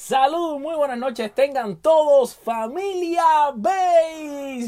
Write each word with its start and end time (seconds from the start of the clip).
Salud, 0.00 0.60
muy 0.60 0.76
buenas 0.76 0.96
noches, 0.96 1.34
tengan 1.34 1.82
todos 1.82 2.36
familia 2.36 3.52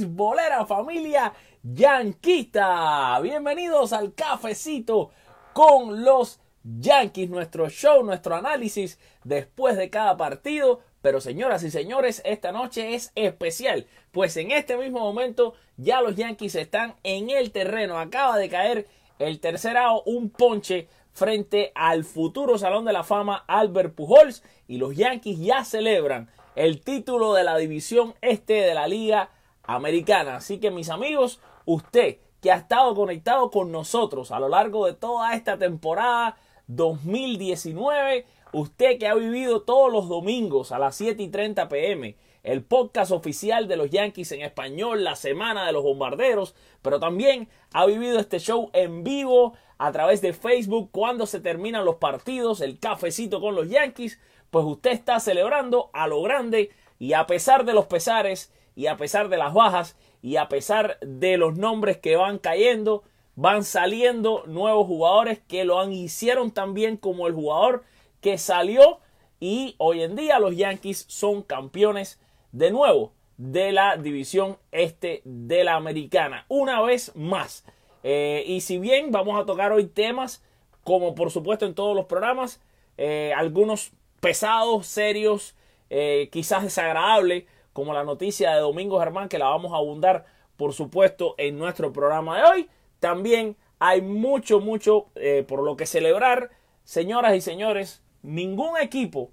bolera 0.09 0.67
familia 0.67 1.33
yanquista. 1.63 3.19
Bienvenidos 3.21 3.93
al 3.93 4.13
cafecito 4.13 5.13
con 5.55 6.03
los 6.05 6.41
Yankees, 6.65 7.31
nuestro 7.31 7.71
show, 7.71 8.03
nuestro 8.03 8.35
análisis 8.35 8.99
después 9.23 9.77
de 9.77 9.89
cada 9.89 10.17
partido. 10.17 10.81
Pero 11.01 11.21
señoras 11.21 11.63
y 11.63 11.71
señores, 11.71 12.21
esta 12.27 12.51
noche 12.51 12.95
es 12.95 13.13
especial, 13.15 13.87
pues 14.11 14.37
en 14.37 14.51
este 14.51 14.77
mismo 14.77 14.99
momento 14.99 15.55
ya 15.77 16.03
los 16.03 16.17
Yankees 16.17 16.57
están 16.57 16.97
en 17.05 17.31
el 17.31 17.53
terreno. 17.53 18.01
Acaba 18.01 18.37
de 18.37 18.49
caer 18.49 18.89
el 19.21 19.39
tercer 19.39 19.77
out, 19.77 20.03
un 20.07 20.29
ponche 20.29 20.89
frente 21.13 21.73
al 21.75 22.05
futuro 22.05 22.59
Salón 22.59 22.85
de 22.85 22.93
la 22.93 23.05
Fama 23.05 23.45
Albert 23.47 23.95
Pujols 23.95 24.43
y 24.67 24.79
los 24.79 24.97
Yankees 24.97 25.39
ya 25.39 25.65
celebran 25.65 26.31
el 26.55 26.81
título 26.81 27.35
de 27.35 27.45
la 27.45 27.57
división 27.57 28.15
este 28.21 28.55
de 28.55 28.75
la 28.75 28.89
Liga 28.89 29.31
Americana. 29.63 30.37
Así 30.37 30.59
que 30.59 30.71
mis 30.71 30.91
amigos, 30.91 31.41
usted 31.65 32.19
que 32.41 32.51
ha 32.51 32.57
estado 32.57 32.95
conectado 32.95 33.51
con 33.51 33.71
nosotros 33.71 34.31
a 34.31 34.41
lo 34.41 34.49
largo 34.49 34.87
de 34.87 34.95
toda 34.95 35.35
esta 35.35 35.59
temporada 35.59 36.37
2019, 36.67 38.25
usted 38.53 38.99
que 38.99 39.09
ha 39.09 39.15
vivido 39.15 39.63
todos 39.63 39.93
los 39.93 40.09
domingos 40.09 40.73
a 40.73 40.79
las 40.79 40.97
7 40.97 41.23
y 41.23 41.29
30 41.29 41.69
pm 41.69 42.17
el 42.43 42.65
podcast 42.65 43.13
oficial 43.13 43.69
de 43.69 43.77
los 43.77 43.91
Yankees 43.91 44.33
en 44.33 44.43
español, 44.43 45.05
la 45.05 45.17
semana 45.17 45.67
de 45.67 45.73
los 45.73 45.83
bombarderos, 45.83 46.55
pero 46.83 46.99
también 46.99 47.49
ha 47.73 47.87
vivido 47.87 48.19
este 48.19 48.39
show 48.39 48.71
en 48.73 49.05
vivo 49.05 49.55
a 49.81 49.93
través 49.93 50.21
de 50.21 50.35
Facebook 50.35 50.91
cuando 50.93 51.25
se 51.25 51.41
terminan 51.41 51.87
los 51.87 51.95
partidos, 51.95 52.61
el 52.61 52.79
cafecito 52.79 53.41
con 53.41 53.55
los 53.55 53.71
Yankees, 53.71 54.21
pues 54.51 54.67
usted 54.67 54.91
está 54.91 55.19
celebrando 55.21 55.89
a 55.95 56.07
lo 56.07 56.21
grande 56.21 56.69
y 56.99 57.15
a 57.15 57.27
pesar 57.27 57.65
de 57.65 57.73
los 57.73 57.87
pesares 57.87 58.53
y 58.77 58.89
a 58.89 58.99
pesar 58.99 59.31
de 59.31 59.39
las 59.39 59.55
bajas 59.55 59.97
y 60.21 60.37
a 60.37 60.51
pesar 60.51 60.99
de 61.01 61.39
los 61.39 61.57
nombres 61.57 61.97
que 61.97 62.17
van 62.17 62.37
cayendo, 62.37 63.05
van 63.37 63.65
saliendo 63.65 64.45
nuevos 64.47 64.87
jugadores 64.87 65.41
que 65.49 65.65
lo 65.65 65.81
han 65.81 65.95
hicieron 65.95 66.51
también 66.51 66.99
como 66.99 67.27
el 67.27 67.33
jugador 67.33 67.83
que 68.21 68.37
salió 68.37 68.99
y 69.41 69.77
hoy 69.79 70.03
en 70.03 70.15
día 70.15 70.39
los 70.41 70.55
Yankees 70.59 71.07
son 71.09 71.43
campeones 71.43 72.21
de 72.53 72.71
nuevo 72.71 73.15
de 73.39 73.73
la 73.73 73.97
división 73.97 74.59
este 74.73 75.23
de 75.25 75.65
la 75.65 75.77
americana. 75.77 76.45
Una 76.49 76.83
vez 76.83 77.17
más. 77.17 77.65
Eh, 78.03 78.45
y 78.47 78.61
si 78.61 78.79
bien 78.79 79.11
vamos 79.11 79.41
a 79.41 79.47
tocar 79.47 79.73
hoy 79.73 79.87
temas, 79.87 80.43
como 80.85 81.15
por 81.15 81.31
supuesto 81.31 81.67
en 81.67 81.75
todos 81.75 81.95
los 81.95 82.07
programas, 82.07 82.61
eh, 82.97 83.33
algunos 83.37 83.93
pesados, 84.21 84.87
serios, 84.87 85.55
eh, 85.91 86.29
quizás 86.33 86.63
desagradables, 86.63 87.45
como 87.73 87.95
la 87.95 88.05
noticia 88.05 88.53
de 88.53 88.61
Domingo 88.61 88.99
Germán, 88.99 89.29
que 89.29 89.39
la 89.39 89.49
vamos 89.49 89.73
a 89.73 89.77
abundar, 89.77 90.27
por 90.57 90.73
supuesto, 90.73 91.35
en 91.39 91.59
nuestro 91.59 91.93
programa 91.93 92.39
de 92.39 92.45
hoy. 92.45 92.69
También 92.99 93.57
hay 93.79 94.03
mucho, 94.03 94.61
mucho 94.61 95.07
por 95.47 95.63
lo 95.63 95.77
que 95.77 95.87
celebrar. 95.87 96.51
Señoras 96.85 97.35
y 97.35 97.41
señores, 97.41 98.03
ningún 98.23 98.77
equipo 98.77 99.31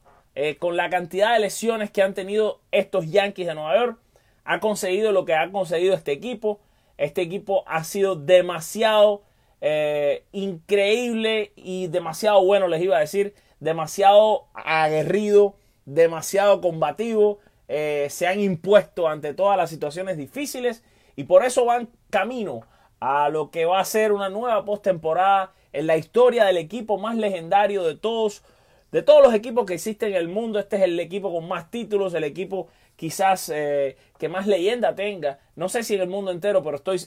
con 0.60 0.78
la 0.78 0.90
cantidad 0.90 1.34
de 1.34 1.40
lesiones 1.40 1.92
que 1.92 2.04
han 2.04 2.14
tenido 2.14 2.62
estos 2.72 3.10
Yankees 3.10 3.48
de 3.48 3.56
Nueva 3.56 3.76
York 3.76 4.00
ha 4.48 4.60
conseguido 4.62 5.12
lo 5.12 5.26
que 5.26 5.36
ha 5.36 5.52
conseguido 5.52 5.94
este 5.94 6.14
equipo. 6.14 6.62
Este 6.98 7.22
equipo 7.22 7.64
ha 7.68 7.84
sido 7.84 8.16
demasiado 8.16 9.22
eh, 9.62 10.24
increíble 10.32 11.52
y 11.56 11.88
demasiado 11.88 12.44
bueno, 12.44 12.68
les 12.68 12.82
iba 12.82 12.98
a 12.98 13.02
decir, 13.02 13.34
demasiado 13.60 14.46
aguerrido, 14.54 15.56
demasiado 15.86 16.62
combativo. 16.62 17.40
Eh, 17.68 18.08
se 18.10 18.28
han 18.28 18.40
impuesto 18.40 19.08
ante 19.08 19.34
todas 19.34 19.58
las 19.58 19.70
situaciones 19.70 20.18
difíciles 20.18 20.84
y 21.16 21.26
por 21.26 21.44
eso 21.44 21.66
van 21.66 21.90
camino 22.10 22.62
a 23.00 23.30
lo 23.30 23.52
que 23.52 23.66
va 23.66 23.80
a 23.80 23.86
ser 23.86 24.12
una 24.12 24.30
nueva 24.30 24.64
postemporada 24.66 25.54
en 25.74 25.88
la 25.88 25.98
historia 25.98 26.46
del 26.46 26.58
equipo 26.58 26.98
más 26.98 27.16
legendario 27.16 27.84
de 27.84 27.96
todos, 27.96 28.44
de 28.92 29.02
todos 29.04 29.22
los 29.22 29.34
equipos 29.34 29.66
que 29.66 29.74
existen 29.76 30.10
en 30.10 30.16
el 30.16 30.28
mundo. 30.28 30.60
Este 30.60 30.78
es 30.78 30.84
el 30.84 31.00
equipo 31.00 31.32
con 31.32 31.48
más 31.48 31.70
títulos, 31.70 32.14
el 32.14 32.24
equipo 32.24 32.70
quizás 32.98 33.50
eh, 33.54 33.96
que 34.18 34.28
más 34.28 34.48
leyenda 34.48 34.96
tenga. 34.96 35.40
No 35.56 35.70
sé 35.70 35.84
si 35.84 35.96
en 35.96 36.02
el 36.02 36.10
mundo 36.10 36.32
entero, 36.32 36.62
pero 36.62 36.76
estoy 36.76 37.00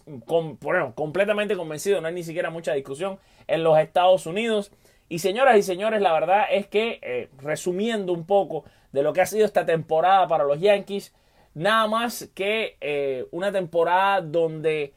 bueno, 0.61 0.95
completamente 0.95 1.57
convencido, 1.57 2.01
no 2.01 2.09
hay 2.09 2.15
ni 2.15 2.23
siquiera 2.23 2.49
mucha 2.49 2.73
discusión 2.73 3.19
en 3.47 3.63
los 3.63 3.79
Estados 3.79 4.25
Unidos. 4.25 4.73
Y 5.11 5.19
señoras 5.19 5.59
y 5.59 5.63
señores, 5.63 6.01
la 6.01 6.13
verdad 6.13 6.45
es 6.51 6.69
que, 6.69 7.01
eh, 7.03 7.29
resumiendo 7.39 8.13
un 8.13 8.25
poco 8.25 8.65
de 8.93 9.03
lo 9.03 9.13
que 9.13 9.21
ha 9.21 9.27
sido 9.27 9.45
esta 9.45 9.67
temporada 9.67 10.27
para 10.29 10.45
los 10.45 10.61
Yankees, 10.61 11.13
nada 11.53 11.89
más 11.89 12.31
que 12.35 12.77
eh, 12.81 13.27
una 13.33 13.51
temporada 13.51 14.21
donde 14.21 14.95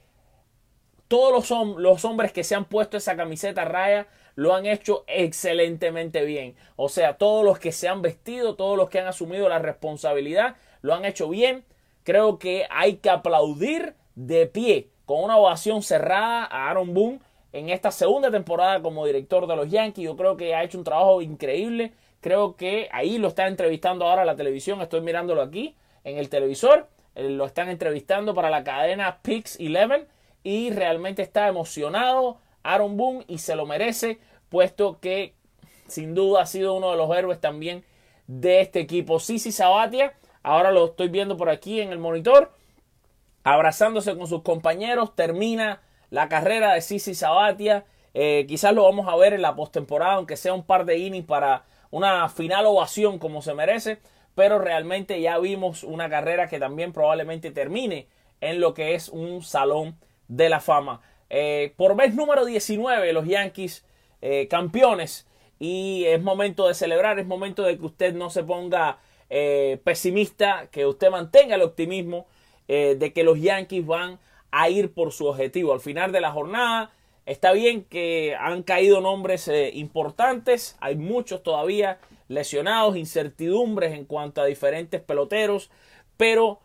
todos 1.08 1.50
los, 1.50 1.78
los 1.78 2.06
hombres 2.06 2.32
que 2.32 2.44
se 2.44 2.54
han 2.54 2.66
puesto 2.66 2.98
esa 2.98 3.16
camiseta 3.16 3.66
raya 3.66 4.08
lo 4.36 4.54
han 4.56 4.66
hecho 4.66 5.04
excelentemente 5.08 6.24
bien. 6.26 6.56
O 6.76 6.90
sea, 6.90 7.18
todos 7.18 7.46
los 7.46 7.60
que 7.60 7.72
se 7.72 7.88
han 7.88 8.02
vestido, 8.02 8.56
todos 8.56 8.78
los 8.78 8.90
que 8.90 9.00
han 9.00 9.08
asumido 9.08 9.50
la 9.50 9.60
responsabilidad, 9.60 10.56
lo 10.82 10.94
han 10.94 11.06
hecho 11.06 11.30
bien. 11.30 11.64
Creo 12.04 12.40
que 12.40 12.66
hay 12.70 12.98
que 12.98 13.10
aplaudir 13.10 13.96
de 14.16 14.46
pie 14.48 14.90
con 15.06 15.24
una 15.24 15.38
ovación 15.38 15.82
cerrada 15.82 16.46
a 16.46 16.70
Aaron 16.70 16.94
Boone 16.94 17.20
en 17.52 17.70
esta 17.70 17.92
segunda 17.92 18.32
temporada 18.32 18.82
como 18.82 19.06
director 19.06 19.48
de 19.48 19.56
los 19.56 19.70
Yankees. 19.70 20.06
Yo 20.06 20.16
creo 20.16 20.38
que 20.38 20.56
ha 20.56 20.64
hecho 20.64 20.78
un 20.78 20.84
trabajo 20.84 21.22
increíble. 21.22 21.94
Creo 22.20 22.56
que 22.56 22.90
ahí 22.92 23.18
lo 23.18 23.28
está 23.28 23.48
entrevistando 23.48 24.06
ahora 24.06 24.26
la 24.26 24.36
televisión. 24.36 24.82
Estoy 24.82 25.02
mirándolo 25.02 25.42
aquí 25.42 25.76
en 26.04 26.18
el 26.18 26.30
televisor. 26.30 26.88
Eh, 27.16 27.30
lo 27.30 27.46
están 27.46 27.70
entrevistando 27.70 28.34
para 28.34 28.50
la 28.50 28.64
cadena 28.64 29.20
Pix 29.22 29.58
11 29.60 30.08
y 30.44 30.72
realmente 30.72 31.22
está 31.22 31.48
emocionado 31.48 32.40
Aaron 32.64 32.98
Boone 32.98 33.26
y 33.28 33.38
se 33.38 33.56
lo 33.56 33.66
merece, 33.66 34.20
puesto 34.50 35.00
que 35.00 35.36
sin 35.88 36.16
duda 36.16 36.42
ha 36.42 36.46
sido 36.46 36.74
uno 36.74 36.92
de 36.92 36.98
los 36.98 37.16
héroes 37.16 37.40
también 37.40 37.84
de 38.28 38.62
este 38.62 38.80
equipo. 38.80 39.20
Sisi 39.20 39.52
Sabatia 39.52 40.14
Ahora 40.44 40.72
lo 40.72 40.86
estoy 40.86 41.08
viendo 41.08 41.38
por 41.38 41.50
aquí 41.50 41.80
en 41.80 41.92
el 41.92 42.00
monitor. 42.00 42.52
Abrazándose 43.46 44.16
con 44.18 44.28
sus 44.28 44.44
compañeros. 44.44 45.16
Termina 45.16 45.82
la 46.10 46.28
carrera 46.28 46.74
de 46.74 46.82
Sisi 46.82 47.16
Sabatia. 47.16 47.86
Eh, 48.14 48.46
quizás 48.48 48.74
lo 48.74 48.84
vamos 48.84 49.08
a 49.08 49.16
ver 49.16 49.34
en 49.34 49.42
la 49.42 49.56
postemporada, 49.56 50.14
aunque 50.14 50.38
sea 50.38 50.54
un 50.54 50.64
par 50.64 50.86
de 50.86 50.98
innings 50.98 51.26
para 51.26 51.64
una 51.92 52.28
final 52.28 52.66
ovación 52.66 53.20
como 53.20 53.42
se 53.42 53.54
merece. 53.54 54.00
Pero 54.36 54.60
realmente 54.60 55.22
ya 55.22 55.40
vimos 55.40 55.84
una 55.84 56.10
carrera 56.10 56.50
que 56.50 56.60
también 56.60 56.92
probablemente 56.92 57.52
termine 57.52 58.08
en 58.42 58.60
lo 58.60 58.74
que 58.74 58.96
es 58.96 59.08
un 59.08 59.42
salón 59.44 59.98
de 60.28 60.50
la 60.50 60.60
fama. 60.60 61.02
Eh, 61.36 61.74
por 61.78 61.96
vez 61.96 62.14
número 62.14 62.46
19, 62.46 63.12
los 63.12 63.26
Yankees 63.26 63.84
eh, 64.22 64.48
campeones. 64.48 65.26
Y 65.58 66.06
es 66.06 66.22
momento 66.22 66.68
de 66.68 66.76
celebrar, 66.76 67.18
es 67.18 67.26
momento 67.26 67.64
de 67.64 67.76
que 67.76 67.86
usted 67.86 68.14
no 68.14 68.30
se 68.30 68.44
ponga 68.44 69.00
eh, 69.32 69.80
pesimista, 69.84 70.68
que 70.72 70.86
usted 70.86 71.10
mantenga 71.10 71.56
el 71.56 71.64
optimismo 71.64 72.28
de 72.68 73.12
que 73.14 73.24
los 73.24 73.40
Yankees 73.40 73.86
van 73.86 74.20
a 74.50 74.70
ir 74.70 74.94
por 74.94 75.12
su 75.12 75.28
objetivo. 75.28 75.74
Al 75.74 75.80
final 75.80 76.12
de 76.12 76.22
la 76.22 76.32
jornada, 76.32 76.92
está 77.26 77.52
bien 77.52 77.84
que 77.84 78.36
han 78.40 78.64
caído 78.64 79.02
nombres 79.02 79.52
importantes, 79.74 80.76
hay 80.80 80.96
muchos 80.96 81.44
todavía 81.44 82.00
lesionados, 82.30 82.96
incertidumbres 82.96 83.94
en 83.94 84.06
cuanto 84.06 84.42
a 84.42 84.46
diferentes 84.46 85.02
peloteros, 85.02 85.70
pero 86.18 86.62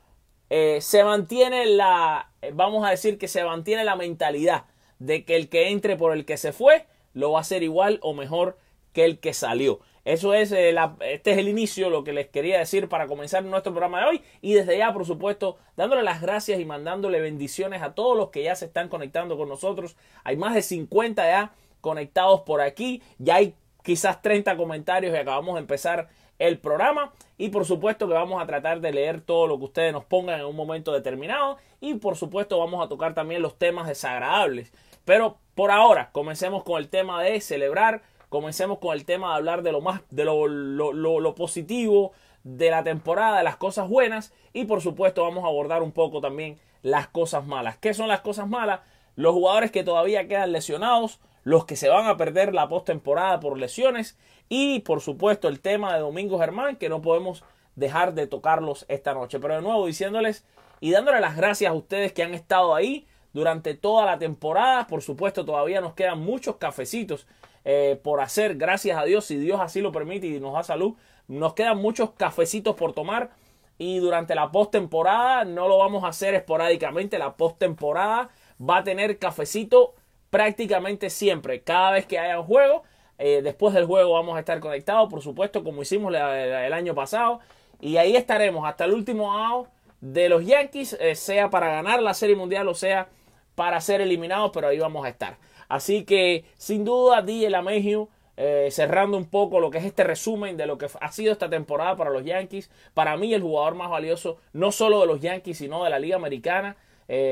se 0.48 1.04
mantiene 1.04 1.66
la, 1.66 2.30
vamos 2.54 2.86
a 2.86 2.90
decir 2.90 3.18
que 3.18 3.28
se 3.28 3.44
mantiene 3.44 3.84
la 3.84 3.96
mentalidad 3.96 4.64
de 4.98 5.24
que 5.24 5.36
el 5.36 5.48
que 5.48 5.68
entre 5.70 5.96
por 5.96 6.12
el 6.12 6.24
que 6.24 6.36
se 6.36 6.52
fue 6.52 6.86
lo 7.14 7.32
va 7.32 7.38
a 7.38 7.42
hacer 7.42 7.62
igual 7.62 7.98
o 8.02 8.14
mejor 8.14 8.58
que 8.92 9.04
el 9.04 9.18
que 9.18 9.32
salió. 9.32 9.80
Eso 10.04 10.32
es, 10.32 10.52
eh, 10.52 10.74
este 11.00 11.32
es 11.32 11.38
el 11.38 11.48
inicio, 11.48 11.90
lo 11.90 12.02
que 12.02 12.14
les 12.14 12.28
quería 12.28 12.58
decir 12.58 12.88
para 12.88 13.06
comenzar 13.06 13.44
nuestro 13.44 13.72
programa 13.72 14.00
de 14.00 14.06
hoy. 14.06 14.22
Y 14.40 14.54
desde 14.54 14.78
ya, 14.78 14.92
por 14.94 15.04
supuesto, 15.04 15.58
dándole 15.76 16.02
las 16.02 16.22
gracias 16.22 16.58
y 16.60 16.64
mandándole 16.64 17.20
bendiciones 17.20 17.82
a 17.82 17.94
todos 17.94 18.16
los 18.16 18.30
que 18.30 18.42
ya 18.42 18.54
se 18.54 18.64
están 18.64 18.88
conectando 18.88 19.36
con 19.36 19.50
nosotros. 19.50 19.96
Hay 20.24 20.38
más 20.38 20.54
de 20.54 20.62
50 20.62 21.26
ya 21.26 21.52
conectados 21.82 22.40
por 22.40 22.62
aquí. 22.62 23.02
Ya 23.18 23.36
hay 23.36 23.54
quizás 23.82 24.22
30 24.22 24.56
comentarios 24.56 25.14
y 25.14 25.18
acabamos 25.18 25.56
de 25.56 25.60
empezar 25.60 26.08
el 26.38 26.58
programa. 26.58 27.12
Y 27.36 27.50
por 27.50 27.64
supuesto 27.64 28.08
que 28.08 28.14
vamos 28.14 28.42
a 28.42 28.46
tratar 28.46 28.80
de 28.80 28.92
leer 28.92 29.20
todo 29.20 29.46
lo 29.46 29.58
que 29.58 29.64
ustedes 29.64 29.92
nos 29.92 30.04
pongan 30.04 30.40
en 30.40 30.46
un 30.46 30.56
momento 30.56 30.92
determinado. 30.92 31.58
Y 31.80 31.94
por 31.94 32.16
supuesto 32.16 32.58
vamos 32.58 32.84
a 32.84 32.88
tocar 32.88 33.14
también 33.14 33.42
los 33.42 33.58
temas 33.58 33.86
desagradables. 33.86 34.72
Pero 35.04 35.38
por 35.54 35.70
ahora, 35.70 36.10
comencemos 36.12 36.64
con 36.64 36.78
el 36.78 36.88
tema 36.88 37.22
de 37.22 37.40
celebrar 37.40 38.02
Comencemos 38.28 38.78
con 38.78 38.94
el 38.94 39.06
tema 39.06 39.30
de 39.30 39.36
hablar 39.36 39.62
de 39.62 39.72
lo 39.72 39.80
más, 39.80 40.02
de 40.10 40.24
lo, 40.24 41.34
positivo 41.34 42.12
de 42.44 42.70
la 42.70 42.84
temporada, 42.84 43.38
de 43.38 43.44
las 43.44 43.56
cosas 43.56 43.88
buenas 43.88 44.34
y 44.52 44.66
por 44.66 44.82
supuesto 44.82 45.22
vamos 45.22 45.44
a 45.44 45.48
abordar 45.48 45.82
un 45.82 45.92
poco 45.92 46.20
también 46.20 46.58
las 46.82 47.08
cosas 47.08 47.46
malas. 47.46 47.78
¿Qué 47.78 47.94
son 47.94 48.08
las 48.08 48.20
cosas 48.20 48.46
malas? 48.46 48.80
Los 49.16 49.32
jugadores 49.32 49.70
que 49.70 49.82
todavía 49.82 50.28
quedan 50.28 50.52
lesionados, 50.52 51.20
los 51.42 51.64
que 51.64 51.76
se 51.76 51.88
van 51.88 52.06
a 52.06 52.18
perder 52.18 52.54
la 52.54 52.68
postemporada 52.68 53.40
por 53.40 53.58
lesiones 53.58 54.18
y 54.48 54.80
por 54.80 55.00
supuesto 55.00 55.48
el 55.48 55.60
tema 55.60 55.94
de 55.94 56.00
Domingo 56.00 56.38
Germán 56.38 56.76
que 56.76 56.88
no 56.88 57.02
podemos 57.02 57.44
dejar 57.76 58.14
de 58.14 58.26
tocarlos 58.26 58.84
esta 58.88 59.14
noche. 59.14 59.38
Pero 59.38 59.54
de 59.54 59.62
nuevo 59.62 59.86
diciéndoles 59.86 60.44
y 60.80 60.90
dándole 60.90 61.20
las 61.20 61.36
gracias 61.36 61.70
a 61.70 61.74
ustedes 61.74 62.12
que 62.12 62.22
han 62.22 62.34
estado 62.34 62.74
ahí 62.74 63.06
durante 63.32 63.74
toda 63.74 64.04
la 64.06 64.18
temporada. 64.18 64.86
Por 64.86 65.02
supuesto 65.02 65.44
todavía 65.44 65.80
nos 65.80 65.94
quedan 65.94 66.20
muchos 66.20 66.56
cafecitos 66.56 67.26
eh, 67.64 68.00
por 68.02 68.20
hacer, 68.20 68.56
gracias 68.56 68.98
a 68.98 69.04
Dios, 69.04 69.24
si 69.24 69.36
Dios 69.36 69.60
así 69.60 69.80
lo 69.80 69.92
permite 69.92 70.26
y 70.26 70.40
nos 70.40 70.54
da 70.54 70.62
salud. 70.62 70.94
Nos 71.26 71.54
quedan 71.54 71.78
muchos 71.78 72.12
cafecitos 72.12 72.74
por 72.74 72.94
tomar 72.94 73.30
y 73.76 73.98
durante 73.98 74.34
la 74.34 74.50
postemporada 74.50 75.44
no 75.44 75.68
lo 75.68 75.78
vamos 75.78 76.04
a 76.04 76.08
hacer 76.08 76.34
esporádicamente. 76.34 77.18
La 77.18 77.36
postemporada 77.36 78.30
va 78.60 78.78
a 78.78 78.84
tener 78.84 79.18
cafecito 79.18 79.94
prácticamente 80.30 81.10
siempre. 81.10 81.62
Cada 81.62 81.92
vez 81.92 82.06
que 82.06 82.18
haya 82.18 82.40
un 82.40 82.46
juego, 82.46 82.82
eh, 83.18 83.42
después 83.42 83.74
del 83.74 83.84
juego 83.84 84.14
vamos 84.14 84.36
a 84.36 84.40
estar 84.40 84.60
conectados, 84.60 85.10
por 85.10 85.20
supuesto, 85.22 85.64
como 85.64 85.82
hicimos 85.82 86.14
el 86.14 86.72
año 86.72 86.94
pasado. 86.94 87.40
Y 87.80 87.96
ahí 87.96 88.16
estaremos 88.16 88.66
hasta 88.66 88.84
el 88.84 88.94
último 88.94 89.32
out 89.32 89.68
de 90.00 90.28
los 90.28 90.46
Yankees, 90.46 90.96
eh, 91.00 91.16
sea 91.16 91.50
para 91.50 91.68
ganar 91.68 92.00
la 92.00 92.14
Serie 92.14 92.36
Mundial 92.36 92.68
o 92.68 92.74
sea 92.74 93.08
para 93.56 93.80
ser 93.80 94.00
eliminados, 94.00 94.52
pero 94.54 94.68
ahí 94.68 94.78
vamos 94.78 95.04
a 95.04 95.08
estar. 95.08 95.36
Así 95.68 96.04
que, 96.04 96.44
sin 96.56 96.84
duda, 96.84 97.22
DJ 97.22 97.50
LaMegio, 97.50 98.08
eh, 98.36 98.68
cerrando 98.70 99.16
un 99.16 99.28
poco 99.28 99.58
lo 99.58 99.70
que 99.70 99.78
es 99.78 99.84
este 99.84 100.04
resumen 100.04 100.56
de 100.56 100.66
lo 100.66 100.78
que 100.78 100.86
ha 101.00 101.10
sido 101.10 101.32
esta 101.32 101.50
temporada 101.50 101.96
para 101.96 102.10
los 102.10 102.24
Yankees. 102.24 102.70
Para 102.94 103.16
mí, 103.16 103.34
el 103.34 103.42
jugador 103.42 103.74
más 103.74 103.90
valioso, 103.90 104.38
no 104.52 104.70
solo 104.70 105.00
de 105.00 105.06
los 105.06 105.20
Yankees, 105.20 105.58
sino 105.58 105.82
de 105.82 105.90
la 105.90 105.98
Liga 105.98 106.16
Americana. 106.16 106.76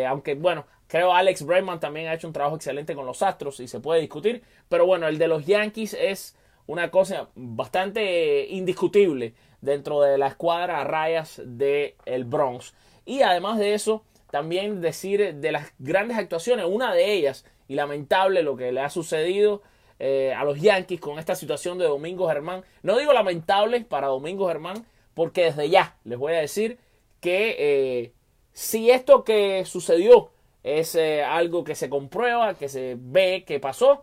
aunque, 0.09 0.35
bueno, 0.35 0.67
Creo 0.88 1.12
Alex 1.12 1.44
Bregman 1.44 1.81
también 1.81 2.06
ha 2.09 2.15
hecho 2.15 2.27
un 2.27 2.33
trabajo 2.33 2.56
excelente 2.56 2.94
con 2.94 3.06
los 3.06 3.23
Astros 3.23 3.61
y 3.61 3.69
se 3.69 3.81
puede 3.81 4.00
discutir. 4.00 4.43
Pero 4.69 4.87
bueno, 4.87 5.09
el 5.09 5.19
de 5.19 5.29
los 5.29 5.47
Yankees 5.47 5.94
es 5.94 6.37
una 6.67 6.91
cosa 6.91 7.29
bastante 7.35 8.47
indiscutible 8.49 9.35
dentro 9.61 10.00
de 10.00 10.19
la 10.19 10.29
escuadra 10.29 10.81
a 10.81 10.85
rayas 10.85 11.41
del 11.44 11.94
el 12.05 12.25
Bronx. 12.25 12.75
Y 13.05 13.23
además 13.23 13.59
de 13.59 13.75
eso, 13.75 14.05
también 14.31 14.81
decir 14.81 15.35
de 15.37 15.53
las 15.53 15.73
grandes 15.79 16.19
actuaciones, 16.19 16.67
una 16.69 16.94
de 16.94 17.12
ellas, 17.12 17.44
y 17.69 17.75
lamentable 17.75 18.43
lo 18.43 18.56
que 18.56 18.73
le 18.73 18.81
ha 18.81 18.91
sucedido 18.91 19.62
eh, 19.99 20.35
a 20.37 20.44
los 20.44 20.61
Yankees 20.61 21.00
con 21.00 21.19
esta 21.19 21.35
situación 21.35 21.79
de 21.79 21.87
Domingo 21.87 22.29
Germán. 22.29 22.62
No 22.83 22.99
digo 22.99 23.12
lamentable 23.12 23.81
para 23.81 24.09
Domingo 24.09 24.47
Germán, 24.47 24.87
porque 25.15 25.44
desde 25.44 25.69
ya 25.69 25.97
les 26.05 26.19
voy 26.19 26.35
a 26.35 26.41
decir 26.41 26.79
que 27.21 27.56
eh, 27.59 28.12
si 28.53 28.91
esto 28.91 29.25
que 29.25 29.65
sucedió 29.65 30.31
es 30.66 30.96
eh, 30.96 31.22
algo 31.22 31.62
que 31.62 31.76
se 31.76 31.88
comprueba, 31.88 32.54
que 32.54 32.68
se 32.68 32.96
ve 32.98 33.44
que 33.46 33.60
pasó, 33.60 34.02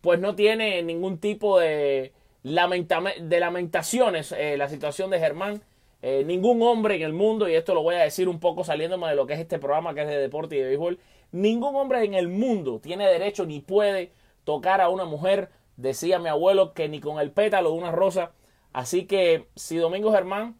pues 0.00 0.18
no 0.18 0.34
tiene 0.34 0.82
ningún 0.82 1.18
tipo 1.18 1.58
de, 1.58 2.14
de 2.42 3.40
lamentaciones 3.40 4.32
eh, 4.32 4.56
la 4.56 4.70
situación 4.70 5.10
de 5.10 5.18
Germán. 5.18 5.60
Eh, 6.00 6.22
ningún 6.24 6.62
hombre 6.62 6.94
en 6.94 7.02
el 7.02 7.12
mundo, 7.12 7.46
y 7.46 7.54
esto 7.54 7.74
lo 7.74 7.82
voy 7.82 7.96
a 7.96 8.04
decir 8.04 8.26
un 8.30 8.40
poco 8.40 8.64
saliéndome 8.64 9.06
de 9.08 9.16
lo 9.16 9.26
que 9.26 9.34
es 9.34 9.40
este 9.40 9.58
programa 9.58 9.92
que 9.92 10.00
es 10.02 10.08
de 10.08 10.16
deporte 10.16 10.56
y 10.56 10.60
de 10.60 10.68
béisbol, 10.68 10.98
ningún 11.30 11.76
hombre 11.76 12.02
en 12.02 12.14
el 12.14 12.28
mundo 12.28 12.80
tiene 12.80 13.06
derecho 13.06 13.44
ni 13.44 13.60
puede 13.60 14.12
tocar 14.44 14.80
a 14.80 14.88
una 14.88 15.04
mujer, 15.04 15.50
decía 15.76 16.18
mi 16.18 16.30
abuelo, 16.30 16.72
que 16.72 16.88
ni 16.88 17.00
con 17.00 17.20
el 17.20 17.32
pétalo 17.32 17.72
de 17.72 17.78
una 17.78 17.92
rosa. 17.92 18.32
Así 18.72 19.04
que 19.04 19.46
si 19.56 19.76
Domingo 19.76 20.10
Germán 20.10 20.56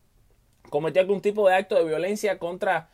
cometió 0.68 1.00
algún 1.00 1.22
tipo 1.22 1.48
de 1.48 1.54
acto 1.54 1.76
de 1.76 1.84
violencia 1.84 2.38
contra 2.38 2.90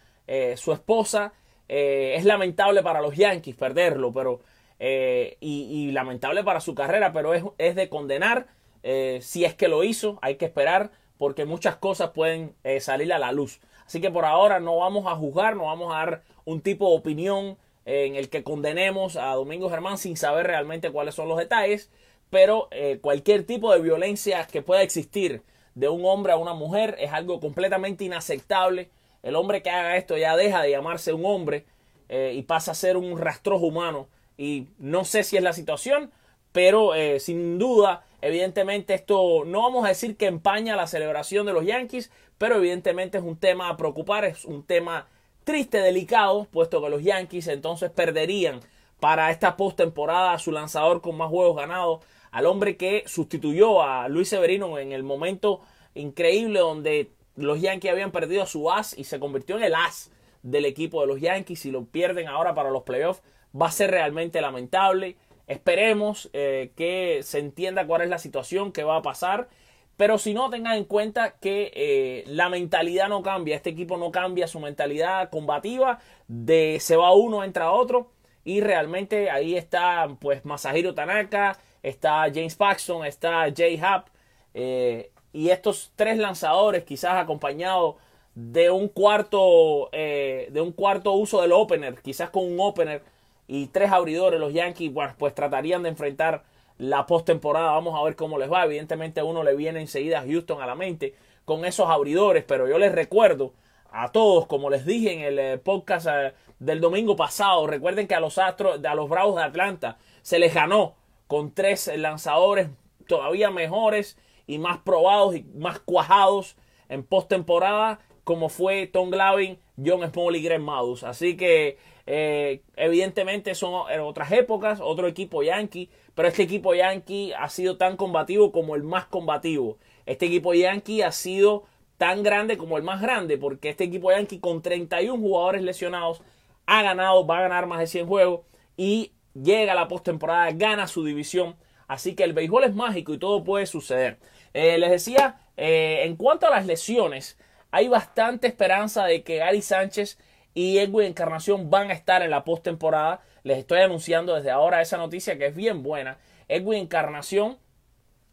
su 0.57 0.73
esposa, 0.73 1.33
eh, 1.69 2.15
es 2.17 2.25
lamentable 2.25 2.83
para 2.83 3.01
los 3.01 3.17
Yankees 3.17 3.57
perderlo, 3.57 4.13
pero 4.13 4.41
eh, 4.79 5.37
y, 5.41 5.91
lamentable 5.93 6.45
para 6.45 6.61
su 6.61 6.75
carrera, 6.75 7.13
pero 7.13 7.33
es, 7.59 7.75
de 7.75 7.89
condenar. 7.89 8.47
Eh, 8.83 9.21
si 9.23 9.45
es 9.45 9.55
que 9.55 9.69
lo 9.69 9.83
hizo, 9.83 10.19
hay 10.21 10.37
que 10.37 10.45
esperar 10.45 10.91
porque 11.17 11.47
muchas 11.47 11.77
cosas 11.77 12.11
pueden 12.11 12.55
salir 12.81 13.13
a 13.13 13.19
la 13.19 13.33
luz. 13.33 13.61
Así 13.87 14.01
que 14.01 14.11
por 14.11 14.25
ahora 14.25 14.61
no 14.61 14.77
vamos 14.79 15.07
a 15.07 15.15
juzgar, 15.15 15.57
no 15.57 15.67
vamos 15.67 15.95
a 15.95 15.99
dar 15.99 16.23
un 16.45 16.61
tipo 16.61 16.91
de 16.91 16.97
opinión 16.99 17.57
en 17.87 18.17
el 18.17 18.29
que 18.29 18.43
condenemos 18.43 19.17
a 19.17 19.35
Domingo 19.35 19.71
Germán 19.71 19.97
sin 19.97 20.17
saber 20.17 20.47
realmente 20.47 20.91
cuáles 20.91 21.15
son 21.15 21.29
los 21.29 21.39
detalles, 21.39 21.91
pero 22.31 22.69
cualquier 23.01 23.45
tipo 23.45 23.73
de 23.73 23.81
violencia 23.81 24.47
que 24.51 24.61
pueda 24.61 24.83
existir 24.83 25.43
de 25.75 25.89
un 25.89 26.05
hombre 26.05 26.33
a 26.33 26.37
una 26.37 26.53
mujer 26.53 26.97
es 26.99 27.13
algo 27.13 27.41
completamente 27.41 28.05
inaceptable 28.05 28.91
el 29.25 29.37
hombre 29.37 29.63
que 29.63 29.71
haga 29.71 29.97
esto 29.97 30.17
ya 30.17 30.37
deja 30.37 30.63
de 30.63 30.71
llamarse 30.71 31.15
un 31.15 31.25
hombre 31.25 31.65
eh, 32.11 32.33
y 32.37 32.43
pasa 32.43 32.73
a 32.73 32.75
ser 32.75 32.99
un 32.99 33.19
rastrojo 33.19 33.67
humano. 33.67 34.07
Y 34.37 34.69
no 34.79 35.05
sé 35.05 35.25
si 35.25 35.39
es 35.39 35.43
la 35.43 35.55
situación, 35.55 36.13
pero 36.53 36.95
eh, 36.95 37.19
sin 37.21 37.59
duda, 37.59 38.05
evidentemente 38.21 38.93
esto 38.93 39.45
no 39.47 39.63
vamos 39.63 39.87
a 39.87 39.89
decir 39.89 40.17
que 40.17 40.27
empaña 40.27 40.77
la 40.77 40.87
celebración 40.87 41.47
de 41.47 41.55
los 41.55 41.65
Yankees, 41.65 42.11
pero 42.37 42.57
evidentemente 42.57 43.17
es 43.17 43.25
un 43.25 43.37
tema 43.37 43.71
a 43.71 43.79
preocupar, 43.79 44.27
es 44.27 44.45
un 44.45 44.63
tema 44.63 45.09
triste, 45.45 45.79
delicado, 45.79 46.47
puesto 46.51 46.83
que 46.83 46.91
los 46.91 47.03
Yankees 47.03 47.49
entonces 47.49 47.91
perderían 47.91 48.61
para 49.01 49.31
esta 49.31 49.57
postemporada 49.57 50.35
a 50.35 50.39
su 50.39 50.53
lanzador 50.53 51.01
con 51.01 51.17
más 51.17 51.31
juegos 51.31 51.57
ganados, 51.57 52.01
al 52.31 52.45
hombre 52.45 52.77
que 52.77 53.05
sustituyó 53.07 53.83
a 53.83 54.07
Luis 54.09 54.29
Severino 54.29 54.79
en 54.79 54.93
el 54.93 55.03
momento 55.03 55.63
increíble 55.95 56.61
donde 56.61 57.11
los 57.37 57.61
Yankees 57.61 57.91
habían 57.91 58.11
perdido 58.11 58.47
su 58.47 58.71
as 58.71 58.97
y 58.97 59.05
se 59.05 59.19
convirtió 59.19 59.57
en 59.57 59.65
el 59.65 59.75
as 59.75 60.11
del 60.43 60.67
equipo 60.67 61.01
de 61.01 61.07
los 61.07 61.21
Yankees 61.21 61.65
y 61.67 61.71
lo 61.71 61.87
pierden 61.87 62.29
ahora 62.29 62.55
para 62.55 62.71
los 62.71 62.83
playoffs. 62.83 63.23
Va 63.61 63.67
a 63.67 63.73
ser 63.73 63.91
realmente 63.91 64.41
lamentable. 64.41 65.17
Esperemos 65.47 66.31
eh, 66.33 66.73
que 66.77 67.21
se 67.23 67.39
entienda 67.39 67.87
cuál 67.87 68.03
es 68.03 68.09
la 68.09 68.19
situación 68.19 68.73
que 68.73 68.85
va 68.85 68.97
a 68.97 69.03
pasar. 69.03 69.49
Pero 69.97 70.19
si 70.19 70.35
no, 70.35 70.51
tengan 70.51 70.77
en 70.77 70.85
cuenta 70.85 71.37
que 71.39 71.71
eh, 71.75 72.25
la 72.27 72.49
mentalidad 72.49 73.09
no 73.09 73.23
cambia. 73.23 73.57
Este 73.57 73.71
equipo 73.71 73.97
no 73.97 74.11
cambia 74.11 74.49
su 74.49 74.61
mentalidad 74.61 75.31
combativa. 75.31 76.01
De 76.27 76.79
se 76.81 76.97
va 76.97 77.13
uno, 77.13 77.45
entra 77.45 77.73
otro. 77.73 78.11
Y 78.45 78.61
realmente 78.61 79.31
ahí 79.31 79.57
está 79.57 80.09
pues 80.21 80.45
Masahiro 80.45 80.95
Tanaka, 80.95 81.59
está 81.83 82.25
James 82.33 82.57
Paxton, 82.57 83.07
está 83.07 83.47
Jay 83.57 83.81
Happ. 83.83 84.09
Eh, 84.53 85.11
y 85.35 85.51
estos 85.51 85.93
tres 85.97 86.17
lanzadores, 86.17 86.85
quizás 86.85 87.17
acompañados 87.17 87.97
de 88.37 88.71
un 88.71 88.89
cuarto 88.89 89.91
eh, 89.93 90.49
de 90.53 90.61
un 90.61 90.73
cuarto 90.73 91.13
uso 91.13 91.43
del 91.43 91.53
opener, 91.53 92.01
quizás 92.03 92.31
con 92.31 92.45
un 92.45 92.61
opener 92.61 93.03
y 93.49 93.67
tres 93.67 93.91
abridores, 93.91 94.39
los 94.39 94.55
Yankees, 94.55 94.95
bueno, 94.95 95.15
pues 95.19 95.35
tratarían 95.35 95.83
de 95.83 95.91
enfrentar 95.91 96.45
la 96.79 97.05
postemporada. 97.07 97.73
Vamos 97.73 97.99
a 98.01 98.05
ver 98.05 98.15
cómo 98.15 98.39
les 98.39 98.51
va. 98.51 98.65
Evidentemente 98.65 99.23
uno 99.23 99.43
le 99.43 99.57
viene 99.57 99.81
enseguida 99.81 100.21
a 100.21 100.25
Houston 100.25 100.63
a 100.63 100.67
la 100.67 100.77
mente 100.77 101.15
con 101.45 101.65
esos 101.65 101.91
abridores, 101.91 102.45
pero 102.47 102.69
yo 102.69 102.79
les 102.79 102.93
recuerdo 102.93 103.53
a 103.91 104.13
todos, 104.13 104.47
como 104.47 104.71
les 104.71 104.87
dije 104.87 105.13
en 105.13 105.21
el 105.21 105.39
eh, 105.39 105.59
podcast 105.59 106.07
eh, 106.09 106.33
del 106.61 106.81
domingo 106.81 107.17
pasado, 107.17 107.67
recuerden 107.67 108.07
que 108.07 108.15
a 108.15 108.21
los 108.21 108.39
Astros, 108.39 108.85
a 108.85 108.95
los 108.95 109.09
Bravos 109.09 109.35
de 109.37 109.43
Atlanta 109.43 109.99
se 110.23 110.39
les 110.39 110.55
ganó 110.55 110.95
con 111.27 111.53
tres 111.53 111.91
lanzadores 111.97 112.69
todavía 113.09 113.51
mejores 113.51 114.17
y 114.47 114.59
más 114.59 114.79
probados 114.79 115.37
y 115.37 115.45
más 115.55 115.81
cuajados 115.81 116.57
en 116.89 117.03
postemporada 117.03 118.01
como 118.25 118.49
fue 118.49 118.87
Tom 118.87 119.11
Glavin, 119.11 119.59
John 119.77 120.11
Small 120.11 120.37
y 120.37 120.43
Greg 120.43 120.61
Maddux. 120.61 121.05
Así 121.05 121.37
que 121.37 121.79
eh, 122.07 122.63
evidentemente 122.77 123.55
son 123.55 123.75
otras 124.03 124.33
épocas, 124.33 124.81
otro 124.83 125.07
equipo 125.07 125.43
yankee, 125.43 125.91
pero 126.15 126.29
este 126.29 126.43
equipo 126.43 126.75
yankee 126.75 127.33
ha 127.33 127.49
sido 127.51 127.77
tan 127.77 127.97
combativo 127.97 128.51
como 128.51 128.75
el 128.75 128.83
más 128.83 129.05
combativo. 129.05 129.79
Este 130.07 130.27
equipo 130.27 130.55
yankee 130.55 131.03
ha 131.03 131.13
sido 131.13 131.65
tan 131.99 132.23
grande 132.23 132.57
como 132.57 132.77
el 132.77 132.83
más 132.83 133.01
grande, 133.01 133.39
porque 133.39 133.69
este 133.69 133.85
equipo 133.85 134.11
yankee 134.11 134.41
con 134.41 134.63
31 134.63 135.23
jugadores 135.23 135.63
lesionados 135.63 136.23
ha 136.67 136.83
ganado, 136.83 137.27
va 137.27 137.39
a 137.39 137.43
ganar 137.43 137.67
más 137.67 137.79
de 137.79 137.87
100 137.87 138.07
juegos 138.07 138.41
y 138.77 139.13
llega 139.35 139.73
a 139.73 139.77
la 139.77 139.89
postemporada, 139.89 140.51
gana 140.53 140.87
su 140.87 141.05
división. 141.05 141.57
Así 141.87 142.15
que 142.15 142.25
el 142.25 142.33
béisbol 142.33 142.65
es 142.65 142.75
mágico 142.75 143.13
y 143.13 143.19
todo 143.19 143.45
puede 143.45 143.67
suceder. 143.67 144.19
Eh, 144.55 144.79
les 144.79 144.91
decía, 144.91 145.41
eh, 145.57 146.03
en 146.05 146.17
cuanto 146.17 146.47
a 146.47 146.51
las 146.51 146.65
lesiones, 146.65 147.37
hay 147.73 147.89
bastante 147.89 148.47
esperanza 148.47 149.05
de 149.05 149.25
que 149.25 149.39
Gary 149.39 149.63
Sánchez 149.63 150.17
y 150.55 150.79
Edwin 150.79 151.09
Encarnación 151.09 151.71
van 151.71 151.91
a 151.91 151.95
estar 151.95 152.23
en 152.23 152.31
la 152.31 152.45
postemporada. 152.45 153.21
Les 153.43 153.59
estoy 153.59 153.81
anunciando 153.81 154.35
desde 154.37 154.53
ahora 154.53 154.81
esa 154.81 154.97
noticia 154.97 155.37
que 155.37 155.47
es 155.47 155.57
bien 155.57 155.83
buena. 155.83 156.19
Edwin 156.49 156.83
Encarnación 156.83 157.59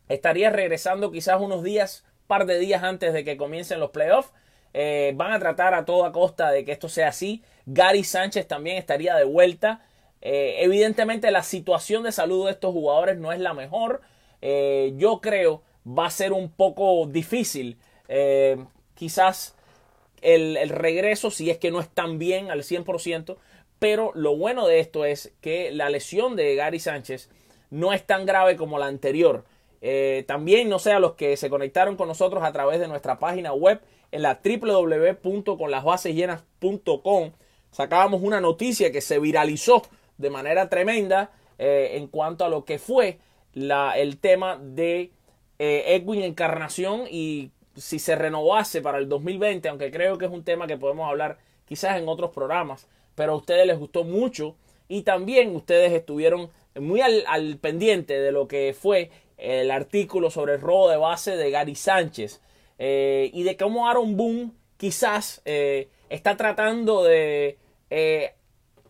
estaría 0.09 0.51
regresando 0.51 1.11
quizás 1.11 1.41
unos 1.41 1.63
días, 1.63 2.05
par 2.27 2.45
de 2.45 2.59
días 2.59 2.83
antes 2.83 3.13
de 3.13 3.23
que 3.23 3.35
comiencen 3.35 3.79
los 3.79 3.89
playoffs. 3.89 4.31
Eh, 4.73 5.13
van 5.15 5.33
a 5.33 5.39
tratar 5.39 5.73
a 5.73 5.85
toda 5.85 6.11
costa 6.11 6.51
de 6.51 6.63
que 6.63 6.71
esto 6.71 6.87
sea 6.87 7.07
así. 7.07 7.43
Gary 7.65 8.03
Sánchez 8.03 8.47
también 8.47 8.77
estaría 8.77 9.15
de 9.15 9.23
vuelta. 9.23 9.81
evidentemente 10.21 11.31
la 11.31 11.41
situación 11.41 12.03
de 12.03 12.11
salud 12.11 12.45
de 12.45 12.51
estos 12.51 12.71
jugadores 12.73 13.17
no 13.17 13.31
es 13.31 13.39
la 13.39 13.55
mejor. 13.55 14.01
yo 14.41 15.19
creo 15.19 15.63
va 15.87 16.07
a 16.07 16.11
ser 16.11 16.33
un 16.33 16.51
poco 16.51 17.05
difícil. 17.07 17.77
Eh, 18.07 18.57
quizás 18.95 19.55
el, 20.21 20.69
regreso, 20.69 21.31
si 21.31 21.49
es 21.49 21.57
que 21.57 21.71
no 21.71 21.79
están 21.79 22.19
bien 22.19 22.51
al 22.51 22.63
100%, 22.63 23.37
pero 23.79 24.11
lo 24.13 24.35
bueno 24.35 24.67
de 24.67 24.79
esto 24.79 25.05
es 25.05 25.33
que 25.41 25.71
la 25.71 25.89
lesión 25.89 26.35
de 26.35 26.55
Gary 26.55 26.79
Sánchez 26.79 27.29
no 27.71 27.93
es 27.93 28.05
tan 28.05 28.25
grave 28.25 28.55
como 28.55 28.77
la 28.77 28.87
anterior. 28.87 29.45
Eh, 29.81 30.23
también, 30.27 30.69
no 30.69 30.77
sé, 30.77 30.91
a 30.91 30.99
los 30.99 31.13
que 31.13 31.35
se 31.37 31.49
conectaron 31.49 31.95
con 31.95 32.07
nosotros 32.07 32.43
a 32.43 32.51
través 32.51 32.79
de 32.79 32.87
nuestra 32.87 33.17
página 33.17 33.53
web 33.53 33.81
en 34.11 34.21
la 34.21 34.39
www.conlasbasesllenas.com, 34.43 37.31
sacábamos 37.71 38.21
una 38.21 38.39
noticia 38.41 38.91
que 38.91 39.01
se 39.01 39.17
viralizó 39.19 39.81
de 40.17 40.29
manera 40.29 40.69
tremenda 40.69 41.31
eh, 41.57 41.93
en 41.93 42.05
cuanto 42.07 42.45
a 42.45 42.49
lo 42.49 42.65
que 42.65 42.77
fue 42.77 43.17
la, 43.53 43.97
el 43.97 44.17
tema 44.17 44.59
de 44.61 45.11
eh, 45.63 45.93
Edwin 45.93 46.23
Encarnación 46.23 47.03
y 47.07 47.51
si 47.75 47.99
se 47.99 48.15
renovase 48.15 48.81
para 48.81 48.97
el 48.97 49.07
2020, 49.07 49.69
aunque 49.69 49.91
creo 49.91 50.17
que 50.17 50.25
es 50.25 50.31
un 50.31 50.43
tema 50.43 50.65
que 50.65 50.75
podemos 50.75 51.07
hablar 51.07 51.37
quizás 51.65 51.99
en 51.99 52.09
otros 52.09 52.31
programas, 52.31 52.87
pero 53.13 53.33
a 53.33 53.35
ustedes 53.35 53.67
les 53.67 53.77
gustó 53.77 54.03
mucho 54.03 54.55
y 54.87 55.03
también 55.03 55.55
ustedes 55.55 55.91
estuvieron 55.91 56.49
muy 56.73 57.01
al, 57.01 57.59
pendiente 57.61 58.19
de 58.19 58.31
lo 58.31 58.47
que 58.47 58.75
fue 58.75 59.11
el 59.37 59.69
artículo 59.69 60.31
sobre 60.31 60.55
el 60.55 60.61
robo 60.61 60.89
de 60.89 60.97
base 60.97 61.37
de 61.37 61.51
Gary 61.51 61.75
Sánchez 61.75 62.41
eh, 62.79 63.29
y 63.31 63.43
de 63.43 63.55
cómo 63.55 63.87
Aaron 63.87 64.17
Boone 64.17 64.53
quizás 64.77 65.43
eh, 65.45 65.89
está 66.09 66.37
tratando 66.37 67.03
de 67.03 67.59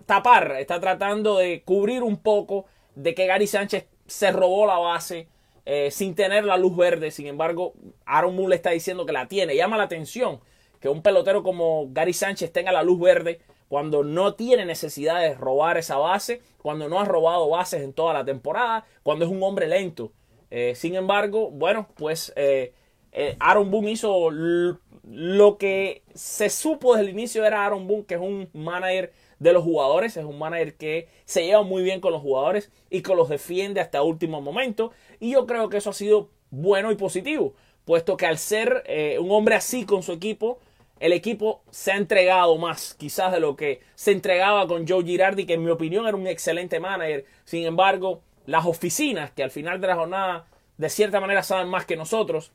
tapar, 0.06 0.56
está 0.58 0.80
tratando 0.80 1.36
de 1.36 1.64
cubrir 1.64 2.02
un 2.02 2.16
poco 2.16 2.64
de 2.96 3.14
que 3.14 3.26
Gary 3.26 3.48
Sánchez 3.48 3.88
se 4.08 4.32
robó 4.32 4.66
la 4.66 4.78
base 4.78 5.28
sin 5.90 6.16
tener 6.16 6.44
la 6.44 6.58
luz 6.58 6.76
verde. 6.76 7.12
Sin 7.12 7.28
embargo, 7.28 7.74
Aaron 8.06 8.36
Boone 8.36 8.50
le 8.50 8.56
está 8.56 8.72
diciendo 8.72 9.06
que 9.06 9.14
la 9.14 9.28
tiene. 9.28 9.56
Llama 9.56 9.78
la 9.78 9.84
atención 9.84 10.40
que 10.80 10.90
un 10.90 11.02
pelotero 11.02 11.44
como 11.44 11.88
Gary 11.92 12.14
Sánchez 12.14 12.52
tenga 12.52 12.72
la 12.72 12.84
luz 12.84 13.00
verde 13.00 13.40
cuando 13.72 14.04
no 14.04 14.34
tiene 14.34 14.66
necesidad 14.66 15.22
de 15.22 15.34
robar 15.34 15.78
esa 15.78 15.96
base, 15.96 16.42
cuando 16.62 16.90
no 16.90 17.00
ha 17.00 17.06
robado 17.06 17.48
bases 17.48 17.84
en 17.84 17.94
toda 17.94 18.14
la 18.14 18.26
temporada, 18.26 18.86
cuando 19.02 19.24
es 19.24 19.32
un 19.32 19.42
hombre 19.44 19.66
lento. 19.66 20.12
Eh, 20.50 20.74
sin 20.76 20.96
embargo, 20.96 21.50
bueno, 21.52 21.88
pues 21.96 22.34
eh, 22.36 22.74
eh, 23.14 23.38
Aaron 23.40 23.72
Boone 23.72 23.92
hizo 23.92 24.30
lo 24.30 25.58
que 25.58 26.04
se 26.14 26.50
supo 26.50 26.96
desde 26.96 27.10
el 27.10 27.14
inicio 27.18 27.46
era 27.46 27.66
Aaron 27.66 27.88
Boone, 27.88 28.04
que 28.06 28.16
es 28.16 28.20
un 28.20 28.50
manager 28.52 29.14
de 29.40 29.54
los 29.54 29.64
jugadores, 29.64 30.18
es 30.18 30.26
un 30.26 30.38
manager 30.38 30.76
que 30.76 31.08
se 31.24 31.46
lleva 31.46 31.64
muy 31.64 31.82
bien 31.82 32.02
con 32.02 32.12
los 32.12 32.22
jugadores 32.22 32.72
y 32.90 33.02
que 33.02 33.16
los 33.16 33.30
defiende 33.30 33.80
hasta 33.80 34.04
último 34.04 34.42
momento. 34.42 34.92
Y 35.22 35.32
yo 35.32 35.48
creo 35.48 35.70
que 35.70 35.78
eso 35.78 35.92
ha 35.92 35.94
sido 35.94 36.30
bueno 36.50 36.92
y 36.92 36.96
positivo, 36.96 37.54
puesto 37.86 38.18
que 38.18 38.26
al 38.26 38.38
ser 38.38 38.84
un 39.20 39.32
hombre 39.32 39.56
así 39.56 39.86
con 39.86 40.04
su 40.04 40.12
equipo, 40.12 40.60
el 41.02 41.14
equipo 41.14 41.64
se 41.72 41.92
ha 41.92 41.98
entregado 41.98 42.58
más, 42.58 42.94
quizás 42.94 43.32
de 43.32 43.40
lo 43.40 43.56
que 43.56 43.82
se 43.96 44.12
entregaba 44.12 44.68
con 44.68 44.88
Joe 44.88 45.04
Girardi, 45.04 45.48
que 45.48 45.56
en 45.56 45.64
mi 45.64 45.72
opinión 45.72 46.06
era 46.06 46.16
un 46.16 46.28
excelente 46.28 46.80
manager. 46.80 47.26
Sin 47.44 47.66
embargo, 47.66 48.22
las 48.46 48.68
oficinas, 48.68 49.32
que 49.32 49.42
al 49.42 49.50
final 49.50 49.82
de 49.82 49.88
la 49.88 49.96
jornada 49.96 50.46
de 50.78 50.90
cierta 50.90 51.20
manera 51.20 51.42
saben 51.42 51.70
más 51.70 51.86
que 51.86 51.98
nosotros, 51.98 52.52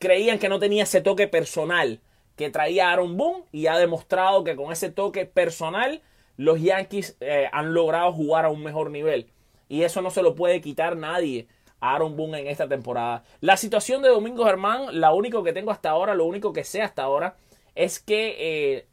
creían 0.00 0.40
que 0.40 0.48
no 0.48 0.58
tenía 0.58 0.82
ese 0.82 1.00
toque 1.00 1.28
personal 1.28 2.00
que 2.34 2.50
traía 2.50 2.90
Aaron 2.90 3.16
Boone 3.16 3.44
y 3.52 3.68
ha 3.68 3.78
demostrado 3.78 4.42
que 4.42 4.56
con 4.56 4.72
ese 4.72 4.90
toque 4.90 5.24
personal 5.24 6.02
los 6.36 6.60
Yankees 6.60 7.16
eh, 7.20 7.48
han 7.52 7.74
logrado 7.74 8.12
jugar 8.12 8.44
a 8.44 8.48
un 8.48 8.64
mejor 8.64 8.90
nivel. 8.90 9.28
Y 9.68 9.82
eso 9.82 10.02
no 10.02 10.10
se 10.10 10.22
lo 10.22 10.34
puede 10.34 10.60
quitar 10.60 10.96
nadie 10.96 11.46
Aaron 11.80 12.16
Boone 12.16 12.40
en 12.40 12.46
esta 12.48 12.68
temporada. 12.68 13.24
La 13.40 13.56
situación 13.56 14.02
de 14.02 14.08
Domingo 14.08 14.44
Germán, 14.44 15.00
la 15.00 15.12
único 15.12 15.42
que 15.42 15.52
tengo 15.52 15.70
hasta 15.70 15.90
ahora, 15.90 16.14
lo 16.14 16.24
único 16.24 16.52
que 16.52 16.64
sé 16.64 16.82
hasta 16.82 17.02
ahora, 17.02 17.36
es 17.78 18.00
que 18.00 18.36
eh, 18.38 18.86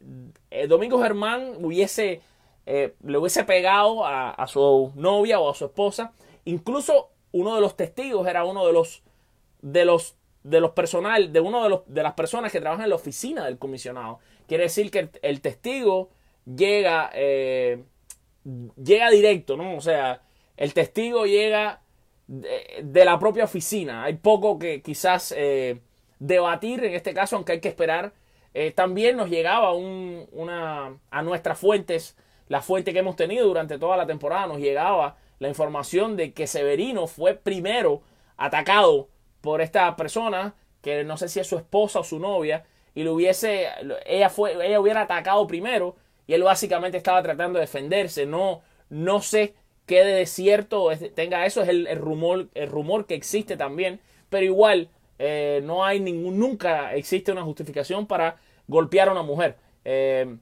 eh, 0.50 0.66
Domingo 0.68 1.02
Germán 1.02 1.54
hubiese, 1.58 2.20
eh, 2.66 2.94
le 3.04 3.18
hubiese 3.18 3.42
pegado 3.42 4.06
a, 4.06 4.46
su 4.46 4.92
novia 4.94 5.40
o 5.40 5.50
a 5.50 5.54
su 5.54 5.64
esposa. 5.64 6.12
Incluso 6.44 7.10
uno 7.32 7.56
de 7.56 7.60
los 7.60 7.76
testigos 7.76 8.28
era 8.28 8.44
uno 8.44 8.64
de 8.66 8.72
los 8.72 9.02
de 9.60 9.84
los 9.84 10.14
de 10.44 10.60
los 10.60 10.70
personal, 10.70 11.32
de 11.32 11.40
uno 11.40 11.64
de, 11.64 11.68
los, 11.70 11.80
de 11.86 12.04
las 12.04 12.12
personas 12.12 12.52
que 12.52 12.60
trabajan 12.60 12.84
en 12.84 12.90
la 12.90 12.94
oficina 12.94 13.44
del 13.44 13.58
comisionado. 13.58 14.20
Quiere 14.46 14.64
decir 14.64 14.92
que 14.92 15.10
el, 15.20 15.40
testigo 15.40 16.10
llega, 16.44 17.10
llega 17.12 19.10
directo, 19.10 19.56
¿no? 19.56 19.76
O 19.76 19.80
sea, 19.80 20.22
el 20.56 20.72
testigo 20.72 21.26
llega 21.26 21.80
de, 22.26 23.04
la 23.04 23.18
propia 23.18 23.44
oficina. 23.44 24.04
Hay 24.04 24.14
poco 24.14 24.58
que 24.58 24.82
quizás 24.82 25.34
debatir 26.18 26.84
en 26.84 26.94
este 26.94 27.14
caso, 27.14 27.36
aunque 27.36 27.52
hay 27.52 27.60
que 27.60 27.68
esperar 27.68 28.12
eh, 28.58 28.70
también 28.70 29.18
nos 29.18 29.28
llegaba 29.28 29.74
una, 29.74 30.98
a 31.10 31.22
nuestras 31.22 31.58
fuentes, 31.58 32.16
la 32.48 32.62
fuente 32.62 32.94
que 32.94 33.00
hemos 33.00 33.14
tenido 33.14 33.46
durante 33.46 33.78
toda 33.78 33.98
la 33.98 34.06
temporada, 34.06 34.46
nos 34.46 34.60
llegaba 34.60 35.18
la 35.40 35.48
información 35.48 36.16
de 36.16 36.32
que 36.32 36.46
Severino 36.46 37.06
fue 37.06 37.34
primero 37.34 38.00
atacado 38.38 39.10
por 39.42 39.60
esta 39.60 39.94
persona, 39.94 40.54
que 40.80 41.04
no 41.04 41.18
sé 41.18 41.28
si 41.28 41.38
es 41.38 41.46
su 41.46 41.58
esposa 41.58 42.00
o 42.00 42.04
su 42.04 42.18
novia, 42.18 42.64
y 42.94 43.02
lo 43.02 43.12
hubiese, 43.12 43.68
ella, 44.06 44.30
fue, 44.30 44.54
ella 44.66 44.80
hubiera 44.80 45.02
atacado 45.02 45.46
primero, 45.46 45.94
y 46.26 46.32
él 46.32 46.42
básicamente 46.42 46.96
estaba 46.96 47.22
tratando 47.22 47.58
de 47.58 47.66
defenderse. 47.66 48.24
No, 48.24 48.62
no 48.88 49.20
sé 49.20 49.54
qué 49.86 50.04
de 50.04 50.26
cierto 50.26 50.90
tenga 51.14 51.46
eso, 51.46 51.62
es 51.62 51.68
el, 51.68 51.88
rumor, 51.96 52.48
el 52.54 52.68
rumor 52.68 53.06
que 53.06 53.14
existe 53.14 53.56
también, 53.56 54.00
pero 54.28 54.44
igual 54.44 54.90
eh, 55.18 55.60
no 55.64 55.84
hay 55.84 56.00
ningún, 56.00 56.38
nunca 56.38 56.94
existe 56.94 57.32
una 57.32 57.42
justificación 57.42 58.06
para 58.06 58.36
golpear 58.66 59.08
a 59.08 59.12
una 59.12 59.22
mujer. 59.22 59.56
Eh, 59.84 60.36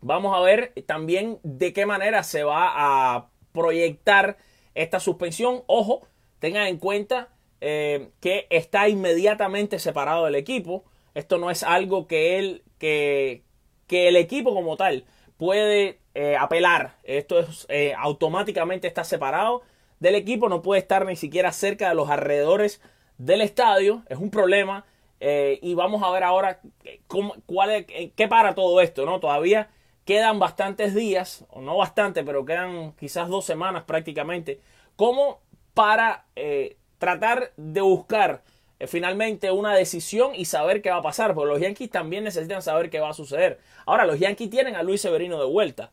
vamos 0.00 0.36
a 0.36 0.40
ver 0.40 0.72
también 0.86 1.38
de 1.42 1.72
qué 1.72 1.86
manera 1.86 2.22
se 2.22 2.44
va 2.44 3.16
a 3.16 3.28
proyectar 3.52 4.38
esta 4.74 5.00
suspensión. 5.00 5.62
Ojo, 5.66 6.06
tengan 6.38 6.68
en 6.68 6.78
cuenta 6.78 7.28
eh, 7.60 8.10
que 8.20 8.46
está 8.50 8.88
inmediatamente 8.88 9.78
separado 9.78 10.24
del 10.24 10.36
equipo. 10.36 10.84
Esto 11.14 11.38
no 11.38 11.50
es 11.50 11.64
algo 11.64 12.06
que 12.06 12.38
él, 12.38 12.62
que, 12.78 13.42
que 13.88 14.08
el 14.08 14.16
equipo 14.16 14.54
como 14.54 14.76
tal 14.76 15.04
puede 15.36 15.98
eh, 16.18 16.36
apelar. 16.36 16.94
Esto 17.04 17.38
es 17.38 17.66
automáticamente 17.96 18.88
está 18.88 19.04
separado 19.04 19.62
del 20.00 20.14
equipo. 20.16 20.48
No 20.48 20.62
puede 20.62 20.80
estar 20.80 21.06
ni 21.06 21.16
siquiera 21.16 21.52
cerca 21.52 21.88
de 21.88 21.94
los 21.94 22.10
alrededores 22.10 22.80
del 23.18 23.40
estadio. 23.40 24.02
Es 24.08 24.18
un 24.18 24.30
problema 24.30 24.84
eh, 25.20 25.58
y 25.62 25.74
vamos 25.74 26.02
a 26.02 26.10
ver 26.10 26.22
ahora 26.24 26.60
cómo, 27.06 27.34
cuál 27.46 27.70
es, 27.70 27.86
qué 28.14 28.28
para 28.28 28.54
todo 28.54 28.80
esto, 28.80 29.04
¿no? 29.04 29.20
Todavía 29.20 29.68
quedan 30.04 30.38
bastantes 30.38 30.94
días, 30.94 31.44
o 31.50 31.60
no 31.60 31.76
bastante, 31.76 32.24
pero 32.24 32.44
quedan 32.44 32.92
quizás 32.92 33.28
dos 33.28 33.44
semanas 33.44 33.82
prácticamente, 33.84 34.60
como 34.96 35.40
para 35.74 36.24
eh, 36.34 36.76
tratar 36.98 37.52
de 37.56 37.80
buscar 37.82 38.42
eh, 38.78 38.86
finalmente 38.86 39.50
una 39.50 39.74
decisión 39.74 40.34
y 40.34 40.46
saber 40.46 40.80
qué 40.82 40.90
va 40.90 40.96
a 40.96 41.02
pasar, 41.02 41.34
porque 41.34 41.52
los 41.52 41.60
Yankees 41.60 41.90
también 41.90 42.24
necesitan 42.24 42.62
saber 42.62 42.90
qué 42.90 43.00
va 43.00 43.10
a 43.10 43.14
suceder. 43.14 43.58
Ahora, 43.86 44.06
los 44.06 44.18
Yankees 44.18 44.50
tienen 44.50 44.76
a 44.76 44.82
Luis 44.82 45.02
Severino 45.02 45.38
de 45.38 45.46
vuelta. 45.46 45.90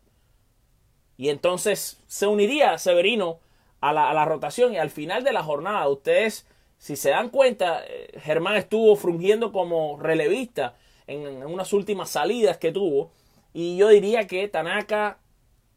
Y 1.18 1.30
entonces 1.30 2.00
se 2.08 2.28
uniría 2.28 2.78
Severino 2.78 3.40
a 3.82 3.94
la, 3.94 4.10
a 4.10 4.14
la 4.14 4.26
rotación 4.26 4.74
y 4.74 4.78
al 4.78 4.90
final 4.90 5.24
de 5.24 5.34
la 5.34 5.44
jornada 5.44 5.88
ustedes 5.88 6.46
si 6.78 6.96
se 6.96 7.10
dan 7.10 7.30
cuenta, 7.30 7.84
eh, 7.88 8.20
Germán 8.22 8.56
estuvo 8.58 8.96
frungiendo 8.96 9.52
como 9.52 9.98
relevista 10.00 10.76
en, 11.08 11.44
unas 11.46 11.74
últimas 11.74 12.10
salidas 12.10 12.58
que 12.58 12.72
tuvo. 12.72 13.12
Y 13.54 13.78
yo 13.78 13.90
diría 13.90 14.28
que 14.28 14.48
Tanaka, 14.48 15.18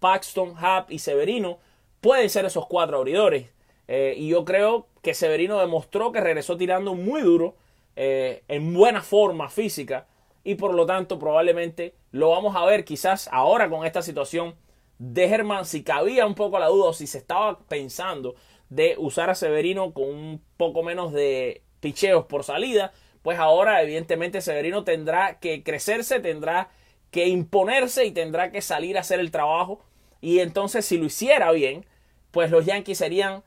Paxton, 0.00 0.54
Happ 0.59 0.90
y 0.90 0.99
Severino 0.99 1.59
pueden 2.00 2.28
ser 2.28 2.45
esos 2.45 2.66
cuatro 2.66 2.99
abridores. 2.99 3.49
Eh, 3.87 4.14
y 4.16 4.28
yo 4.28 4.45
creo 4.45 4.87
que 5.02 5.14
Severino 5.14 5.59
demostró 5.59 6.12
que 6.12 6.21
regresó 6.21 6.57
tirando 6.57 6.95
muy 6.95 7.23
duro, 7.23 7.54
eh, 7.97 8.42
en 8.49 8.75
buena 8.75 9.00
forma 9.00 9.49
física. 9.49 10.07
Y 10.45 10.57
por 10.57 10.75
lo 10.75 10.87
tanto, 10.87 11.18
probablemente 11.18 11.95
lo 12.12 12.30
vamos 12.30 12.54
a 12.57 12.64
ver 12.64 12.85
quizás 12.85 13.28
ahora 13.33 13.68
con 13.71 13.87
esta 13.87 14.02
situación 14.02 14.54
de 14.99 15.28
Germán. 15.28 15.64
Si 15.64 15.83
cabía 15.83 16.26
un 16.26 16.35
poco 16.35 16.59
la 16.59 16.67
duda 16.67 16.90
o 16.90 16.93
si 16.93 17.07
se 17.07 17.19
estaba 17.19 17.59
pensando 17.61 18.35
de 18.69 18.97
usar 18.99 19.31
a 19.31 19.35
Severino 19.35 19.93
con 19.93 20.09
un 20.09 20.43
poco 20.57 20.83
menos 20.83 21.12
de 21.12 21.62
picheos 21.81 22.26
por 22.26 22.45
salida, 22.45 22.93
pues 23.23 23.38
ahora 23.38 23.83
evidentemente 23.83 24.40
Severino 24.40 24.85
tendrá 24.85 25.38
que 25.38 25.62
crecerse, 25.62 26.21
tendrá 26.21 26.71
que 27.11 27.28
imponerse 27.28 28.05
y 28.05 28.11
tendrá 28.11 28.50
que 28.52 28.61
salir 28.61 28.97
a 28.97 29.00
hacer 29.00 29.21
el 29.21 29.31
trabajo. 29.31 29.81
Y 30.21 30.40
entonces 30.40 30.85
si 30.85 30.99
lo 30.99 31.07
hiciera 31.07 31.50
bien, 31.52 31.87
pues 32.31 32.50
los 32.50 32.67
Yankees 32.67 32.99
serían 32.99 33.43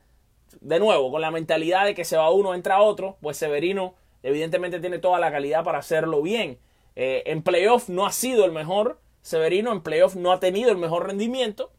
de 0.60 0.78
nuevo 0.78 1.10
con 1.10 1.20
la 1.20 1.30
mentalidad 1.30 1.84
de 1.84 1.94
que 1.94 2.04
se 2.04 2.16
va 2.16 2.30
uno, 2.30 2.54
entra 2.54 2.82
otro, 2.82 3.16
pues 3.20 3.36
Severino 3.36 3.94
evidentemente 4.22 4.80
tiene 4.80 4.98
toda 4.98 5.18
la 5.18 5.30
calidad 5.30 5.64
para 5.64 5.78
hacerlo 5.78 6.22
bien. 6.22 6.58
Eh, 6.94 7.22
en 7.26 7.42
playoff 7.42 7.88
no 7.88 8.06
ha 8.06 8.12
sido 8.12 8.44
el 8.44 8.52
mejor, 8.52 9.00
Severino 9.22 9.72
en 9.72 9.82
playoff 9.82 10.16
no 10.16 10.32
ha 10.32 10.40
tenido 10.40 10.70
el 10.70 10.76
mejor 10.76 11.06
rendimiento, 11.06 11.72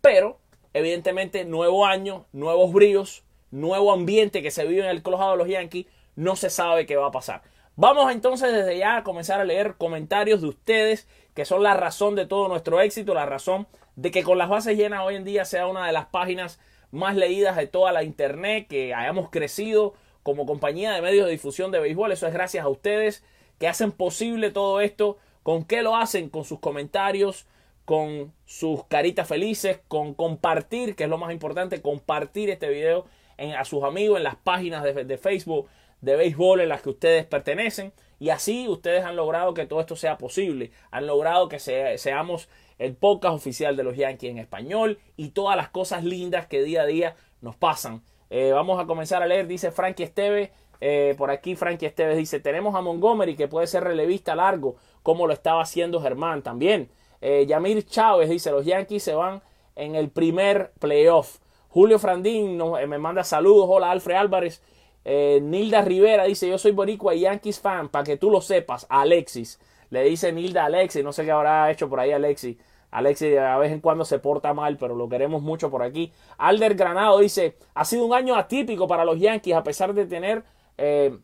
pero 0.00 0.38
evidentemente 0.72 1.44
nuevo 1.44 1.86
año, 1.86 2.26
nuevos 2.32 2.72
bríos, 2.72 3.24
nuevo 3.50 3.92
ambiente 3.92 4.42
que 4.42 4.50
se 4.50 4.66
vive 4.66 4.82
en 4.82 4.90
el 4.90 5.02
colojado 5.02 5.32
de 5.32 5.38
los 5.38 5.48
Yankees, 5.48 5.86
no 6.14 6.36
se 6.36 6.50
sabe 6.50 6.86
qué 6.86 6.96
va 6.96 7.08
a 7.08 7.12
pasar. 7.12 7.42
Vamos 7.74 8.12
entonces 8.12 8.52
desde 8.52 8.78
ya 8.78 8.98
a 8.98 9.02
comenzar 9.02 9.40
a 9.40 9.44
leer 9.44 9.76
comentarios 9.78 10.42
de 10.42 10.48
ustedes 10.48 11.08
que 11.34 11.44
son 11.44 11.62
la 11.62 11.74
razón 11.74 12.14
de 12.14 12.26
todo 12.26 12.48
nuestro 12.48 12.80
éxito, 12.80 13.14
la 13.14 13.26
razón 13.26 13.66
de 13.96 14.10
que 14.10 14.22
con 14.22 14.38
las 14.38 14.48
bases 14.48 14.76
llenas 14.76 15.02
hoy 15.04 15.16
en 15.16 15.24
día 15.24 15.44
sea 15.44 15.66
una 15.66 15.86
de 15.86 15.92
las 15.92 16.06
páginas 16.06 16.60
más 16.90 17.16
leídas 17.16 17.56
de 17.56 17.66
toda 17.66 17.92
la 17.92 18.02
internet, 18.02 18.66
que 18.68 18.94
hayamos 18.94 19.30
crecido 19.30 19.94
como 20.22 20.46
compañía 20.46 20.92
de 20.92 21.02
medios 21.02 21.26
de 21.26 21.32
difusión 21.32 21.70
de 21.70 21.80
béisbol. 21.80 22.12
Eso 22.12 22.26
es 22.26 22.34
gracias 22.34 22.64
a 22.64 22.68
ustedes 22.68 23.24
que 23.58 23.68
hacen 23.68 23.92
posible 23.92 24.50
todo 24.50 24.80
esto. 24.80 25.18
¿Con 25.42 25.64
qué 25.64 25.82
lo 25.82 25.96
hacen? 25.96 26.28
Con 26.28 26.44
sus 26.44 26.60
comentarios, 26.60 27.46
con 27.84 28.32
sus 28.44 28.84
caritas 28.84 29.26
felices, 29.26 29.80
con 29.88 30.14
compartir, 30.14 30.94
que 30.94 31.04
es 31.04 31.10
lo 31.10 31.18
más 31.18 31.32
importante, 31.32 31.82
compartir 31.82 32.50
este 32.50 32.68
video 32.68 33.06
en, 33.36 33.54
a 33.54 33.64
sus 33.64 33.82
amigos 33.82 34.18
en 34.18 34.24
las 34.24 34.36
páginas 34.36 34.82
de, 34.82 35.18
Facebook 35.18 35.68
de 36.00 36.16
béisbol 36.16 36.60
en 36.60 36.68
las 36.68 36.82
que 36.82 36.90
ustedes 36.90 37.26
pertenecen. 37.26 37.92
Y 38.20 38.30
así 38.30 38.68
ustedes 38.68 39.04
han 39.04 39.16
logrado 39.16 39.52
que 39.52 39.66
todo 39.66 39.80
esto 39.80 39.96
sea 39.96 40.16
posible. 40.16 40.70
Han 40.92 41.06
logrado 41.06 41.48
que 41.48 41.58
seamos 41.58 42.48
el 42.78 42.94
podcast 42.94 43.34
oficial 43.34 43.76
de 43.76 43.82
los 43.82 43.96
Yankees 43.96 44.30
en 44.30 44.38
español 44.38 45.00
y 45.16 45.30
todas 45.30 45.56
las 45.56 45.68
cosas 45.68 46.04
lindas 46.04 46.46
que 46.46 46.62
día 46.62 46.82
a 46.82 46.86
día 46.86 47.16
nos 47.40 47.56
pasan. 47.56 48.02
Eh, 48.30 48.52
vamos 48.52 48.80
a 48.80 48.86
comenzar 48.86 49.22
a 49.22 49.26
leer, 49.26 49.46
dice 49.46 49.72
Frankie 49.72 50.04
Esteves. 50.04 50.50
Eh, 50.84 51.14
por 51.16 51.30
aquí 51.30 51.54
Frankie 51.54 51.86
Esteves 51.86 52.16
dice, 52.16 52.40
tenemos 52.40 52.74
a 52.74 52.80
Montgomery 52.80 53.36
que 53.36 53.46
puede 53.46 53.68
ser 53.68 53.84
relevista 53.84 54.34
largo, 54.34 54.74
como 55.04 55.28
lo 55.28 55.32
estaba 55.32 55.62
haciendo 55.62 56.00
Germán 56.00 56.42
también. 56.42 56.90
Eh, 57.20 57.46
Yamir 57.46 57.86
Chávez 57.86 58.28
dice, 58.28 58.50
los 58.50 58.66
Yankees 58.66 59.04
se 59.04 59.14
van 59.14 59.42
en 59.76 59.94
el 59.94 60.10
primer 60.10 60.72
playoff. 60.80 61.38
Julio 61.68 62.00
Frandín 62.00 62.60
me 62.88 62.98
manda 62.98 63.22
saludos. 63.22 63.66
Hola 63.70 63.92
Alfred 63.92 64.16
Álvarez. 64.16 64.60
Eh, 65.04 65.38
Nilda 65.40 65.82
Rivera 65.82 66.24
dice, 66.24 66.48
yo 66.48 66.58
soy 66.58 66.72
boricua 66.72 67.14
y 67.14 67.20
Yankees 67.20 67.60
fan, 67.60 67.88
para 67.88 68.02
que 68.02 68.16
tú 68.16 68.28
lo 68.28 68.40
sepas, 68.40 68.84
Alexis. 68.88 69.60
Le 69.90 70.02
dice 70.02 70.32
Nilda 70.32 70.64
Alexis, 70.64 71.04
no 71.04 71.12
sé 71.12 71.24
qué 71.24 71.30
habrá 71.30 71.70
hecho 71.70 71.88
por 71.88 72.00
ahí 72.00 72.10
Alexis. 72.10 72.56
Alexis 72.90 73.38
a 73.38 73.56
vez 73.56 73.70
en 73.70 73.80
cuando 73.80 74.04
se 74.04 74.18
porta 74.18 74.52
mal, 74.52 74.78
pero 74.78 74.96
lo 74.96 75.08
queremos 75.08 75.42
mucho 75.42 75.70
por 75.70 75.84
aquí. 75.84 76.12
Alder 76.38 76.74
Granado 76.74 77.20
dice, 77.20 77.56
ha 77.72 77.84
sido 77.84 78.04
un 78.04 78.14
año 78.14 78.34
atípico 78.34 78.88
para 78.88 79.04
los 79.04 79.20
Yankees, 79.20 79.54
a 79.54 79.62
pesar 79.62 79.94
de 79.94 80.06
tener 80.06 80.42
eh, 80.78 81.16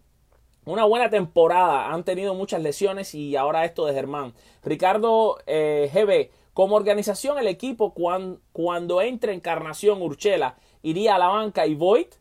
una 0.65 0.85
buena 0.85 1.11
temporada. 1.11 1.93
Han 1.93 2.05
tenido 2.05 2.35
muchas 2.35 2.63
lesiones 2.63 3.15
y 3.15 3.37
ahora 3.37 3.65
esto 3.65 3.87
de 3.87 3.95
Germán. 3.95 4.35
Ricardo 4.63 5.39
eh, 5.47 5.91
GB, 5.93 6.31
como 6.55 6.77
organización 6.77 7.39
el 7.39 7.47
equipo 7.47 7.95
cuando, 7.95 8.41
cuando 8.53 9.03
entre 9.03 9.33
Encarnación 9.33 10.03
Urchela, 10.03 10.57
iría 10.83 11.15
a 11.15 11.19
la 11.19 11.29
banca 11.29 11.67
y 11.67 11.75
Voigt 11.75 12.15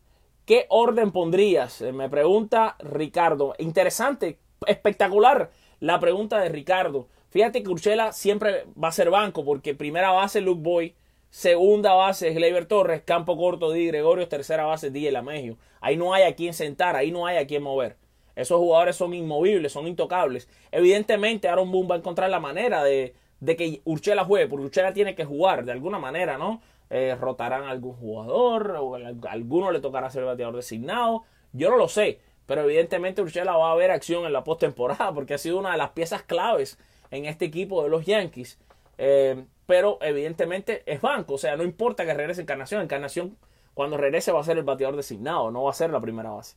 ¿Qué 0.48 0.64
orden 0.70 1.12
pondrías? 1.12 1.82
Eh, 1.82 1.92
me 1.92 2.08
pregunta 2.08 2.76
Ricardo. 2.78 3.54
Interesante, 3.58 4.38
espectacular 4.66 5.50
la 5.78 6.00
pregunta 6.00 6.38
de 6.40 6.48
Ricardo. 6.48 7.06
Fíjate 7.28 7.62
que 7.62 7.68
Urchela 7.68 8.12
siempre 8.12 8.64
va 8.82 8.88
a 8.88 8.92
ser 8.92 9.10
banco 9.10 9.44
porque 9.44 9.74
primera 9.74 10.10
base 10.10 10.40
Luke 10.40 10.62
Boy, 10.62 10.94
segunda 11.30 11.94
base 11.94 12.28
es 12.28 12.34
Gleyber 12.34 12.66
Torres, 12.66 13.02
campo 13.02 13.36
corto 13.36 13.70
Di 13.72 13.86
Gregorio, 13.86 14.28
tercera 14.28 14.64
base 14.64 14.90
Di 14.90 15.10
Lamegio. 15.10 15.56
Ahí 15.80 15.96
no 15.96 16.14
hay 16.14 16.24
a 16.24 16.34
quien 16.34 16.54
sentar, 16.54 16.96
ahí 16.96 17.10
no 17.10 17.26
hay 17.26 17.36
a 17.36 17.46
quien 17.46 17.62
mover. 17.62 17.96
Esos 18.36 18.58
jugadores 18.58 18.96
son 18.96 19.14
inmovibles, 19.14 19.72
son 19.72 19.86
intocables. 19.88 20.48
Evidentemente 20.70 21.48
Aaron 21.48 21.72
Boone 21.72 21.88
va 21.88 21.94
a 21.96 21.98
encontrar 21.98 22.30
la 22.30 22.38
manera 22.38 22.84
de, 22.84 23.14
de 23.40 23.56
que 23.56 23.80
Urchela 23.84 24.24
juegue, 24.24 24.46
porque 24.46 24.66
Urchela 24.66 24.92
tiene 24.92 25.14
que 25.14 25.24
jugar 25.24 25.64
de 25.64 25.72
alguna 25.72 25.98
manera, 25.98 26.38
¿no? 26.38 26.60
Eh, 26.90 27.16
rotarán 27.20 27.64
a 27.64 27.70
algún 27.70 27.94
jugador, 27.94 28.76
o 28.80 28.94
a 28.94 29.30
alguno 29.30 29.72
le 29.72 29.80
tocará 29.80 30.10
ser 30.10 30.24
bateador 30.24 30.56
designado. 30.56 31.24
Yo 31.52 31.70
no 31.70 31.76
lo 31.76 31.88
sé, 31.88 32.20
pero 32.46 32.62
evidentemente 32.62 33.20
Urshela 33.20 33.56
va 33.56 33.72
a 33.72 33.76
ver 33.76 33.90
acción 33.90 34.24
en 34.24 34.32
la 34.32 34.44
postemporada 34.44 35.12
porque 35.12 35.34
ha 35.34 35.38
sido 35.38 35.58
una 35.58 35.72
de 35.72 35.78
las 35.78 35.90
piezas 35.90 36.22
claves 36.22 36.78
en 37.10 37.24
este 37.24 37.44
equipo 37.44 37.82
de 37.82 37.90
los 37.90 38.06
Yankees. 38.06 38.58
Eh, 38.98 39.44
pero 39.66 39.98
evidentemente 40.00 40.82
es 40.86 41.00
banco, 41.00 41.34
o 41.34 41.38
sea, 41.38 41.56
no 41.56 41.62
importa 41.62 42.04
que 42.04 42.14
regrese 42.14 42.42
Encarnación. 42.42 42.82
Encarnación, 42.82 43.36
cuando 43.74 43.96
regrese, 43.96 44.32
va 44.32 44.40
a 44.40 44.44
ser 44.44 44.58
el 44.58 44.64
bateador 44.64 44.96
designado, 44.96 45.50
no 45.50 45.64
va 45.64 45.70
a 45.70 45.74
ser 45.74 45.90
la 45.90 46.00
primera 46.00 46.30
base. 46.30 46.56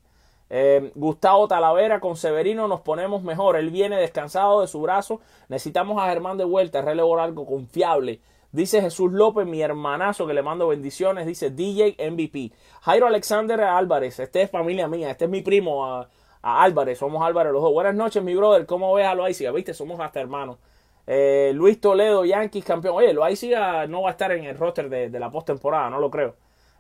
Eh, 0.50 0.92
Gustavo 0.96 1.48
Talavera 1.48 2.02
con 2.02 2.18
Severino 2.18 2.68
nos 2.68 2.82
ponemos 2.82 3.24
mejor. 3.24 3.56
Él 3.56 3.70
viene 3.70 3.98
descansado 3.98 4.60
de 4.62 4.68
su 4.68 4.82
brazo. 4.82 5.22
Necesitamos 5.48 6.02
a 6.02 6.10
Germán 6.10 6.38
de 6.38 6.44
vuelta, 6.44 6.82
relevo 6.82 7.18
algo 7.20 7.46
confiable 7.46 8.20
Dice 8.52 8.82
Jesús 8.82 9.14
López, 9.14 9.48
mi 9.48 9.62
hermanazo, 9.62 10.28
que 10.28 10.34
le 10.34 10.42
mando 10.42 10.68
bendiciones. 10.68 11.26
Dice 11.26 11.52
DJ 11.52 11.96
MVP. 12.12 12.52
Jairo 12.82 13.08
Alexander 13.08 13.62
Álvarez, 13.62 14.20
este 14.20 14.42
es 14.42 14.52
familia 14.52 14.90
mía, 14.90 15.10
este 15.12 15.26
es 15.26 15.32
mi 15.32 15.42
primo 15.42 15.86
a, 15.86 16.10
Álvarez. 16.42 16.98
Somos 16.98 17.24
Álvarez 17.26 17.54
los 17.54 17.62
dos. 17.62 17.72
Buenas 17.72 17.96
noches, 17.96 18.22
mi 18.22 18.36
brother. 18.36 18.66
¿Cómo 18.66 18.94
ves 18.94 19.06
a 19.06 19.16
Loaiziga? 19.16 19.52
Viste, 19.52 19.74
somos 19.74 20.00
hasta 20.02 20.20
hermanos. 20.20 20.58
Eh, 21.08 21.52
Luis 21.54 21.80
Toledo, 21.82 22.26
Yankees 22.26 22.64
campeón. 22.64 22.96
Oye, 22.96 23.14
Loaiziga 23.14 23.88
no 23.88 24.04
va 24.04 24.10
a 24.10 24.12
estar 24.12 24.32
en 24.32 24.46
el 24.46 24.58
roster 24.58 24.90
de, 24.90 25.20
la 25.20 25.30
postemporada, 25.30 25.90
no 25.90 26.00
lo 26.00 26.10
creo. 26.10 26.36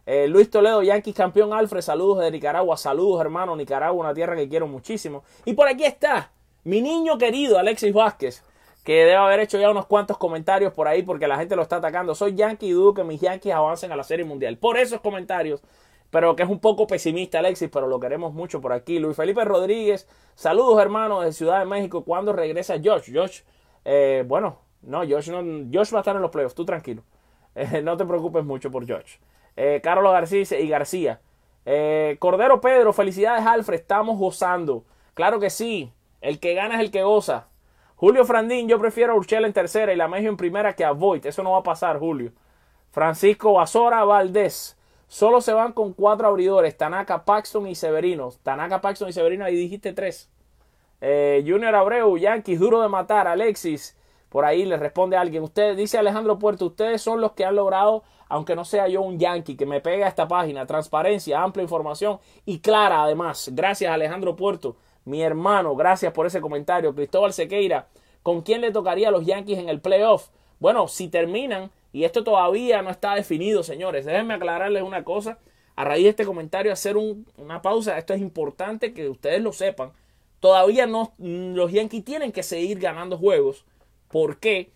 Eh, 0.05 0.27
Luis 0.27 0.49
Toledo, 0.49 0.83
Yankees 0.83 1.15
campeón. 1.15 1.53
Alfred, 1.53 1.81
saludos 1.81 2.19
de 2.19 2.31
Nicaragua. 2.31 2.77
Saludos, 2.77 3.21
hermano. 3.21 3.55
Nicaragua, 3.55 3.99
una 4.05 4.13
tierra 4.13 4.35
que 4.35 4.47
quiero 4.49 4.67
muchísimo. 4.67 5.23
Y 5.45 5.53
por 5.53 5.67
aquí 5.67 5.85
está 5.85 6.31
mi 6.63 6.81
niño 6.81 7.17
querido, 7.17 7.57
Alexis 7.57 7.93
Vázquez 7.93 8.43
que 8.83 8.93
debe 8.93 9.15
haber 9.15 9.39
hecho 9.41 9.59
ya 9.59 9.69
unos 9.69 9.85
cuantos 9.85 10.17
comentarios 10.17 10.73
por 10.73 10.87
ahí 10.87 11.03
porque 11.03 11.27
la 11.27 11.37
gente 11.37 11.55
lo 11.55 11.61
está 11.61 11.77
atacando. 11.77 12.15
Soy 12.15 12.35
Yankee 12.35 12.67
y 12.67 12.71
dudo 12.71 12.93
que 12.93 13.03
mis 13.03 13.21
Yankees 13.21 13.53
avancen 13.53 13.91
a 13.91 13.95
la 13.95 14.03
Serie 14.03 14.25
Mundial. 14.25 14.57
Por 14.57 14.77
esos 14.77 15.01
comentarios, 15.01 15.61
pero 16.09 16.35
que 16.35 16.43
es 16.43 16.49
un 16.49 16.59
poco 16.59 16.87
pesimista 16.87 17.39
Alexis, 17.39 17.69
pero 17.71 17.87
lo 17.87 17.99
queremos 17.99 18.33
mucho 18.33 18.59
por 18.59 18.73
aquí. 18.73 18.99
Luis 18.99 19.15
Felipe 19.15 19.45
Rodríguez, 19.45 20.07
saludos 20.35 20.81
hermanos 20.81 21.23
de 21.23 21.31
Ciudad 21.31 21.59
de 21.59 21.65
México. 21.65 22.03
¿Cuándo 22.03 22.33
regresa 22.33 22.75
Josh? 22.83 23.11
Josh, 23.13 23.41
eh, 23.85 24.23
bueno, 24.27 24.59
no 24.81 24.99
Josh, 24.99 25.29
no, 25.29 25.41
Josh 25.73 25.93
va 25.93 25.99
a 25.99 26.01
estar 26.01 26.15
en 26.15 26.21
los 26.21 26.31
playoffs, 26.31 26.55
tú 26.55 26.65
tranquilo. 26.65 27.03
Eh, 27.53 27.81
no 27.83 27.97
te 27.97 28.05
preocupes 28.05 28.45
mucho 28.45 28.71
por 28.71 28.87
Josh. 28.87 29.17
Eh, 29.57 29.81
Carlos 29.83 30.13
García 30.13 30.59
y 30.59 30.67
García. 30.69 31.19
Cordero 32.19 32.61
Pedro, 32.61 32.93
felicidades 32.93 33.45
Alfred, 33.45 33.79
estamos 33.79 34.17
gozando. 34.17 34.85
Claro 35.13 35.39
que 35.39 35.49
sí, 35.49 35.91
el 36.21 36.39
que 36.39 36.53
gana 36.53 36.75
es 36.75 36.81
el 36.81 36.91
que 36.91 37.03
goza. 37.03 37.47
Julio 37.95 38.25
Frandín, 38.25 38.67
yo 38.67 38.79
prefiero 38.79 39.13
a 39.13 39.15
Urchela 39.15 39.45
en 39.45 39.53
tercera 39.53 39.93
y 39.93 39.95
la 39.95 40.07
Mejio 40.07 40.29
en 40.29 40.37
primera 40.37 40.73
que 40.73 40.83
a 40.83 40.91
Voigt. 40.91 41.25
Eso 41.25 41.43
no 41.43 41.51
va 41.51 41.59
a 41.59 41.63
pasar, 41.63 41.99
Julio. 41.99 42.31
Francisco 42.89 43.53
Basora 43.53 44.03
Valdés. 44.03 44.75
Solo 45.07 45.41
se 45.41 45.53
van 45.53 45.73
con 45.73 45.93
cuatro 45.93 46.27
abridores. 46.27 46.75
Tanaka, 46.77 47.25
Paxton 47.25 47.67
y 47.67 47.75
Severino. 47.75 48.29
Tanaka, 48.41 48.81
Paxton 48.81 49.09
y 49.09 49.13
Severino, 49.13 49.45
ahí 49.45 49.55
dijiste 49.55 49.93
tres. 49.93 50.31
Eh, 51.01 51.43
Junior 51.45 51.75
Abreu, 51.75 52.17
Yankees, 52.17 52.59
duro 52.59 52.81
de 52.81 52.87
matar. 52.87 53.27
Alexis, 53.27 53.97
por 54.29 54.45
ahí 54.45 54.65
le 54.65 54.77
responde 54.77 55.17
alguien. 55.17 55.43
Usted, 55.43 55.75
dice 55.75 55.97
Alejandro 55.97 56.39
Puerto, 56.39 56.67
ustedes 56.67 57.01
son 57.01 57.19
los 57.19 57.33
que 57.33 57.43
han 57.43 57.55
logrado, 57.55 58.03
aunque 58.29 58.55
no 58.55 58.63
sea 58.63 58.87
yo 58.87 59.01
un 59.01 59.19
Yankee, 59.19 59.57
que 59.57 59.65
me 59.65 59.81
pega 59.81 60.05
a 60.05 60.09
esta 60.09 60.27
página. 60.27 60.65
Transparencia, 60.65 61.41
amplia 61.41 61.63
información 61.63 62.19
y 62.45 62.59
clara 62.59 63.03
además. 63.03 63.49
Gracias 63.53 63.91
Alejandro 63.91 64.35
Puerto 64.35 64.77
mi 65.05 65.21
hermano, 65.21 65.75
gracias 65.75 66.13
por 66.13 66.25
ese 66.27 66.41
comentario. 66.41 66.93
Cristóbal 66.93 67.33
Sequeira, 67.33 67.87
¿con 68.23 68.41
quién 68.41 68.61
le 68.61 68.71
tocaría 68.71 69.07
a 69.07 69.11
los 69.11 69.25
Yankees 69.25 69.59
en 69.59 69.69
el 69.69 69.81
playoff? 69.81 70.29
Bueno, 70.59 70.87
si 70.87 71.07
terminan, 71.07 71.71
y 71.91 72.03
esto 72.03 72.23
todavía 72.23 72.81
no 72.81 72.91
está 72.91 73.15
definido, 73.15 73.63
señores, 73.63 74.05
déjenme 74.05 74.35
aclararles 74.35 74.83
una 74.83 75.03
cosa. 75.03 75.39
A 75.75 75.85
raíz 75.85 76.03
de 76.03 76.09
este 76.09 76.25
comentario, 76.25 76.71
hacer 76.71 76.97
una 76.97 77.61
pausa. 77.61 77.97
Esto 77.97 78.13
es 78.13 78.21
importante 78.21 78.93
que 78.93 79.09
ustedes 79.09 79.41
lo 79.41 79.53
sepan. 79.53 79.93
Todavía 80.41 80.87
no, 80.87 81.13
los 81.19 81.71
Yankees 81.71 82.03
tienen 82.03 82.31
que 82.31 82.41
seguir 82.41 82.79
ganando 82.79 83.17
juegos. 83.17 83.63
¿Por 84.09 84.39
qué? 84.39 84.71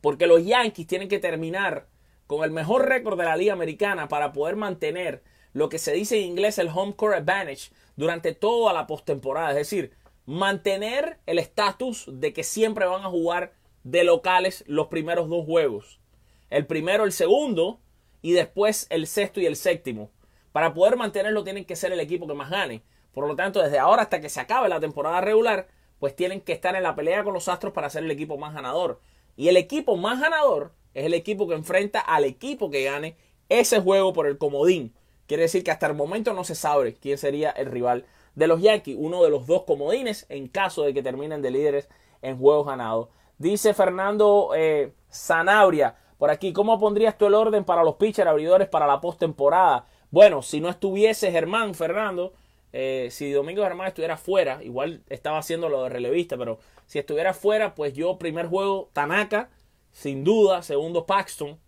Porque 0.00 0.26
los 0.26 0.44
Yankees 0.44 0.86
tienen 0.86 1.08
que 1.08 1.18
terminar 1.18 1.86
con 2.26 2.42
el 2.42 2.50
mejor 2.50 2.88
récord 2.88 3.18
de 3.18 3.26
la 3.26 3.36
Liga 3.36 3.52
Americana 3.52 4.08
para 4.08 4.32
poder 4.32 4.56
mantener 4.56 5.22
lo 5.52 5.68
que 5.68 5.78
se 5.78 5.92
dice 5.92 6.18
en 6.18 6.24
inglés 6.26 6.56
el 6.56 6.70
home 6.74 6.96
court 6.96 7.14
advantage 7.14 7.70
durante 7.96 8.32
toda 8.32 8.72
la 8.72 8.86
postemporada. 8.86 9.50
Es 9.50 9.56
decir, 9.56 9.92
mantener 10.24 11.18
el 11.26 11.38
estatus 11.38 12.06
de 12.08 12.32
que 12.32 12.42
siempre 12.42 12.86
van 12.86 13.04
a 13.04 13.10
jugar 13.10 13.52
de 13.84 14.04
locales 14.04 14.64
los 14.66 14.86
primeros 14.86 15.28
dos 15.28 15.44
juegos. 15.44 16.00
El 16.48 16.66
primero, 16.66 17.04
el 17.04 17.12
segundo 17.12 17.80
y 18.22 18.32
después 18.32 18.86
el 18.88 19.06
sexto 19.06 19.38
y 19.38 19.44
el 19.44 19.56
séptimo. 19.56 20.10
Para 20.52 20.72
poder 20.72 20.96
mantenerlo 20.96 21.44
tienen 21.44 21.66
que 21.66 21.76
ser 21.76 21.92
el 21.92 22.00
equipo 22.00 22.26
que 22.26 22.34
más 22.34 22.48
gane. 22.48 22.82
Por 23.12 23.26
lo 23.26 23.36
tanto, 23.36 23.62
desde 23.62 23.78
ahora 23.78 24.02
hasta 24.02 24.20
que 24.20 24.28
se 24.28 24.40
acabe 24.40 24.68
la 24.68 24.80
temporada 24.80 25.20
regular, 25.20 25.68
pues 25.98 26.16
tienen 26.16 26.40
que 26.40 26.52
estar 26.52 26.74
en 26.74 26.82
la 26.82 26.94
pelea 26.94 27.24
con 27.24 27.34
los 27.34 27.48
Astros 27.48 27.72
para 27.72 27.90
ser 27.90 28.04
el 28.04 28.10
equipo 28.10 28.38
más 28.38 28.54
ganador. 28.54 29.00
Y 29.36 29.48
el 29.48 29.56
equipo 29.56 29.96
más 29.96 30.20
ganador 30.20 30.72
es 30.94 31.06
el 31.06 31.14
equipo 31.14 31.48
que 31.48 31.54
enfrenta 31.54 32.00
al 32.00 32.24
equipo 32.24 32.70
que 32.70 32.84
gane 32.84 33.16
ese 33.48 33.80
juego 33.80 34.12
por 34.12 34.26
el 34.26 34.38
comodín. 34.38 34.94
Quiere 35.26 35.44
decir 35.44 35.64
que 35.64 35.70
hasta 35.70 35.86
el 35.86 35.94
momento 35.94 36.34
no 36.34 36.44
se 36.44 36.54
sabe 36.54 36.94
quién 36.94 37.18
sería 37.18 37.50
el 37.50 37.66
rival 37.66 38.04
de 38.34 38.46
los 38.46 38.60
Yankees, 38.60 38.96
uno 38.98 39.22
de 39.22 39.30
los 39.30 39.46
dos 39.46 39.64
comodines 39.64 40.26
en 40.28 40.48
caso 40.48 40.82
de 40.82 40.94
que 40.94 41.02
terminen 41.02 41.42
de 41.42 41.50
líderes 41.50 41.88
en 42.22 42.38
juegos 42.38 42.66
ganados. 42.66 43.08
Dice 43.38 43.74
Fernando 43.74 44.50
eh, 44.54 44.92
Zanabria 45.10 45.96
por 46.22 46.30
aquí, 46.30 46.52
¿cómo 46.52 46.78
pondrías 46.78 47.18
tú 47.18 47.26
el 47.26 47.34
orden 47.34 47.64
para 47.64 47.82
los 47.82 47.96
pitcher 47.96 48.28
abridores 48.28 48.68
para 48.68 48.86
la 48.86 49.00
postemporada? 49.00 49.86
Bueno, 50.12 50.40
si 50.40 50.60
no 50.60 50.68
estuviese 50.68 51.32
Germán 51.32 51.74
Fernando, 51.74 52.32
eh, 52.72 53.08
si 53.10 53.30
Domingo 53.32 53.62
Germán 53.62 53.88
estuviera 53.88 54.16
fuera, 54.16 54.62
igual 54.62 55.02
estaba 55.08 55.38
haciendo 55.38 55.68
lo 55.68 55.82
de 55.84 55.90
relevista, 55.90 56.36
pero 56.36 56.58
si 56.86 56.98
estuviera 56.98 57.34
fuera, 57.34 57.74
pues 57.74 57.92
yo 57.92 58.18
primer 58.18 58.46
juego 58.46 58.90
Tanaka, 58.92 59.50
sin 59.92 60.24
duda, 60.24 60.62
segundo 60.62 61.06
Paxton, 61.06 61.58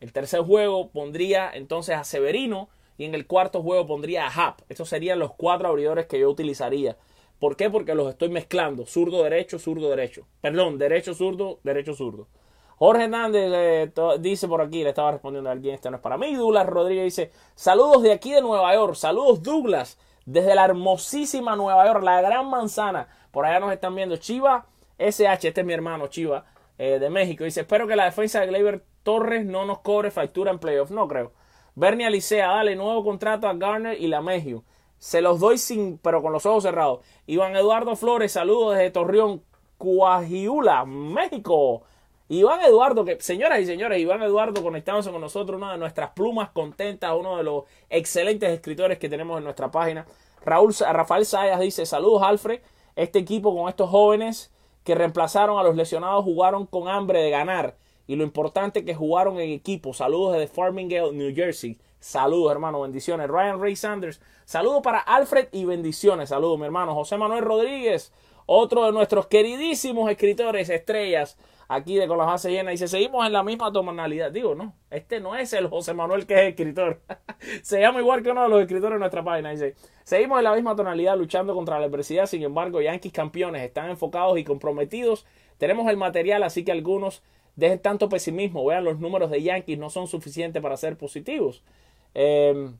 El 0.00 0.12
tercer 0.12 0.40
juego 0.42 0.90
pondría 0.90 1.50
entonces 1.54 1.94
a 1.96 2.04
Severino 2.04 2.68
y 2.98 3.04
en 3.04 3.14
el 3.14 3.26
cuarto 3.26 3.62
juego 3.62 3.86
pondría 3.86 4.26
a 4.26 4.30
Hap. 4.30 4.62
Estos 4.68 4.88
serían 4.88 5.18
los 5.20 5.32
cuatro 5.34 5.68
abridores 5.68 6.06
que 6.06 6.18
yo 6.18 6.28
utilizaría. 6.28 6.96
¿Por 7.38 7.56
qué? 7.56 7.70
Porque 7.70 7.94
los 7.94 8.08
estoy 8.08 8.28
mezclando. 8.28 8.84
Zurdo, 8.84 9.22
derecho, 9.22 9.58
zurdo, 9.58 9.90
derecho. 9.90 10.26
Perdón, 10.40 10.78
derecho, 10.78 11.14
zurdo, 11.14 11.60
derecho, 11.62 11.94
zurdo. 11.94 12.28
Jorge 12.76 13.04
Hernández 13.04 13.52
eh, 13.54 13.92
dice 14.18 14.48
por 14.48 14.60
aquí, 14.60 14.82
le 14.82 14.88
estaba 14.88 15.12
respondiendo 15.12 15.48
a 15.48 15.52
alguien, 15.52 15.76
este 15.76 15.88
no 15.88 15.96
es 15.96 16.02
para 16.02 16.18
mí. 16.18 16.34
Douglas 16.34 16.66
Rodríguez 16.66 17.04
dice, 17.04 17.30
saludos 17.54 18.02
de 18.02 18.12
aquí 18.12 18.32
de 18.32 18.40
Nueva 18.42 18.74
York. 18.74 18.96
Saludos 18.96 19.40
Douglas, 19.40 19.98
desde 20.26 20.54
la 20.54 20.64
hermosísima 20.64 21.56
Nueva 21.56 21.86
York, 21.86 22.02
la 22.02 22.20
gran 22.20 22.48
manzana. 22.48 23.08
Por 23.30 23.46
allá 23.46 23.60
nos 23.60 23.72
están 23.72 23.94
viendo 23.94 24.16
Chiva 24.16 24.66
SH, 24.98 25.48
este 25.48 25.60
es 25.60 25.66
mi 25.66 25.72
hermano 25.72 26.06
Chiva, 26.06 26.44
eh, 26.78 26.98
de 26.98 27.10
México. 27.10 27.44
Dice, 27.44 27.60
espero 27.62 27.86
que 27.86 27.96
la 27.96 28.04
defensa 28.04 28.40
de 28.40 28.46
Gleyber 28.46 28.84
Torres 29.02 29.44
no 29.44 29.64
nos 29.64 29.80
cobre 29.80 30.10
factura 30.10 30.50
en 30.50 30.58
playoff. 30.58 30.90
No 30.90 31.08
creo. 31.08 31.32
Bernie 31.74 32.06
Alicea, 32.06 32.48
dale 32.48 32.76
nuevo 32.76 33.02
contrato 33.02 33.48
a 33.48 33.54
Garner 33.54 34.00
y 34.00 34.06
la 34.06 34.20
Mejio. 34.20 34.64
Se 34.98 35.20
los 35.20 35.40
doy 35.40 35.58
sin, 35.58 35.98
pero 35.98 36.22
con 36.22 36.32
los 36.32 36.46
ojos 36.46 36.62
cerrados. 36.62 37.00
Iván 37.26 37.56
Eduardo 37.56 37.96
Flores, 37.96 38.32
saludos 38.32 38.76
desde 38.76 38.90
Torreón, 38.90 39.42
Cuajiula, 39.78 40.84
México. 40.84 41.82
Iván 42.32 42.62
Eduardo, 42.62 43.04
señoras 43.18 43.60
y 43.60 43.66
señores, 43.66 44.00
Iván 44.00 44.22
Eduardo 44.22 44.62
conectándose 44.62 45.10
con 45.10 45.20
nosotros, 45.20 45.58
una 45.58 45.72
de 45.72 45.78
nuestras 45.78 46.12
plumas 46.12 46.48
contentas, 46.48 47.12
uno 47.14 47.36
de 47.36 47.42
los 47.42 47.64
excelentes 47.90 48.50
escritores 48.50 48.98
que 48.98 49.10
tenemos 49.10 49.36
en 49.36 49.44
nuestra 49.44 49.70
página. 49.70 50.06
Raúl, 50.42 50.74
Rafael 50.74 51.26
Sayas 51.26 51.60
dice, 51.60 51.84
saludos 51.84 52.22
Alfred, 52.22 52.60
este 52.96 53.18
equipo 53.18 53.54
con 53.54 53.68
estos 53.68 53.90
jóvenes 53.90 54.50
que 54.82 54.94
reemplazaron 54.94 55.58
a 55.58 55.62
los 55.62 55.76
lesionados 55.76 56.24
jugaron 56.24 56.64
con 56.64 56.88
hambre 56.88 57.20
de 57.20 57.28
ganar 57.28 57.76
y 58.06 58.16
lo 58.16 58.24
importante 58.24 58.82
que 58.82 58.94
jugaron 58.94 59.38
en 59.38 59.50
equipo. 59.50 59.92
Saludos 59.92 60.32
desde 60.32 60.46
Farmingale, 60.46 61.12
New 61.12 61.34
Jersey. 61.34 61.78
Saludos, 62.00 62.50
hermano, 62.50 62.80
bendiciones. 62.80 63.28
Ryan 63.28 63.60
Ray 63.60 63.76
Sanders. 63.76 64.22
Saludos 64.46 64.80
para 64.82 65.00
Alfred 65.00 65.48
y 65.52 65.66
bendiciones. 65.66 66.30
Saludos, 66.30 66.58
mi 66.58 66.64
hermano. 66.64 66.94
José 66.94 67.18
Manuel 67.18 67.44
Rodríguez, 67.44 68.10
otro 68.46 68.86
de 68.86 68.92
nuestros 68.92 69.26
queridísimos 69.26 70.10
escritores, 70.10 70.70
estrellas 70.70 71.36
aquí 71.74 71.96
de 71.96 72.06
con 72.06 72.18
las 72.18 72.26
bases 72.26 72.52
llenas. 72.52 72.72
Dice, 72.72 72.88
seguimos 72.88 73.26
en 73.26 73.32
la 73.32 73.42
misma 73.42 73.72
tonalidad. 73.72 74.30
Digo, 74.30 74.54
no, 74.54 74.74
este 74.90 75.20
no 75.20 75.34
es 75.34 75.52
el 75.52 75.68
José 75.68 75.94
Manuel 75.94 76.26
que 76.26 76.34
es 76.34 76.50
escritor. 76.50 77.00
Se 77.62 77.80
llama 77.80 78.00
igual 78.00 78.22
que 78.22 78.30
uno 78.30 78.42
de 78.42 78.48
los 78.48 78.60
escritores 78.60 78.96
de 78.96 79.00
nuestra 79.00 79.24
página. 79.24 79.50
Dice, 79.50 79.74
seguimos 80.04 80.38
en 80.38 80.44
la 80.44 80.54
misma 80.54 80.76
tonalidad 80.76 81.16
luchando 81.16 81.54
contra 81.54 81.78
la 81.78 81.86
adversidad. 81.86 82.26
Sin 82.26 82.42
embargo, 82.42 82.80
Yankees 82.80 83.12
campeones 83.12 83.62
están 83.62 83.90
enfocados 83.90 84.38
y 84.38 84.44
comprometidos. 84.44 85.26
Tenemos 85.58 85.88
el 85.88 85.96
material, 85.96 86.42
así 86.42 86.64
que 86.64 86.72
algunos 86.72 87.22
dejen 87.56 87.78
tanto 87.78 88.08
pesimismo. 88.08 88.64
Vean, 88.66 88.84
los 88.84 88.98
números 88.98 89.30
de 89.30 89.42
Yankees 89.42 89.78
no 89.78 89.88
son 89.88 90.06
suficientes 90.06 90.62
para 90.62 90.76
ser 90.76 90.98
positivos. 90.98 91.62
Em, 92.14 92.76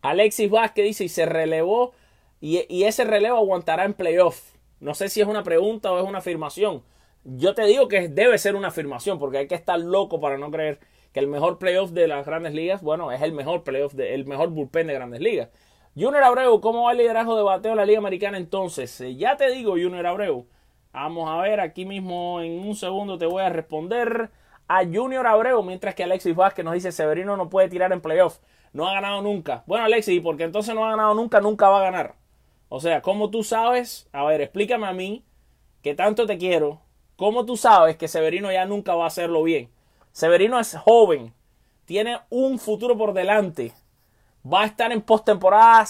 Alexis 0.00 0.50
Vázquez 0.50 0.84
dice, 0.84 1.04
y 1.04 1.08
se 1.08 1.26
relevó, 1.26 1.92
y, 2.40 2.64
y 2.68 2.84
ese 2.84 3.04
relevo 3.04 3.38
aguantará 3.38 3.84
en 3.84 3.94
playoff. 3.94 4.54
No 4.80 4.94
sé 4.94 5.08
si 5.08 5.20
es 5.20 5.26
una 5.26 5.42
pregunta 5.42 5.92
o 5.92 5.98
es 5.98 6.04
una 6.04 6.18
afirmación. 6.18 6.82
Yo 7.24 7.54
te 7.54 7.64
digo 7.64 7.88
que 7.88 8.08
debe 8.08 8.38
ser 8.38 8.54
una 8.54 8.68
afirmación, 8.68 9.18
porque 9.18 9.38
hay 9.38 9.48
que 9.48 9.54
estar 9.54 9.78
loco 9.78 10.20
para 10.20 10.38
no 10.38 10.50
creer 10.50 10.78
que 11.12 11.20
el 11.20 11.26
mejor 11.26 11.58
playoff 11.58 11.92
de 11.92 12.08
las 12.08 12.26
grandes 12.26 12.54
ligas, 12.54 12.82
bueno, 12.82 13.12
es 13.12 13.22
el 13.22 13.32
mejor 13.32 13.62
playoff, 13.64 13.94
de, 13.94 14.14
el 14.14 14.26
mejor 14.26 14.50
bullpen 14.50 14.88
de 14.88 14.94
grandes 14.94 15.20
ligas. 15.20 15.48
Junior 15.96 16.24
Abreu, 16.24 16.60
¿cómo 16.60 16.84
va 16.84 16.92
el 16.92 16.98
liderazgo 16.98 17.36
de 17.36 17.44
bateo 17.44 17.70
de 17.70 17.76
la 17.76 17.86
Liga 17.86 17.98
Americana 17.98 18.36
entonces? 18.36 19.00
Eh, 19.00 19.14
ya 19.14 19.36
te 19.36 19.50
digo, 19.50 19.72
Junior 19.72 20.04
Abreu. 20.06 20.46
Vamos 20.92 21.30
a 21.30 21.40
ver, 21.40 21.60
aquí 21.60 21.84
mismo 21.86 22.40
en 22.40 22.58
un 22.66 22.74
segundo 22.74 23.16
te 23.16 23.26
voy 23.26 23.42
a 23.42 23.48
responder 23.48 24.30
a 24.68 24.84
Junior 24.84 25.26
Abreu, 25.26 25.62
mientras 25.62 25.94
que 25.94 26.04
Alexis 26.04 26.34
Vázquez 26.34 26.64
nos 26.64 26.74
dice 26.74 26.92
Severino 26.92 27.36
no 27.36 27.48
puede 27.48 27.68
tirar 27.68 27.92
en 27.92 28.00
playoff. 28.00 28.38
No 28.72 28.88
ha 28.88 28.94
ganado 28.94 29.22
nunca. 29.22 29.62
Bueno, 29.66 29.84
Alexis, 29.84 30.20
porque 30.20 30.44
entonces 30.44 30.74
no 30.74 30.84
ha 30.84 30.90
ganado 30.90 31.14
nunca, 31.14 31.40
nunca 31.40 31.68
va 31.68 31.78
a 31.78 31.84
ganar. 31.84 32.16
O 32.68 32.80
sea, 32.80 33.00
¿cómo 33.02 33.30
tú 33.30 33.44
sabes? 33.44 34.08
A 34.12 34.24
ver, 34.24 34.40
explícame 34.40 34.86
a 34.86 34.92
mí, 34.92 35.24
que 35.80 35.94
tanto 35.94 36.26
te 36.26 36.38
quiero, 36.38 36.80
¿Cómo 37.16 37.44
tú 37.44 37.56
sabes 37.56 37.96
que 37.96 38.08
Severino 38.08 38.50
ya 38.50 38.64
nunca 38.64 38.94
va 38.94 39.04
a 39.04 39.08
hacerlo 39.08 39.42
bien? 39.42 39.70
Severino 40.12 40.58
es 40.58 40.76
joven, 40.76 41.32
tiene 41.84 42.18
un 42.30 42.58
futuro 42.58 42.96
por 42.96 43.12
delante. 43.12 43.72
Va 44.46 44.62
a 44.62 44.66
estar 44.66 44.92
en 44.92 45.00
postemporada 45.00 45.86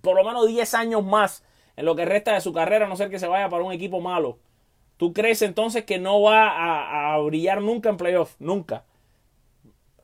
por 0.00 0.16
lo 0.16 0.24
menos 0.24 0.46
10 0.46 0.74
años 0.74 1.04
más 1.04 1.42
en 1.76 1.86
lo 1.86 1.96
que 1.96 2.04
resta 2.04 2.34
de 2.34 2.40
su 2.40 2.52
carrera, 2.52 2.86
a 2.86 2.88
no 2.88 2.96
ser 2.96 3.10
que 3.10 3.18
se 3.18 3.26
vaya 3.26 3.48
para 3.48 3.64
un 3.64 3.72
equipo 3.72 4.00
malo. 4.00 4.38
¿Tú 4.96 5.12
crees 5.12 5.42
entonces 5.42 5.84
que 5.84 5.98
no 5.98 6.22
va 6.22 7.14
a, 7.14 7.18
brillar 7.18 7.60
nunca 7.60 7.88
en 7.88 7.96
playoff? 7.96 8.36
Nunca. 8.38 8.84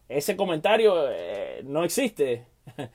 Ese 0.08 0.36
comentario 0.36 1.08
eh, 1.10 1.62
no 1.64 1.84
existe. 1.84 2.46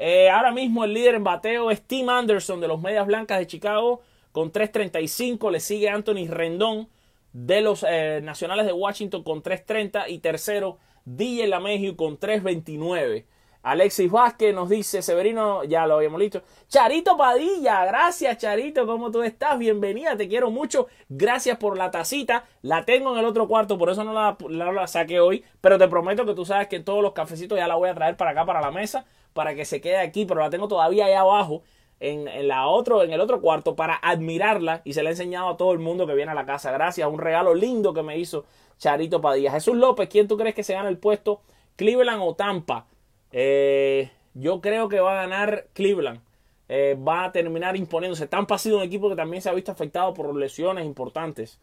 Eh, 0.00 0.30
ahora 0.30 0.52
mismo 0.52 0.84
el 0.84 0.94
líder 0.94 1.16
en 1.16 1.24
bateo 1.24 1.72
es 1.72 1.82
Tim 1.82 2.08
Anderson 2.08 2.60
de 2.60 2.68
los 2.68 2.80
Medias 2.80 3.04
Blancas 3.04 3.40
de 3.40 3.48
Chicago 3.48 4.00
con 4.32 4.52
3.35. 4.52 5.50
Le 5.50 5.60
sigue 5.60 5.88
Anthony 5.88 6.28
Rendón 6.28 6.88
de 7.32 7.60
los 7.60 7.84
eh, 7.88 8.20
Nacionales 8.22 8.66
de 8.66 8.72
Washington 8.72 9.22
con 9.22 9.42
3.30. 9.42 10.04
Y 10.08 10.18
tercero, 10.18 10.78
DJ 11.04 11.48
LaMegio 11.48 11.96
con 11.96 12.18
3.29. 12.18 13.24
Alexis 13.62 14.10
Vázquez 14.10 14.54
nos 14.54 14.68
dice, 14.68 15.02
Severino, 15.02 15.64
ya 15.64 15.86
lo 15.86 15.96
habíamos 15.96 16.20
dicho. 16.20 16.42
Charito 16.68 17.16
Padilla, 17.16 17.84
gracias 17.84 18.38
Charito, 18.38 18.86
¿cómo 18.86 19.10
tú 19.10 19.22
estás? 19.22 19.58
Bienvenida, 19.58 20.16
te 20.16 20.28
quiero 20.28 20.50
mucho. 20.50 20.86
Gracias 21.08 21.58
por 21.58 21.76
la 21.76 21.90
tacita. 21.90 22.44
La 22.62 22.84
tengo 22.84 23.12
en 23.12 23.18
el 23.18 23.24
otro 23.24 23.48
cuarto, 23.48 23.76
por 23.76 23.90
eso 23.90 24.04
no 24.04 24.12
la, 24.12 24.36
la 24.48 24.86
saqué 24.86 25.20
hoy. 25.20 25.44
Pero 25.60 25.76
te 25.76 25.88
prometo 25.88 26.24
que 26.24 26.34
tú 26.34 26.44
sabes 26.44 26.68
que 26.68 26.80
todos 26.80 27.02
los 27.02 27.12
cafecitos 27.12 27.58
ya 27.58 27.66
la 27.66 27.74
voy 27.74 27.88
a 27.88 27.94
traer 27.94 28.16
para 28.16 28.30
acá, 28.30 28.46
para 28.46 28.60
la 28.60 28.70
mesa, 28.70 29.04
para 29.32 29.54
que 29.54 29.64
se 29.64 29.80
quede 29.80 29.98
aquí. 29.98 30.24
Pero 30.24 30.40
la 30.40 30.50
tengo 30.50 30.68
todavía 30.68 31.06
ahí 31.06 31.14
abajo 31.14 31.62
en, 32.00 32.48
la 32.48 32.68
otro, 32.68 33.02
en 33.02 33.12
el 33.12 33.20
otro 33.20 33.40
cuarto 33.40 33.74
para 33.74 33.96
admirarla 33.96 34.82
y 34.84 34.92
se 34.92 35.02
la 35.02 35.10
he 35.10 35.12
enseñado 35.12 35.48
a 35.48 35.56
todo 35.56 35.72
el 35.72 35.78
mundo 35.78 36.06
que 36.06 36.14
viene 36.14 36.32
a 36.32 36.34
la 36.34 36.46
casa. 36.46 36.70
Gracias, 36.70 37.08
un 37.08 37.18
regalo 37.18 37.54
lindo 37.54 37.92
que 37.92 38.02
me 38.02 38.18
hizo 38.18 38.44
Charito 38.78 39.20
Padilla. 39.20 39.50
Jesús 39.50 39.76
López, 39.76 40.08
¿quién 40.08 40.28
tú 40.28 40.36
crees 40.36 40.54
que 40.54 40.62
se 40.62 40.74
gana 40.74 40.88
el 40.88 40.98
puesto? 40.98 41.40
¿Cleveland 41.76 42.22
o 42.22 42.34
Tampa? 42.34 42.86
Eh, 43.32 44.10
yo 44.34 44.60
creo 44.60 44.88
que 44.88 45.00
va 45.00 45.12
a 45.12 45.22
ganar 45.22 45.66
Cleveland. 45.72 46.20
Eh, 46.68 46.96
va 46.96 47.24
a 47.24 47.32
terminar 47.32 47.76
imponiéndose. 47.76 48.26
Tampa 48.26 48.56
ha 48.56 48.58
sido 48.58 48.76
un 48.76 48.82
equipo 48.82 49.08
que 49.08 49.16
también 49.16 49.42
se 49.42 49.48
ha 49.48 49.54
visto 49.54 49.72
afectado 49.72 50.14
por 50.14 50.34
lesiones 50.36 50.84
importantes. 50.84 51.58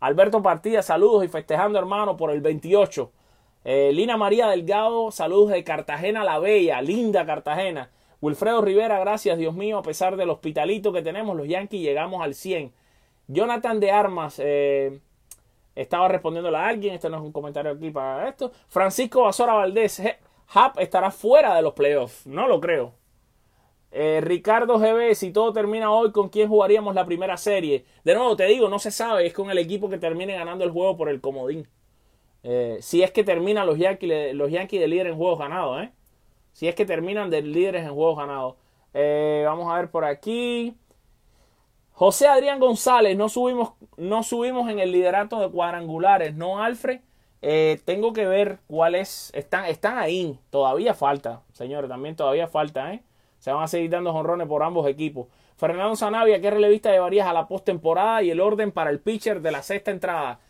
Alberto 0.00 0.42
Partida, 0.42 0.82
saludos 0.82 1.24
y 1.24 1.28
festejando 1.28 1.78
hermano 1.78 2.16
por 2.16 2.30
el 2.30 2.40
28. 2.40 3.10
Eh, 3.64 3.90
Lina 3.92 4.16
María 4.16 4.48
Delgado, 4.48 5.10
saludos 5.10 5.50
de 5.50 5.64
Cartagena 5.64 6.24
la 6.24 6.38
Bella, 6.38 6.80
linda 6.82 7.26
Cartagena. 7.26 7.90
Wilfredo 8.20 8.60
Rivera, 8.62 8.98
gracias 8.98 9.38
Dios 9.38 9.54
mío, 9.54 9.78
a 9.78 9.82
pesar 9.82 10.16
del 10.16 10.30
hospitalito 10.30 10.92
que 10.92 11.02
tenemos, 11.02 11.36
los 11.36 11.46
Yankees 11.46 11.80
llegamos 11.80 12.22
al 12.22 12.34
100. 12.34 12.72
Jonathan 13.28 13.78
de 13.78 13.90
Armas, 13.90 14.40
eh, 14.42 15.00
estaba 15.74 16.08
respondiéndole 16.08 16.56
a 16.56 16.66
alguien, 16.66 16.94
este 16.94 17.08
no 17.08 17.18
es 17.18 17.22
un 17.22 17.32
comentario 17.32 17.70
aquí 17.70 17.90
para 17.90 18.28
esto. 18.28 18.50
Francisco 18.68 19.22
Basora 19.22 19.54
Valdés, 19.54 20.02
Hap 20.48 20.80
estará 20.80 21.10
fuera 21.10 21.54
de 21.54 21.62
los 21.62 21.74
playoffs, 21.74 22.26
no 22.26 22.48
lo 22.48 22.60
creo. 22.60 22.94
Eh, 23.90 24.20
Ricardo 24.22 24.78
GB, 24.78 25.14
si 25.14 25.32
todo 25.32 25.52
termina 25.52 25.90
hoy, 25.90 26.12
¿con 26.12 26.28
quién 26.28 26.48
jugaríamos 26.48 26.94
la 26.94 27.06
primera 27.06 27.36
serie? 27.36 27.84
De 28.04 28.14
nuevo, 28.14 28.36
te 28.36 28.44
digo, 28.46 28.68
no 28.68 28.78
se 28.78 28.90
sabe, 28.90 29.26
es 29.26 29.32
con 29.32 29.50
el 29.50 29.58
equipo 29.58 29.88
que 29.88 29.98
termine 29.98 30.34
ganando 30.34 30.64
el 30.64 30.70
juego 30.70 30.96
por 30.96 31.08
el 31.08 31.20
comodín. 31.20 31.68
Eh, 32.42 32.78
si 32.80 33.02
es 33.02 33.10
que 33.10 33.24
terminan 33.24 33.66
los 33.66 33.78
Yankees, 33.78 34.34
los 34.34 34.50
Yankees 34.50 34.80
de 34.80 34.88
líder 34.88 35.06
en 35.08 35.16
juegos 35.16 35.38
ganados, 35.38 35.82
¿eh? 35.82 35.92
Si 36.58 36.66
es 36.66 36.74
que 36.74 36.84
terminan 36.84 37.30
de 37.30 37.40
líderes 37.40 37.84
en 37.84 37.94
juegos 37.94 38.16
ganados. 38.18 38.56
Eh, 38.92 39.44
vamos 39.46 39.72
a 39.72 39.76
ver 39.76 39.92
por 39.92 40.04
aquí. 40.04 40.76
José 41.92 42.26
Adrián 42.26 42.58
González, 42.58 43.16
no 43.16 43.28
subimos, 43.28 43.74
no 43.96 44.24
subimos 44.24 44.68
en 44.68 44.80
el 44.80 44.90
liderato 44.90 45.38
de 45.38 45.48
cuadrangulares, 45.50 46.34
¿no, 46.34 46.60
Alfred? 46.60 46.98
Eh, 47.42 47.80
tengo 47.84 48.12
que 48.12 48.26
ver 48.26 48.58
cuáles 48.66 49.30
están, 49.36 49.66
están 49.66 49.98
ahí. 49.98 50.36
Todavía 50.50 50.94
falta, 50.94 51.42
señores, 51.52 51.88
también 51.88 52.16
todavía 52.16 52.48
falta, 52.48 52.92
¿eh? 52.92 53.04
Se 53.38 53.52
van 53.52 53.62
a 53.62 53.68
seguir 53.68 53.90
dando 53.90 54.12
jonrones 54.12 54.48
por 54.48 54.64
ambos 54.64 54.88
equipos. 54.88 55.28
Fernando 55.56 55.94
Zanavia, 55.94 56.40
¿qué 56.40 56.50
relevista 56.50 56.90
llevarías 56.90 57.28
a 57.28 57.32
la 57.32 57.46
postemporada 57.46 58.20
y 58.24 58.32
el 58.32 58.40
orden 58.40 58.72
para 58.72 58.90
el 58.90 58.98
pitcher 58.98 59.42
de 59.42 59.52
la 59.52 59.62
sexta 59.62 59.92
entrada? 59.92 60.40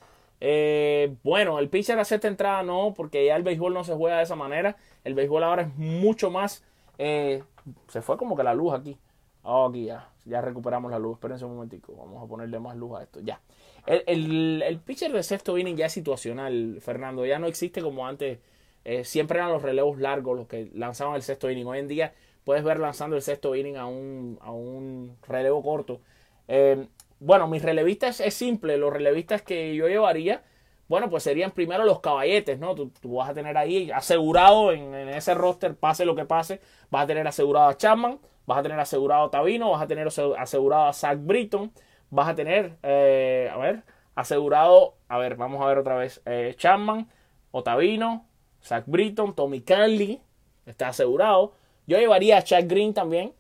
Eh, 0.41 1.17
bueno, 1.23 1.59
el 1.59 1.69
pitcher 1.69 1.99
a 1.99 2.05
sexta 2.05 2.29
entrada 2.29 2.63
no, 2.63 2.95
porque 2.97 3.27
ya 3.27 3.37
el 3.37 3.43
béisbol 3.43 3.75
no 3.75 3.85
se 3.85 3.95
juega 3.95 4.19
de 4.19 4.23
esa 4.25 4.37
manera. 4.37 4.77
El 5.05 5.15
béisbol 5.15 5.43
ahora 5.45 5.63
es 5.63 5.77
mucho 5.77 6.31
más. 6.31 6.65
Eh, 6.99 7.43
se 7.89 8.03
fue 8.03 8.17
como 8.17 8.37
que 8.37 8.43
la 8.43 8.55
luz 8.55 8.75
aquí. 8.75 8.99
Oh, 9.43 9.67
aquí 9.67 9.87
ya. 9.87 10.09
Ya 10.25 10.41
recuperamos 10.41 10.91
la 10.91 10.99
luz. 10.99 11.15
Espérense 11.15 11.45
un 11.45 11.55
momentico. 11.55 11.95
Vamos 11.97 12.23
a 12.23 12.27
ponerle 12.27 12.59
más 12.61 12.77
luz 12.77 12.99
a 12.99 13.03
esto. 13.03 13.21
Ya. 13.21 13.41
El, 13.87 14.81
pitcher 14.85 15.13
de 15.13 15.23
sexto 15.23 15.57
inning 15.57 15.77
ya 15.77 15.87
es 15.87 15.93
situacional, 15.93 16.79
Fernando. 16.81 17.25
Ya 17.25 17.39
no 17.39 17.47
existe 17.47 17.81
como 17.81 18.07
antes. 18.07 18.39
Eh, 18.85 19.05
siempre 19.05 19.39
eran 19.39 19.51
los 19.53 19.63
relevos 19.63 19.99
largos 19.99 20.37
los 20.37 20.47
que 20.47 20.71
lanzaban 20.75 21.17
el 21.17 21.23
sexto 21.23 21.51
inning. 21.51 21.67
Hoy 21.67 21.79
en 21.79 21.89
día 21.89 22.15
puedes 22.45 22.65
ver 22.65 22.79
lanzando 22.79 23.17
el 23.17 23.23
sexto 23.23 23.55
inning 23.55 23.77
a 23.77 23.87
un, 23.87 24.39
a 24.43 24.51
un 24.51 25.17
relevo 25.27 25.63
corto. 25.63 26.01
Eh, 26.49 26.87
bueno, 27.21 27.49
mis 27.49 27.63
relevistas 27.63 28.21
es 28.21 28.35
simple. 28.35 28.77
Los 28.79 28.93
relevistas 28.93 29.43
que 29.43 29.75
yo 29.75 29.89
llevaría 29.89 30.43
bueno, 30.89 31.11
pues 31.11 31.23
serían 31.23 31.51
primero 31.51 31.85
los 31.85 32.01
caballetes, 32.01 32.59
¿no? 32.59 32.75
Tú, 32.75 32.91
vas 33.05 33.29
a 33.29 33.35
tener 33.35 33.57
ahí 33.59 33.91
asegurado 33.91 34.73
en, 34.73 34.95
ese 35.11 35.35
roster, 35.35 35.77
pase 35.77 36.07
lo 36.07 36.15
que 36.17 36.25
pase, 36.25 36.61
vas 36.91 37.05
a 37.05 37.07
tener 37.07 37.29
asegurado 37.29 37.69
a 37.69 37.77
Chapman, 37.77 38.19
vas 38.47 38.59
a 38.59 38.63
tener 38.63 38.81
asegurado 38.81 39.27
a 39.27 39.31
Tabino, 39.31 39.71
vas 39.71 39.83
a 39.83 39.87
tener 39.87 40.09
asegurado 40.09 40.87
a 40.87 40.93
Zach 40.95 41.19
Britton, 41.21 41.73
vas 42.11 42.29
a 42.29 42.35
tener, 42.35 42.79
eh, 42.83 43.51
a 43.53 43.59
ver, 43.59 43.83
asegurado, 44.15 44.95
a 45.09 45.19
ver, 45.19 45.37
vamos 45.37 45.61
a 45.63 45.67
ver 45.67 45.79
otra 45.79 45.97
vez, 45.97 46.23
eh, 46.25 46.55
Chapman, 46.57 47.07
Otavino, 47.51 48.27
Zach 48.63 48.85
Britton, 48.87 49.35
Tommy 49.35 49.61
Canley, 49.61 50.23
está 50.65 50.89
asegurado. 50.89 51.53
Yo 51.87 51.99
llevaría 51.99 52.39
a 52.39 52.43
Chad 52.43 52.65
Green 52.67 52.93
también. 52.93 53.33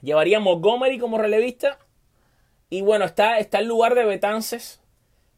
Llevaría 0.00 0.36
a 0.36 0.40
Montgomery 0.40 0.98
como 0.98 1.18
relevista. 1.18 1.78
Y 2.68 2.82
bueno, 2.82 3.04
está, 3.04 3.38
está 3.38 3.60
el 3.60 3.66
lugar 3.66 3.94
de 3.94 4.04
Betances, 4.04 4.80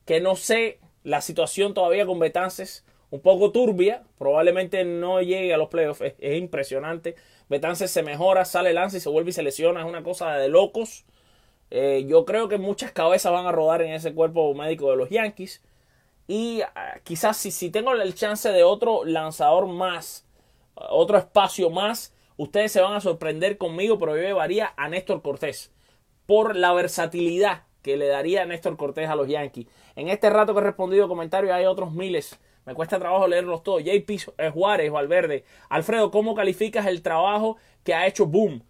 que 0.06 0.20
no 0.20 0.34
sé 0.36 0.80
la 1.04 1.20
situación 1.20 1.74
todavía 1.74 2.06
con 2.06 2.18
Betances, 2.18 2.86
un 3.10 3.20
poco 3.20 3.52
turbia. 3.52 4.04
Probablemente 4.18 4.84
no 4.84 5.20
llegue 5.20 5.52
a 5.52 5.58
los 5.58 5.68
playoffs. 5.68 6.00
Es, 6.00 6.38
impresionante. 6.38 7.16
Betances 7.48 7.90
se 7.90 8.02
mejora, 8.02 8.44
sale 8.44 8.72
lance 8.72 8.98
y 8.98 9.00
se 9.00 9.10
vuelve 9.10 9.30
y 9.30 9.32
se 9.34 9.42
lesiona. 9.42 9.80
Es 9.80 9.86
una 9.86 10.02
cosa 10.02 10.32
de 10.36 10.48
locos. 10.48 11.04
Eh, 11.70 12.06
yo 12.08 12.24
creo 12.24 12.48
que 12.48 12.58
muchas 12.58 12.92
cabezas 12.92 13.32
van 13.32 13.46
a 13.46 13.52
rodar 13.52 13.82
en 13.82 13.92
ese 13.92 14.14
cuerpo 14.14 14.54
médico 14.54 14.90
de 14.90 14.96
los 14.96 15.10
Yankees. 15.10 15.62
Y 16.26 16.62
ah, 16.62 17.00
quizás 17.04 17.36
si, 17.36 17.50
si 17.50 17.70
tengo 17.70 17.92
el 17.92 18.14
chance 18.14 18.50
de 18.50 18.64
otro 18.64 19.04
lanzador 19.04 19.66
más, 19.66 20.26
otro 20.74 21.18
espacio 21.18 21.70
más, 21.70 22.14
ustedes 22.38 22.72
se 22.72 22.80
van 22.80 22.94
a 22.94 23.00
sorprender 23.00 23.58
conmigo, 23.58 23.98
pero 23.98 24.16
yo 24.16 24.22
llevaría 24.22 24.72
a 24.76 24.88
Néstor 24.88 25.22
Cortés 25.22 25.72
por 26.28 26.56
la 26.56 26.74
versatilidad 26.74 27.62
que 27.80 27.96
le 27.96 28.06
daría 28.06 28.44
Néstor 28.44 28.76
Cortés 28.76 29.08
a 29.08 29.16
los 29.16 29.28
Yankees. 29.28 29.66
En 29.96 30.08
este 30.08 30.28
rato 30.28 30.52
que 30.52 30.60
he 30.60 30.62
respondido 30.62 31.08
comentarios 31.08 31.54
hay 31.54 31.64
otros 31.64 31.90
miles. 31.94 32.38
Me 32.66 32.74
cuesta 32.74 32.98
trabajo 32.98 33.26
leerlos 33.26 33.62
todos. 33.62 33.82
JP 33.82 34.50
Juárez, 34.52 34.92
Valverde. 34.92 35.44
Alfredo, 35.70 36.10
¿cómo 36.10 36.34
calificas 36.34 36.86
el 36.86 37.00
trabajo 37.00 37.56
que 37.82 37.94
ha 37.94 38.06
hecho 38.06 38.26
Boom? 38.26 38.62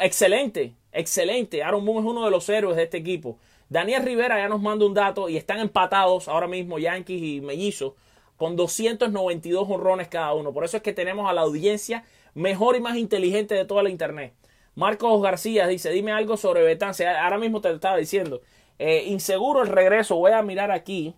Excelente, 0.00 0.76
excelente. 0.92 1.62
Aaron 1.62 1.84
Boom 1.84 1.98
es 1.98 2.04
uno 2.06 2.24
de 2.24 2.30
los 2.30 2.48
héroes 2.48 2.74
de 2.74 2.84
este 2.84 2.96
equipo. 2.96 3.38
Daniel 3.68 4.02
Rivera 4.02 4.38
ya 4.38 4.48
nos 4.48 4.62
manda 4.62 4.86
un 4.86 4.94
dato 4.94 5.28
y 5.28 5.36
están 5.36 5.58
empatados 5.58 6.26
ahora 6.26 6.46
mismo 6.46 6.78
Yankees 6.78 7.22
y 7.22 7.40
Mellizo 7.42 7.96
con 8.38 8.56
292 8.56 9.68
honrones 9.68 10.08
cada 10.08 10.32
uno. 10.32 10.54
Por 10.54 10.64
eso 10.64 10.78
es 10.78 10.82
que 10.82 10.94
tenemos 10.94 11.28
a 11.28 11.34
la 11.34 11.42
audiencia 11.42 12.02
mejor 12.32 12.76
y 12.76 12.80
más 12.80 12.96
inteligente 12.96 13.54
de 13.54 13.66
toda 13.66 13.82
la 13.82 13.90
internet. 13.90 14.32
Marcos 14.74 15.22
García 15.22 15.66
dice, 15.66 15.90
dime 15.90 16.12
algo 16.12 16.36
sobre 16.36 16.62
Betance. 16.62 17.06
Ahora 17.06 17.38
mismo 17.38 17.60
te 17.60 17.70
estaba 17.70 17.96
diciendo. 17.96 18.40
Eh, 18.78 19.04
inseguro 19.06 19.62
el 19.62 19.68
regreso. 19.68 20.16
Voy 20.16 20.32
a 20.32 20.42
mirar 20.42 20.70
aquí. 20.70 21.14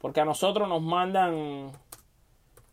Porque 0.00 0.20
a 0.20 0.24
nosotros 0.24 0.68
nos 0.68 0.82
mandan. 0.82 1.72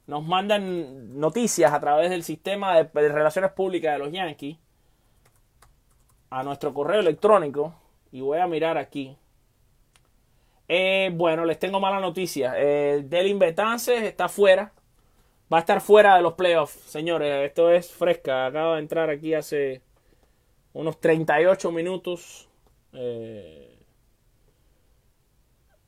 Nos 0.08 0.24
mandan 0.26 1.20
noticias 1.20 1.72
a 1.72 1.80
través 1.80 2.10
del 2.10 2.24
sistema 2.24 2.76
de, 2.76 3.02
de 3.02 3.10
relaciones 3.10 3.52
públicas 3.52 3.94
de 3.94 4.00
los 4.00 4.12
Yankees. 4.12 4.58
A 6.30 6.44
nuestro 6.44 6.74
correo 6.74 7.00
electrónico. 7.00 7.74
Y 8.12 8.22
voy 8.22 8.39
a 8.39 8.48
mirar 8.48 8.78
aquí. 8.78 9.18
Eh, 10.68 11.10
bueno, 11.13 11.46
les 11.46 11.58
tengo 11.58 11.80
mala 11.80 12.00
noticia. 12.00 12.54
Eh, 12.56 13.02
Delin 13.04 13.39
Betances 13.39 14.04
está 14.04 14.30
fuera. 14.30 14.72
Va 15.52 15.58
a 15.58 15.62
estar 15.62 15.82
fuera 15.82 16.15
de 16.15 16.22
los 16.22 16.34
playoffs. 16.36 16.80
Señores, 16.86 17.48
esto 17.48 17.72
es 17.72 17.92
fresca. 17.92 18.46
Acaba 18.46 18.76
de 18.76 18.82
entrar 18.82 19.10
aquí 19.10 19.34
hace 19.34 19.82
unos 20.74 21.00
38 21.00 21.72
minutos. 21.72 22.50
Eh, 22.94 23.80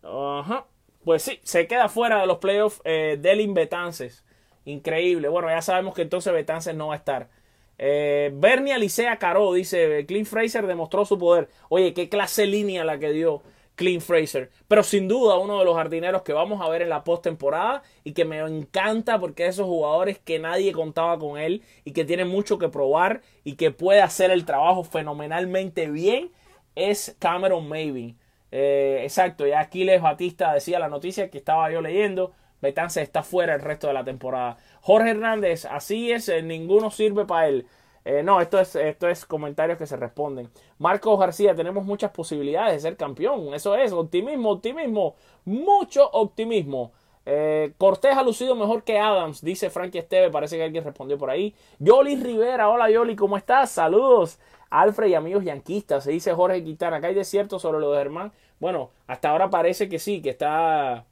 ajá. 0.04 0.67
Pues 1.04 1.24
sí, 1.24 1.39
se 1.44 1.67
queda 1.67 1.89
fuera 1.89 2.22
de 2.22 2.28
los 2.28 2.38
playoffs 2.38 2.82
eh, 2.84 3.17
Delin 3.20 3.54
Betances. 3.54 4.24
Increíble. 4.65 5.28
Bueno, 5.30 5.50
ya 5.50 5.62
sabemos 5.62 5.96
que 5.96 6.04
entonces 6.04 6.32
Betances 6.34 6.76
no 6.76 6.88
va 6.88 6.94
a 6.94 6.98
estar. 6.98 7.30
Eh, 7.78 8.32
Bernie 8.36 8.74
Alicea 8.74 9.17
Caro 9.17 9.54
dice: 9.54 10.06
Clint 10.06 10.28
Fraser 10.28 10.67
demostró 10.67 11.06
su 11.06 11.17
poder. 11.17 11.50
Oye, 11.70 11.94
qué 11.94 12.10
clase 12.10 12.46
línea 12.46 12.86
la 12.86 13.00
que 13.00 13.12
dio 13.12 13.41
Clint 13.75 14.01
Fraser. 14.01 14.51
Pero 14.67 14.84
sin 14.84 15.07
duda 15.07 15.38
uno 15.38 15.60
de 15.60 15.65
los 15.65 15.75
jardineros 15.75 16.21
que 16.21 16.34
vamos 16.34 16.62
a 16.62 16.69
ver 16.69 16.81
en 16.81 16.89
la 16.89 17.03
postemporada 17.03 17.84
y 18.03 18.13
que 18.13 18.25
me 18.25 18.39
encanta 18.39 19.19
porque 19.19 19.47
esos 19.47 19.65
jugadores 19.65 20.19
que 20.19 20.39
nadie 20.39 20.71
contaba 20.71 21.17
con 21.17 21.38
él 21.39 21.63
y 21.84 21.91
que 21.91 22.05
tiene 22.05 22.25
mucho 22.25 22.57
que 22.57 22.69
probar 22.69 23.21
y 23.43 23.55
que 23.55 23.71
puede 23.71 24.01
hacer 24.01 24.31
el 24.31 24.45
trabajo 24.45 24.84
fenomenalmente 24.84 25.89
bien 25.89 26.31
es 26.75 27.15
Cameron 27.19 27.67
Maybe. 27.67 28.15
Eh, 28.51 29.01
exacto, 29.03 29.47
ya 29.47 29.62
Aquiles 29.62 30.01
Batista 30.01 30.53
decía 30.53 30.79
la 30.79 30.89
noticia 30.89 31.29
que 31.29 31.38
estaba 31.38 31.71
yo 31.71 31.81
leyendo. 31.81 32.34
Betance 32.62 33.01
está 33.01 33.23
fuera 33.23 33.55
el 33.55 33.62
resto 33.62 33.88
de 33.88 33.93
la 33.93 34.03
temporada. 34.03 34.57
Jorge 34.81 35.12
Hernández, 35.12 35.65
así 35.65 36.12
es, 36.12 36.29
eh, 36.29 36.43
ninguno 36.43 36.91
sirve 36.91 37.25
para 37.25 37.47
él. 37.47 37.65
Eh, 38.03 38.23
no, 38.23 38.41
esto 38.41 38.59
es, 38.59 38.75
esto 38.75 39.07
es 39.07 39.25
comentarios 39.25 39.77
que 39.77 39.85
se 39.85 39.95
responden. 39.95 40.49
Marcos 40.79 41.19
García, 41.19 41.55
tenemos 41.55 41.85
muchas 41.85 42.11
posibilidades 42.11 42.73
de 42.73 42.79
ser 42.79 42.97
campeón. 42.97 43.53
Eso 43.53 43.75
es, 43.75 43.91
optimismo, 43.91 44.51
optimismo, 44.51 45.15
mucho 45.45 46.09
optimismo. 46.11 46.91
Eh, 47.25 47.73
Cortés 47.77 48.17
ha 48.17 48.23
lucido 48.23 48.55
mejor 48.55 48.83
que 48.83 48.97
Adams, 48.97 49.41
dice 49.41 49.69
Frankie 49.69 49.99
Esteve. 49.99 50.31
Parece 50.31 50.57
que 50.57 50.63
alguien 50.63 50.83
respondió 50.83 51.17
por 51.17 51.29
ahí. 51.29 51.53
Yoli 51.79 52.15
Rivera, 52.15 52.69
hola 52.69 52.89
Yoli, 52.89 53.15
¿cómo 53.15 53.37
estás? 53.37 53.71
Saludos. 53.71 54.39
Alfred 54.71 55.09
y 55.09 55.15
amigos 55.15 55.43
yanquistas, 55.43 56.05
se 56.05 56.11
dice 56.11 56.33
Jorge 56.33 56.63
Quintana. 56.63 56.97
Acá 56.97 57.07
hay 57.07 57.13
desierto 57.13 57.59
sobre 57.59 57.79
lo 57.79 57.91
de 57.91 57.99
Germán. 57.99 58.31
Bueno, 58.59 58.91
hasta 59.05 59.29
ahora 59.29 59.49
parece 59.49 59.89
que 59.89 59.99
sí, 59.99 60.21
que 60.21 60.29
está 60.29 61.05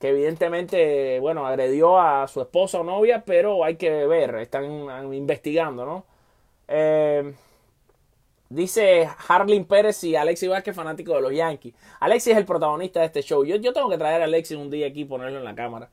que 0.00 0.08
evidentemente, 0.08 1.20
bueno, 1.20 1.46
agredió 1.46 1.98
a 2.00 2.26
su 2.26 2.40
esposa 2.40 2.80
o 2.80 2.84
novia, 2.84 3.22
pero 3.26 3.62
hay 3.64 3.76
que 3.76 4.06
ver, 4.06 4.34
están 4.36 4.64
investigando, 5.12 5.84
¿no? 5.84 6.06
Eh, 6.68 7.34
dice 8.48 9.08
Harlin 9.28 9.66
Pérez 9.66 10.02
y 10.04 10.16
Alexis 10.16 10.48
Vázquez, 10.48 10.74
fanático 10.74 11.14
de 11.14 11.20
los 11.20 11.32
Yankees. 11.34 11.74
Alexis 12.00 12.32
es 12.32 12.38
el 12.38 12.46
protagonista 12.46 13.00
de 13.00 13.06
este 13.06 13.22
show. 13.22 13.44
Yo, 13.44 13.56
yo 13.56 13.74
tengo 13.74 13.90
que 13.90 13.98
traer 13.98 14.22
a 14.22 14.24
Alexis 14.24 14.56
un 14.56 14.70
día 14.70 14.86
aquí 14.86 15.02
y 15.02 15.04
ponerlo 15.04 15.38
en 15.38 15.44
la 15.44 15.54
cámara. 15.54 15.90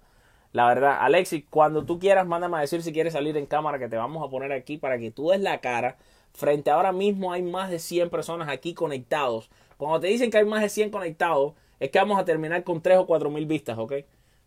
La 0.54 0.68
verdad, 0.68 1.00
Alexis, 1.02 1.44
cuando 1.50 1.84
tú 1.84 2.00
quieras, 2.00 2.26
mándame 2.26 2.58
a 2.58 2.62
decir 2.62 2.82
si 2.84 2.94
quieres 2.94 3.12
salir 3.12 3.36
en 3.36 3.46
cámara, 3.46 3.78
que 3.78 3.90
te 3.90 3.98
vamos 3.98 4.26
a 4.26 4.30
poner 4.32 4.54
aquí 4.54 4.78
para 4.78 4.98
que 4.98 5.12
tú 5.12 5.32
des 5.32 5.42
la 5.42 5.60
cara. 5.60 5.98
Frente 6.34 6.70
a 6.72 6.76
ahora 6.76 6.94
mismo 6.94 7.34
hay 7.34 7.42
más 7.42 7.70
de 7.70 7.80
100 7.80 8.10
personas 8.10 8.48
aquí 8.48 8.74
conectados. 8.74 9.50
Cuando 9.78 10.00
te 10.00 10.08
dicen 10.08 10.32
que 10.32 10.38
hay 10.38 10.46
más 10.46 10.62
de 10.62 10.70
100 10.70 10.92
conectados, 10.92 11.54
es 11.80 11.92
que 11.92 12.00
vamos 12.00 12.20
a 12.20 12.26
terminar 12.26 12.64
con 12.64 12.82
3 12.82 12.98
o 13.00 13.06
4 13.06 13.30
mil 13.30 13.46
vistas, 13.46 13.78
¿ok? 13.78 13.94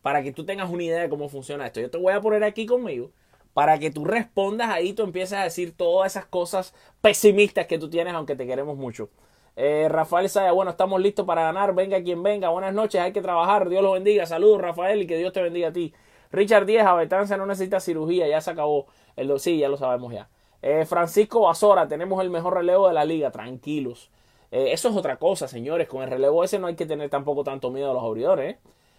Para 0.02 0.22
que 0.22 0.32
tú 0.32 0.44
tengas 0.44 0.70
una 0.70 0.82
idea 0.82 1.02
de 1.02 1.08
cómo 1.08 1.28
funciona 1.28 1.66
esto. 1.66 1.80
Yo 1.80 1.90
te 1.90 1.98
voy 1.98 2.12
a 2.12 2.20
poner 2.20 2.44
aquí 2.44 2.66
conmigo 2.66 3.10
para 3.52 3.78
que 3.78 3.90
tú 3.90 4.04
respondas 4.04 4.70
ahí, 4.70 4.92
tú 4.92 5.02
empieces 5.02 5.38
a 5.38 5.44
decir 5.44 5.76
todas 5.76 6.12
esas 6.12 6.26
cosas 6.26 6.74
pesimistas 7.00 7.66
que 7.66 7.78
tú 7.78 7.90
tienes, 7.90 8.14
aunque 8.14 8.36
te 8.36 8.46
queremos 8.46 8.76
mucho. 8.76 9.10
Eh, 9.56 9.88
Rafael 9.90 10.28
Saya, 10.28 10.52
bueno, 10.52 10.70
estamos 10.70 11.00
listos 11.00 11.26
para 11.26 11.42
ganar. 11.42 11.74
Venga 11.74 12.02
quien 12.02 12.22
venga. 12.22 12.48
Buenas 12.48 12.72
noches, 12.72 13.00
hay 13.00 13.12
que 13.12 13.20
trabajar. 13.20 13.68
Dios 13.68 13.82
los 13.82 13.92
bendiga. 13.94 14.24
Saludos, 14.26 14.60
Rafael, 14.60 15.02
y 15.02 15.06
que 15.06 15.18
Dios 15.18 15.32
te 15.32 15.42
bendiga 15.42 15.68
a 15.68 15.72
ti. 15.72 15.92
Richard 16.32 16.64
Díaz, 16.64 16.86
Abetancia 16.86 17.36
no 17.36 17.46
necesita 17.46 17.80
cirugía, 17.80 18.28
ya 18.28 18.40
se 18.40 18.50
acabó. 18.52 18.86
El, 19.16 19.38
sí, 19.40 19.58
ya 19.58 19.68
lo 19.68 19.76
sabemos 19.76 20.12
ya. 20.12 20.28
Eh, 20.62 20.84
Francisco 20.86 21.40
Basora, 21.40 21.88
tenemos 21.88 22.22
el 22.22 22.30
mejor 22.30 22.54
relevo 22.54 22.88
de 22.88 22.94
la 22.94 23.04
liga, 23.04 23.30
tranquilos. 23.30 24.10
Eh, 24.50 24.72
eso 24.72 24.88
es 24.88 24.96
otra 24.96 25.16
cosa, 25.16 25.48
señores. 25.48 25.88
Con 25.88 26.02
el 26.02 26.10
relevo 26.10 26.42
ese 26.44 26.58
no 26.58 26.66
hay 26.66 26.74
que 26.74 26.86
tener 26.86 27.08
tampoco 27.10 27.44
tanto 27.44 27.70
miedo 27.70 27.90
a 27.90 27.94
los 27.94 28.02
abridores. 28.02 28.54
¿eh? 28.54 28.58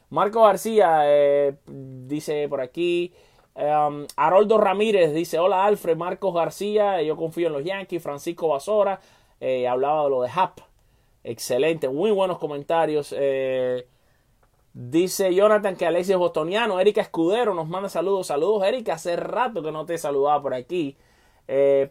Marco 0.10 0.44
García 0.44 1.02
eh, 1.06 1.56
dice 1.68 2.48
por 2.50 2.62
aquí. 2.62 3.14
Um, 3.54 4.06
Haroldo 4.16 4.58
Ramírez 4.58 5.14
dice: 5.14 5.40
Hola 5.40 5.66
Alfred, 5.66 5.98
Marcos 5.98 6.34
García. 6.34 7.02
Yo 7.02 7.18
confío 7.18 7.48
en 7.48 7.54
los 7.54 7.64
Yankees. 7.64 8.02
Francisco 8.02 8.48
Basora 8.48 9.00
hablaba 9.70 10.04
de 10.04 10.10
lo 10.10 10.22
de 10.22 10.30
Hap. 10.34 10.60
Excelente, 11.24 11.90
muy 11.90 12.12
buenos 12.12 12.38
comentarios. 12.40 13.14
Dice 14.74 15.36
Jonathan 15.36 15.76
que 15.76 15.86
Alexis 15.86 16.16
bostoniano. 16.16 16.80
Erika 16.80 17.02
Escudero 17.02 17.54
nos 17.54 17.68
manda 17.68 17.90
saludos. 17.90 18.28
Saludos, 18.28 18.64
Erika. 18.64 18.94
Hace 18.94 19.18
rato 19.18 19.62
que 19.62 19.72
no 19.72 19.86
te 19.86 19.98
saludaba 19.98 20.42
por 20.42 20.54
aquí. 20.54 20.96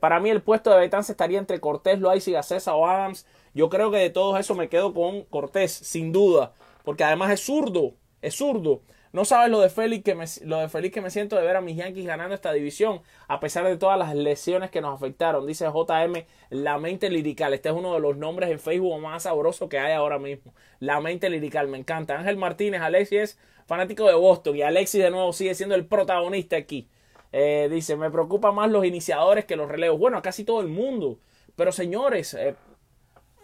para 0.00 0.18
mí, 0.20 0.30
el 0.30 0.42
puesto 0.42 0.70
de 0.70 0.78
Betance 0.78 1.12
estaría 1.12 1.38
entre 1.38 1.60
Cortés, 1.60 2.00
Loaiza, 2.00 2.30
Gacesa 2.30 2.74
o 2.74 2.86
Adams. 2.86 3.26
Yo 3.54 3.68
creo 3.68 3.90
que 3.90 3.98
de 3.98 4.10
todo 4.10 4.36
eso 4.38 4.54
me 4.54 4.68
quedo 4.68 4.94
con 4.94 5.24
Cortés, 5.24 5.72
sin 5.72 6.12
duda. 6.12 6.52
Porque 6.84 7.04
además 7.04 7.30
es 7.32 7.40
zurdo. 7.40 7.94
Es 8.22 8.36
zurdo. 8.36 8.82
No 9.12 9.24
sabes 9.24 9.50
lo 9.50 9.60
de 9.60 9.70
Félix 9.70 10.04
que 10.04 10.14
me, 10.14 10.24
lo 10.44 10.58
de 10.58 10.68
feliz 10.68 10.92
que 10.92 11.00
me 11.00 11.10
siento 11.10 11.34
de 11.34 11.42
ver 11.42 11.56
a 11.56 11.60
mis 11.60 11.76
Yankees 11.76 12.06
ganando 12.06 12.32
esta 12.32 12.52
división, 12.52 13.02
a 13.26 13.40
pesar 13.40 13.66
de 13.66 13.76
todas 13.76 13.98
las 13.98 14.14
lesiones 14.14 14.70
que 14.70 14.80
nos 14.80 14.94
afectaron. 14.94 15.46
Dice 15.46 15.66
JM, 15.66 16.26
la 16.50 16.78
mente 16.78 17.10
lirical. 17.10 17.52
Este 17.52 17.70
es 17.70 17.74
uno 17.74 17.94
de 17.94 18.00
los 18.00 18.16
nombres 18.16 18.50
en 18.50 18.60
Facebook 18.60 19.00
más 19.00 19.24
sabrosos 19.24 19.68
que 19.68 19.80
hay 19.80 19.94
ahora 19.94 20.20
mismo. 20.20 20.54
La 20.78 21.00
mente 21.00 21.28
lirical, 21.28 21.66
me 21.66 21.78
encanta. 21.78 22.16
Ángel 22.18 22.36
Martínez, 22.36 22.82
Alexis 22.82 23.36
fanático 23.66 24.04
de 24.08 24.14
Boston 24.14 24.56
y 24.56 24.62
Alexis 24.62 25.00
de 25.00 25.12
nuevo 25.12 25.32
sigue 25.32 25.54
siendo 25.54 25.76
el 25.76 25.86
protagonista 25.86 26.56
aquí. 26.56 26.88
Eh, 27.30 27.68
dice, 27.70 27.96
me 27.96 28.10
preocupa 28.10 28.50
más 28.50 28.68
los 28.68 28.84
iniciadores 28.84 29.44
que 29.44 29.54
los 29.54 29.68
relevos. 29.68 29.98
Bueno, 29.98 30.18
a 30.18 30.22
casi 30.22 30.44
todo 30.44 30.60
el 30.60 30.66
mundo. 30.66 31.20
Pero 31.54 31.70
señores, 31.70 32.34
eh, 32.34 32.56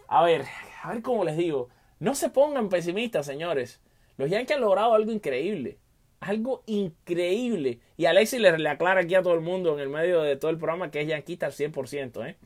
a 0.09 0.25
ver, 0.25 0.45
a 0.83 0.93
ver 0.93 1.03
cómo 1.03 1.25
les 1.25 1.37
digo. 1.37 1.69
No 1.99 2.15
se 2.15 2.31
pongan 2.31 2.69
pesimistas, 2.69 3.27
señores. 3.27 3.81
Los 4.17 4.31
Yankees 4.31 4.57
han 4.57 4.63
logrado 4.63 4.95
algo 4.95 5.13
increíble. 5.13 5.79
Algo 6.21 6.63
increíble. 6.67 7.81
Y 7.97 8.07
Alexis 8.07 8.41
le, 8.41 8.57
le, 8.59 8.69
aclara 8.69 9.03
aquí 9.03 9.15
a 9.15 9.23
todo 9.23 9.35
el 9.35 9.41
mundo 9.41 9.75
en 9.75 9.81
el 9.81 9.89
medio 9.89 10.23
de 10.23 10.37
todo 10.37 10.51
el 10.51 10.59
programa 10.59 10.91
que 10.91 11.03
es 11.03 11.09
yanquista 11.09 11.47
al 11.47 11.53
100%. 11.53 12.29
¿eh? 12.29 12.37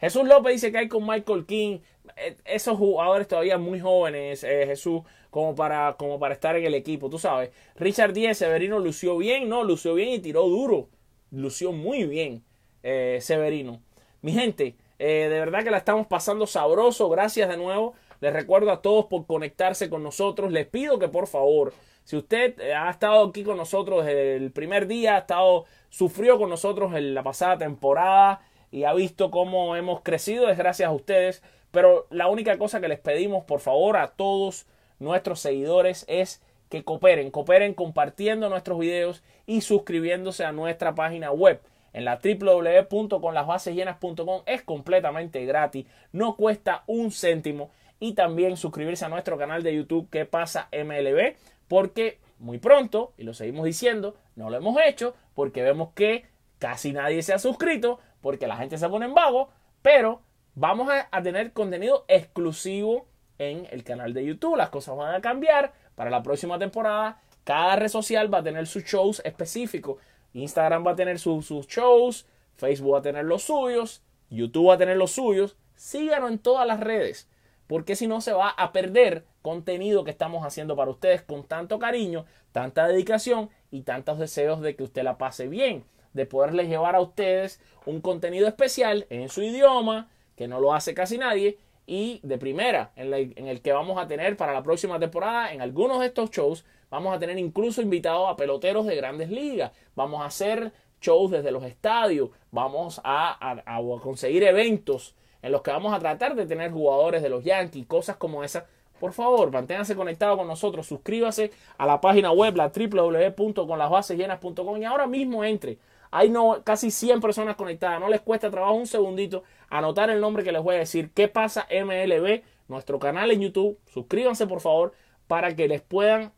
Jesús 0.00 0.26
López 0.26 0.54
dice 0.54 0.72
que 0.72 0.78
hay 0.78 0.88
con 0.88 1.06
Michael 1.06 1.44
King. 1.46 1.80
Eh, 2.16 2.36
esos 2.44 2.78
jugadores 2.78 3.28
todavía 3.28 3.58
muy 3.58 3.80
jóvenes, 3.80 4.42
eh, 4.44 4.64
Jesús, 4.66 5.02
como 5.28 5.54
para, 5.54 5.96
como 5.98 6.18
para 6.18 6.34
estar 6.34 6.56
en 6.56 6.64
el 6.64 6.74
equipo, 6.74 7.10
tú 7.10 7.18
sabes. 7.18 7.50
Richard 7.76 8.12
Díez, 8.12 8.38
Severino 8.38 8.78
lució 8.78 9.16
bien, 9.18 9.48
no, 9.48 9.62
lució 9.62 9.94
bien 9.94 10.08
y 10.08 10.18
tiró 10.18 10.42
duro. 10.48 10.88
Lució 11.30 11.72
muy 11.72 12.04
bien, 12.04 12.42
eh, 12.82 13.18
Severino. 13.20 13.82
Mi 14.22 14.32
gente, 14.32 14.76
de 15.06 15.28
verdad 15.28 15.64
que 15.64 15.70
la 15.70 15.78
estamos 15.78 16.06
pasando 16.06 16.46
sabroso. 16.46 17.08
Gracias 17.08 17.48
de 17.48 17.56
nuevo. 17.56 17.94
Les 18.20 18.32
recuerdo 18.32 18.70
a 18.70 18.82
todos 18.82 19.06
por 19.06 19.26
conectarse 19.26 19.88
con 19.88 20.02
nosotros. 20.02 20.52
Les 20.52 20.66
pido 20.66 20.98
que 20.98 21.08
por 21.08 21.26
favor 21.26 21.72
si 22.04 22.16
usted 22.16 22.58
eh, 22.60 22.74
ha 22.74 22.90
estado 22.90 23.24
aquí 23.28 23.44
con 23.44 23.56
nosotros 23.56 24.04
desde 24.04 24.36
el 24.36 24.50
primer 24.50 24.86
día, 24.86 25.14
ha 25.14 25.18
estado, 25.18 25.66
sufrió 25.90 26.38
con 26.38 26.50
nosotros 26.50 26.94
en 26.94 27.14
la 27.14 27.22
pasada 27.22 27.58
temporada 27.58 28.40
y 28.72 28.82
ha 28.84 28.92
visto 28.94 29.30
cómo 29.30 29.76
hemos 29.76 30.00
crecido, 30.02 30.48
es 30.48 30.58
gracias 30.58 30.88
a 30.88 30.92
ustedes. 30.92 31.42
Pero 31.70 32.08
la 32.10 32.26
única 32.26 32.58
cosa 32.58 32.80
que 32.80 32.88
les 32.88 32.98
pedimos, 32.98 33.44
por 33.44 33.60
favor, 33.60 33.96
a 33.96 34.08
todos 34.08 34.66
nuestros 34.98 35.38
seguidores 35.38 36.04
es 36.08 36.42
que 36.68 36.82
cooperen, 36.82 37.30
cooperen 37.30 37.74
compartiendo 37.74 38.48
nuestros 38.48 38.80
videos 38.80 39.22
y 39.46 39.60
suscribiéndose 39.60 40.44
a 40.44 40.50
nuestra 40.50 40.96
página 40.96 41.30
web 41.30 41.60
en 41.92 42.04
la 42.04 42.20
www.conlasbasesllenas.com 42.22 44.42
es 44.46 44.62
completamente 44.62 45.44
gratis, 45.44 45.86
no 46.12 46.36
cuesta 46.36 46.84
un 46.86 47.10
céntimo 47.10 47.70
y 47.98 48.14
también 48.14 48.56
suscribirse 48.56 49.04
a 49.04 49.08
nuestro 49.08 49.36
canal 49.36 49.62
de 49.62 49.74
YouTube 49.74 50.08
que 50.10 50.24
pasa 50.24 50.68
MLB 50.72 51.34
porque 51.68 52.18
muy 52.40 52.58
pronto, 52.58 53.12
y 53.18 53.22
lo 53.22 53.34
seguimos 53.34 53.64
diciendo, 53.64 54.16
no 54.34 54.50
lo 54.50 54.56
hemos 54.56 54.76
hecho 54.84 55.14
porque 55.34 55.62
vemos 55.62 55.90
que 55.94 56.24
casi 56.58 56.92
nadie 56.92 57.22
se 57.22 57.34
ha 57.34 57.38
suscrito, 57.38 58.00
porque 58.20 58.46
la 58.46 58.56
gente 58.56 58.78
se 58.78 58.88
pone 58.88 59.06
en 59.06 59.14
vago, 59.14 59.50
pero 59.82 60.22
vamos 60.54 60.90
a, 60.90 61.22
tener 61.22 61.52
contenido 61.52 62.04
exclusivo 62.08 63.06
en 63.38 63.66
el 63.70 63.84
canal 63.84 64.14
de 64.14 64.24
YouTube. 64.24 64.56
Las 64.56 64.70
cosas 64.70 64.96
van 64.96 65.14
a 65.14 65.20
cambiar 65.20 65.72
para 65.94 66.10
la 66.10 66.22
próxima 66.22 66.58
temporada. 66.58 67.20
Cada 67.44 67.76
red 67.76 67.88
social 67.88 68.32
va 68.32 68.38
a 68.38 68.42
tener 68.42 68.66
sus 68.66 68.84
shows 68.84 69.22
específicos. 69.24 69.98
Instagram 70.34 70.86
va 70.86 70.92
a 70.92 70.96
tener 70.96 71.18
sus 71.18 71.48
shows, 71.66 72.26
Facebook 72.56 72.94
va 72.94 72.98
a 72.98 73.02
tener 73.02 73.24
los 73.24 73.42
suyos, 73.42 74.02
YouTube 74.28 74.68
va 74.68 74.74
a 74.74 74.78
tener 74.78 74.96
los 74.96 75.12
suyos. 75.12 75.56
Síganos 75.74 76.30
en 76.30 76.38
todas 76.38 76.66
las 76.66 76.80
redes 76.80 77.28
porque 77.70 77.94
si 77.94 78.08
no 78.08 78.20
se 78.20 78.32
va 78.32 78.48
a 78.48 78.72
perder 78.72 79.24
contenido 79.42 80.02
que 80.02 80.10
estamos 80.10 80.44
haciendo 80.44 80.74
para 80.74 80.90
ustedes 80.90 81.22
con 81.22 81.44
tanto 81.44 81.78
cariño, 81.78 82.26
tanta 82.50 82.88
dedicación 82.88 83.48
y 83.70 83.82
tantos 83.82 84.18
deseos 84.18 84.60
de 84.60 84.74
que 84.74 84.82
usted 84.82 85.04
la 85.04 85.18
pase 85.18 85.46
bien, 85.46 85.84
de 86.12 86.26
poderles 86.26 86.68
llevar 86.68 86.96
a 86.96 87.00
ustedes 87.00 87.60
un 87.86 88.00
contenido 88.00 88.48
especial 88.48 89.06
en 89.08 89.28
su 89.28 89.42
idioma, 89.42 90.10
que 90.34 90.48
no 90.48 90.58
lo 90.58 90.74
hace 90.74 90.94
casi 90.94 91.16
nadie, 91.16 91.58
y 91.90 92.20
de 92.22 92.38
primera, 92.38 92.92
en, 92.94 93.12
el 93.12 93.60
que 93.62 93.72
vamos 93.72 93.98
a 93.98 94.06
tener 94.06 94.36
para 94.36 94.52
la 94.52 94.62
próxima 94.62 95.00
temporada, 95.00 95.52
en 95.52 95.60
algunos 95.60 95.98
de 95.98 96.06
estos 96.06 96.30
shows, 96.30 96.64
vamos 96.88 97.12
a 97.12 97.18
tener 97.18 97.36
incluso 97.36 97.82
invitados 97.82 98.30
a 98.30 98.36
peloteros 98.36 98.86
de 98.86 98.94
grandes 98.94 99.28
ligas, 99.28 99.72
vamos 99.96 100.22
a 100.22 100.26
hacer 100.26 100.70
shows 101.00 101.32
desde 101.32 101.50
los 101.50 101.64
estadios, 101.64 102.30
vamos 102.52 103.00
a 103.02 103.56
conseguir 104.04 104.44
eventos 104.44 105.16
en 105.42 105.50
los 105.50 105.62
que 105.62 105.72
vamos 105.72 105.92
a 105.92 105.98
tratar 105.98 106.36
de 106.36 106.46
tener 106.46 106.70
jugadores 106.70 107.22
de 107.22 107.28
los 107.28 107.42
Yankees, 107.42 107.86
cosas 107.86 108.16
como 108.16 108.44
esas. 108.44 108.62
Por 109.00 109.12
favor, 109.12 109.50
manténganse 109.50 109.96
conectados 109.96 110.38
con 110.38 110.46
nosotros, 110.46 110.86
suscríbase 110.86 111.50
a 111.76 111.86
la 111.86 112.00
página 112.00 112.30
web, 112.30 112.54
la 112.54 112.68
www.conlasbasesllenas.com 112.68 114.76
y 114.76 114.84
ahora 114.84 115.08
mismo 115.08 115.42
entre. 115.42 115.78
Hay 116.10 116.28
no, 116.28 116.62
casi 116.64 116.90
100 116.90 117.20
personas 117.20 117.56
conectadas, 117.56 118.00
no 118.00 118.08
les 118.08 118.20
cuesta 118.20 118.50
trabajo 118.50 118.74
un 118.74 118.86
segundito 118.86 119.44
anotar 119.68 120.10
el 120.10 120.20
nombre 120.20 120.42
que 120.42 120.52
les 120.52 120.62
voy 120.62 120.76
a 120.76 120.80
decir. 120.80 121.10
¿Qué 121.14 121.28
pasa 121.28 121.66
MLB? 121.70 122.42
Nuestro 122.68 122.98
canal 122.98 123.30
en 123.30 123.40
YouTube. 123.40 123.78
Suscríbanse 123.86 124.46
por 124.46 124.60
favor 124.60 124.92
para 125.26 125.54
que 125.54 125.68
les 125.68 125.80
puedan, 125.80 126.32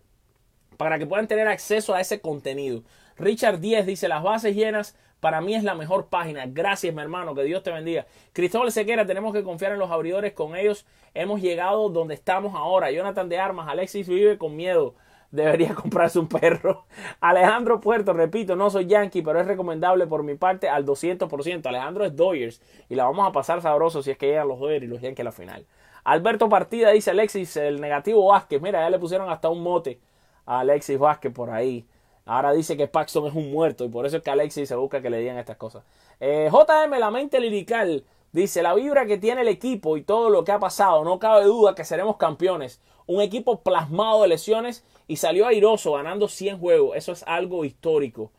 para 0.77 0.99
que 0.99 1.07
puedan 1.07 1.29
tener 1.29 1.49
acceso 1.49 1.95
a 1.95 2.01
ese 2.01 2.21
contenido. 2.21 2.83
Richard 3.17 3.61
10 3.61 3.87
dice 3.87 4.09
las 4.09 4.23
bases 4.23 4.55
llenas 4.55 4.97
para 5.23 5.41
mí 5.41 5.55
es 5.55 5.63
la 5.63 5.77
mejor 5.77 6.09
página. 6.09 6.47
Gracias, 6.49 6.93
mi 6.93 7.01
hermano. 7.01 7.33
Que 7.33 7.45
Dios 7.45 7.63
te 7.63 7.71
bendiga. 7.71 8.07
Cristóbal 8.33 8.73
Sequera, 8.73 9.07
tenemos 9.07 9.33
que 9.33 9.45
confiar 9.45 9.71
en 9.71 9.79
los 9.79 9.93
abridores. 9.93 10.33
Con 10.33 10.57
ellos 10.57 10.85
hemos 11.15 11.41
llegado 11.41 11.91
donde 11.91 12.15
estamos 12.15 12.57
ahora. 12.57 12.91
Jonathan 12.91 13.29
de 13.29 13.39
Armas, 13.39 13.69
Alexis 13.69 14.09
vive 14.09 14.37
con 14.37 14.57
miedo. 14.57 14.97
Debería 15.33 15.75
comprarse 15.75 16.18
un 16.18 16.29
perro. 16.29 16.85
Alejandro 17.21 17.81
Puerto, 17.81 18.12
repito, 18.12 18.55
no 18.55 18.71
soy 18.71 18.87
yankee, 18.87 19.23
pero 19.23 19.40
es 19.40 19.47
recomendable 19.47 20.07
por 20.07 20.23
mi 20.23 20.37
parte 20.37 20.68
al 20.68 20.87
200%. 20.87 21.66
Alejandro 21.66 22.05
es 22.05 22.14
Dodgers 22.14 22.61
y 22.88 22.95
la 22.95 23.05
vamos 23.05 23.27
a 23.27 23.33
pasar 23.33 23.61
sabroso 23.62 24.03
si 24.03 24.12
es 24.12 24.18
que 24.18 24.27
llegan 24.27 24.47
los 24.47 24.61
Dodgers 24.61 24.85
y 24.85 24.87
los 24.87 25.01
Yankees 25.01 25.21
a 25.21 25.25
la 25.25 25.33
final. 25.33 25.66
Alberto 26.05 26.49
Partida 26.49 26.90
dice 26.90 27.11
Alexis, 27.11 27.57
el 27.57 27.81
negativo 27.81 28.27
Vázquez. 28.27 28.61
Mira, 28.61 28.81
ya 28.81 28.90
le 28.90 28.99
pusieron 28.99 29.31
hasta 29.31 29.49
un 29.49 29.62
mote 29.62 29.99
a 30.45 30.61
Alexis 30.61 30.99
Vázquez 30.99 31.33
por 31.33 31.51
ahí. 31.51 31.87
Ahora 32.27 32.53
dice 32.53 32.77
que 32.77 32.87
Paxton 32.87 33.27
es 33.27 33.35
un 33.35 33.51
muerto 33.51 33.85
y 33.85 33.88
por 33.88 34.07
eso 34.07 34.18
es 34.18 34.23
que 34.23 34.31
Alexis 34.31 34.68
se 34.68 34.77
busca 34.77 35.01
que 35.01 35.11
le 35.11 35.18
digan 35.18 35.38
estas 35.38 35.57
cosas. 35.57 35.83
Eh, 36.21 36.51
JM, 36.53 36.99
la 36.99 37.11
mente 37.11 37.40
lirical, 37.40 38.05
dice 38.33 38.62
la 38.62 38.75
vibra 38.75 39.07
que 39.07 39.18
tiene 39.18 39.40
el 39.40 39.49
equipo 39.49 39.97
y 39.97 40.03
todo 40.03 40.29
lo 40.29 40.45
que 40.45 40.53
ha 40.53 40.59
pasado, 40.59 41.05
no 41.05 41.18
cabe 41.18 41.45
duda 41.45 41.75
que 41.75 41.85
seremos 41.85 42.16
campeones. 42.18 42.81
Un 43.07 43.21
equipo 43.21 43.62
plasmado 43.62 44.23
de 44.23 44.29
lesiones 44.29 44.85
y 45.07 45.17
salió 45.17 45.47
airoso 45.47 45.93
ganando 45.93 46.29
100 46.29 46.59
juegos. 46.59 46.97
Eso 46.97 47.12
es 47.12 47.23
algo 47.25 47.65
histórico. 47.65 48.33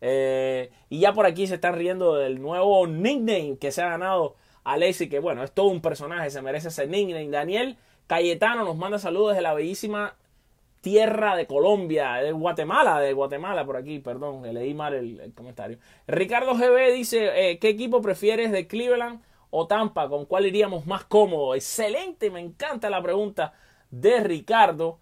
Eh, 0.00 0.70
y 0.88 1.00
ya 1.00 1.12
por 1.12 1.26
aquí 1.26 1.46
se 1.46 1.56
están 1.56 1.74
riendo 1.74 2.14
del 2.14 2.40
nuevo 2.40 2.86
nickname 2.86 3.58
que 3.58 3.70
se 3.70 3.82
ha 3.82 3.90
ganado 3.90 4.36
Alexis, 4.64 5.08
que 5.10 5.18
bueno, 5.18 5.42
es 5.42 5.52
todo 5.52 5.66
un 5.66 5.80
personaje, 5.80 6.30
se 6.30 6.42
merece 6.42 6.68
ese 6.68 6.86
nickname. 6.86 7.28
Daniel 7.28 7.76
Cayetano 8.06 8.64
nos 8.64 8.76
manda 8.76 8.98
saludos 8.98 9.30
desde 9.30 9.42
la 9.42 9.54
bellísima 9.54 10.16
tierra 10.80 11.36
de 11.36 11.46
Colombia, 11.46 12.14
de 12.14 12.32
Guatemala, 12.32 13.00
de 13.00 13.12
Guatemala 13.12 13.64
por 13.66 13.76
aquí, 13.76 13.98
perdón, 13.98 14.42
leí 14.52 14.74
mal 14.74 14.94
el, 14.94 15.32
comentario. 15.34 15.78
Ricardo 16.06 16.54
GB 16.54 16.92
dice, 16.92 17.50
eh, 17.50 17.58
¿qué 17.58 17.68
equipo 17.68 18.00
prefieres 18.00 18.50
de 18.50 18.66
Cleveland 18.66 19.20
o 19.50 19.66
Tampa? 19.66 20.08
¿Con 20.08 20.24
cuál 20.24 20.46
iríamos 20.46 20.86
más 20.86 21.04
cómodo? 21.04 21.54
Excelente, 21.54 22.30
me 22.30 22.40
encanta 22.40 22.88
la 22.88 23.02
pregunta 23.02 23.52
de 23.90 24.20
Ricardo. 24.20 24.98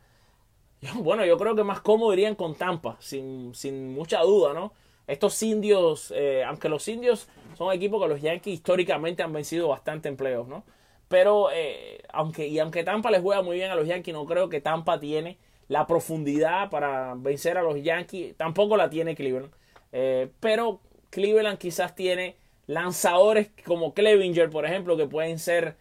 Bueno, 0.94 1.24
yo 1.24 1.36
creo 1.38 1.54
que 1.54 1.64
más 1.64 1.80
cómodo 1.80 2.12
irían 2.12 2.34
con 2.34 2.54
Tampa, 2.54 2.96
sin, 3.00 3.54
sin 3.54 3.92
mucha 3.94 4.20
duda, 4.20 4.52
¿no? 4.54 4.72
Estos 5.06 5.42
indios, 5.42 6.12
eh, 6.14 6.44
aunque 6.44 6.68
los 6.68 6.86
indios 6.86 7.28
son 7.56 7.72
equipos 7.72 8.02
que 8.02 8.08
los 8.08 8.20
Yankees 8.20 8.54
históricamente 8.54 9.22
han 9.22 9.32
vencido 9.32 9.68
bastante 9.68 10.08
empleos, 10.08 10.46
¿no? 10.46 10.64
Pero, 11.08 11.48
eh, 11.50 12.02
aunque, 12.12 12.46
y 12.48 12.58
aunque 12.58 12.84
Tampa 12.84 13.10
les 13.10 13.22
juega 13.22 13.40
muy 13.42 13.56
bien 13.56 13.70
a 13.70 13.74
los 13.74 13.88
Yankees, 13.88 14.12
no 14.12 14.26
creo 14.26 14.50
que 14.50 14.60
Tampa 14.60 15.00
tiene 15.00 15.38
la 15.68 15.86
profundidad 15.86 16.68
para 16.70 17.14
vencer 17.16 17.56
a 17.58 17.62
los 17.62 17.82
Yankees 17.82 18.36
tampoco 18.36 18.76
la 18.76 18.90
tiene 18.90 19.14
Cleveland. 19.14 19.52
Eh, 19.92 20.28
pero 20.40 20.80
Cleveland 21.10 21.58
quizás 21.58 21.94
tiene 21.94 22.36
lanzadores 22.66 23.50
como 23.64 23.94
Clevinger, 23.94 24.50
por 24.50 24.66
ejemplo, 24.66 24.96
que 24.96 25.06
pueden 25.06 25.38
ser 25.38 25.76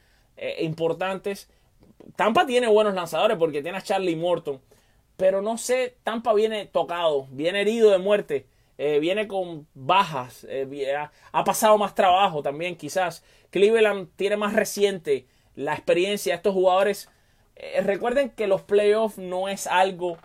importantes. 0.60 1.50
Tampa 2.16 2.46
tiene 2.46 2.68
buenos 2.68 2.94
lanzadores 2.94 3.38
porque 3.38 3.64
tiene 3.64 3.80
a 3.80 3.82
Charlie 3.82 4.16
Morton. 4.16 4.62
Pero 5.18 5.42
no 5.42 5.58
sé, 5.58 5.98
Tampa 6.04 6.34
viene 6.34 6.66
tocado, 6.66 7.28
viene 7.32 7.62
herido 7.62 7.92
de 7.92 7.98
muerte, 7.98 8.48
eh, 8.78 9.00
viene 9.00 9.28
con 9.28 9.68
bajas, 9.74 10.48
ha 11.32 11.44
pasado 11.44 11.78
más 11.78 11.96
trabajo 11.96 12.44
también 12.44 12.76
quizás. 12.76 13.24
Cleveland 13.50 14.10
tiene 14.16 14.38
más 14.38 14.54
reciente 14.54 15.26
la 15.56 15.74
experiencia. 15.74 16.36
Estos 16.36 16.54
jugadores 16.54 17.10
eh, 17.56 17.82
recuerden 17.82 18.30
que 18.30 18.48
los 18.48 18.62
playoffs 18.62 19.18
no 19.18 19.50
es 19.50 19.68
algo, 19.68 20.18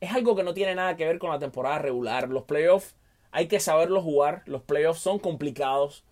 es 0.00 0.12
algo 0.12 0.36
que 0.36 0.44
no 0.44 0.54
tiene 0.54 0.74
nada 0.76 0.96
que 0.96 1.06
ver 1.06 1.18
con 1.18 1.30
la 1.30 1.38
temporada 1.40 1.80
regular. 1.80 2.28
Los 2.28 2.44
playoffs 2.44 2.94
hay 3.32 3.48
que 3.48 3.58
saberlos 3.58 4.04
jugar, 4.04 4.42
los 4.46 4.62
playoffs 4.62 5.00
son 5.00 5.18
complicados 5.18 6.04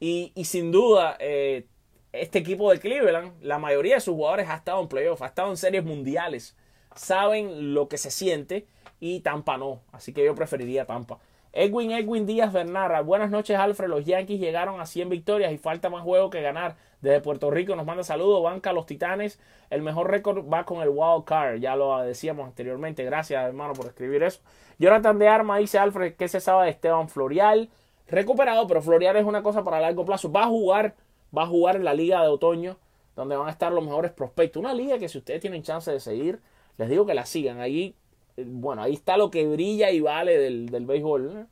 y, 0.00 0.32
sin 0.44 0.72
duda 0.72 1.16
eh, 1.20 1.66
este 2.12 2.38
equipo 2.38 2.70
de 2.70 2.80
Cleveland, 2.80 3.34
la 3.42 3.58
mayoría 3.58 3.96
de 3.96 4.00
sus 4.00 4.14
jugadores 4.14 4.48
ha 4.48 4.56
estado 4.56 4.80
en 4.80 4.88
playoffs, 4.88 5.20
ha 5.22 5.26
estado 5.26 5.50
en 5.50 5.56
series 5.58 5.84
mundiales, 5.84 6.56
saben 6.94 7.74
lo 7.74 7.88
que 7.88 7.98
se 7.98 8.10
siente 8.10 8.66
y 9.00 9.20
Tampa 9.20 9.56
no, 9.56 9.80
así 9.92 10.12
que 10.12 10.24
yo 10.24 10.34
preferiría 10.34 10.86
Tampa. 10.86 11.18
Edwin 11.52 11.92
Edwin 11.92 12.26
Díaz 12.26 12.52
Bernara, 12.52 13.00
buenas 13.02 13.30
noches 13.30 13.56
Alfred, 13.56 13.88
los 13.88 14.04
Yankees 14.04 14.40
llegaron 14.40 14.80
a 14.80 14.86
100 14.86 15.08
victorias 15.08 15.52
y 15.52 15.58
falta 15.58 15.88
más 15.88 16.02
juego 16.02 16.28
que 16.28 16.42
ganar. 16.42 16.74
Desde 17.00 17.20
Puerto 17.20 17.50
Rico 17.50 17.76
nos 17.76 17.86
manda 17.86 18.02
saludos, 18.02 18.42
banca 18.42 18.72
los 18.72 18.86
Titanes, 18.86 19.38
el 19.70 19.82
mejor 19.82 20.10
récord 20.10 20.50
va 20.52 20.64
con 20.64 20.82
el 20.82 20.88
Wild 20.88 21.24
Card, 21.24 21.60
ya 21.60 21.76
lo 21.76 21.98
decíamos 21.98 22.46
anteriormente, 22.46 23.04
gracias 23.04 23.44
hermano 23.44 23.74
por 23.74 23.86
escribir 23.86 24.22
eso. 24.22 24.40
Jonathan 24.78 25.18
de 25.18 25.28
Arma 25.28 25.58
dice 25.58 25.78
Alfred, 25.78 26.14
¿qué 26.14 26.26
se 26.26 26.40
sabe 26.40 26.64
de 26.64 26.70
Esteban 26.70 27.08
Florial? 27.08 27.68
Recuperado, 28.08 28.66
pero 28.66 28.82
Florial 28.82 29.16
es 29.16 29.24
una 29.24 29.42
cosa 29.42 29.62
para 29.62 29.80
largo 29.80 30.04
plazo, 30.04 30.32
va 30.32 30.44
a 30.44 30.48
jugar, 30.48 30.94
va 31.36 31.42
a 31.44 31.46
jugar 31.46 31.76
en 31.76 31.84
la 31.84 31.94
liga 31.94 32.20
de 32.22 32.28
otoño, 32.28 32.78
donde 33.14 33.36
van 33.36 33.46
a 33.46 33.52
estar 33.52 33.70
los 33.70 33.84
mejores 33.84 34.10
prospectos, 34.10 34.60
una 34.60 34.74
liga 34.74 34.98
que 34.98 35.08
si 35.08 35.18
ustedes 35.18 35.40
tienen 35.40 35.62
chance 35.62 35.92
de 35.92 36.00
seguir, 36.00 36.40
Les 36.76 36.88
digo 36.88 37.06
que 37.06 37.14
la 37.14 37.26
sigan. 37.26 37.60
Ahí, 37.60 37.94
eh, 38.36 38.44
bueno, 38.46 38.82
ahí 38.82 38.94
está 38.94 39.16
lo 39.16 39.30
que 39.30 39.46
brilla 39.46 39.90
y 39.90 40.00
vale 40.00 40.38
del, 40.38 40.66
del 40.68 40.86
béisbol. 40.86 41.46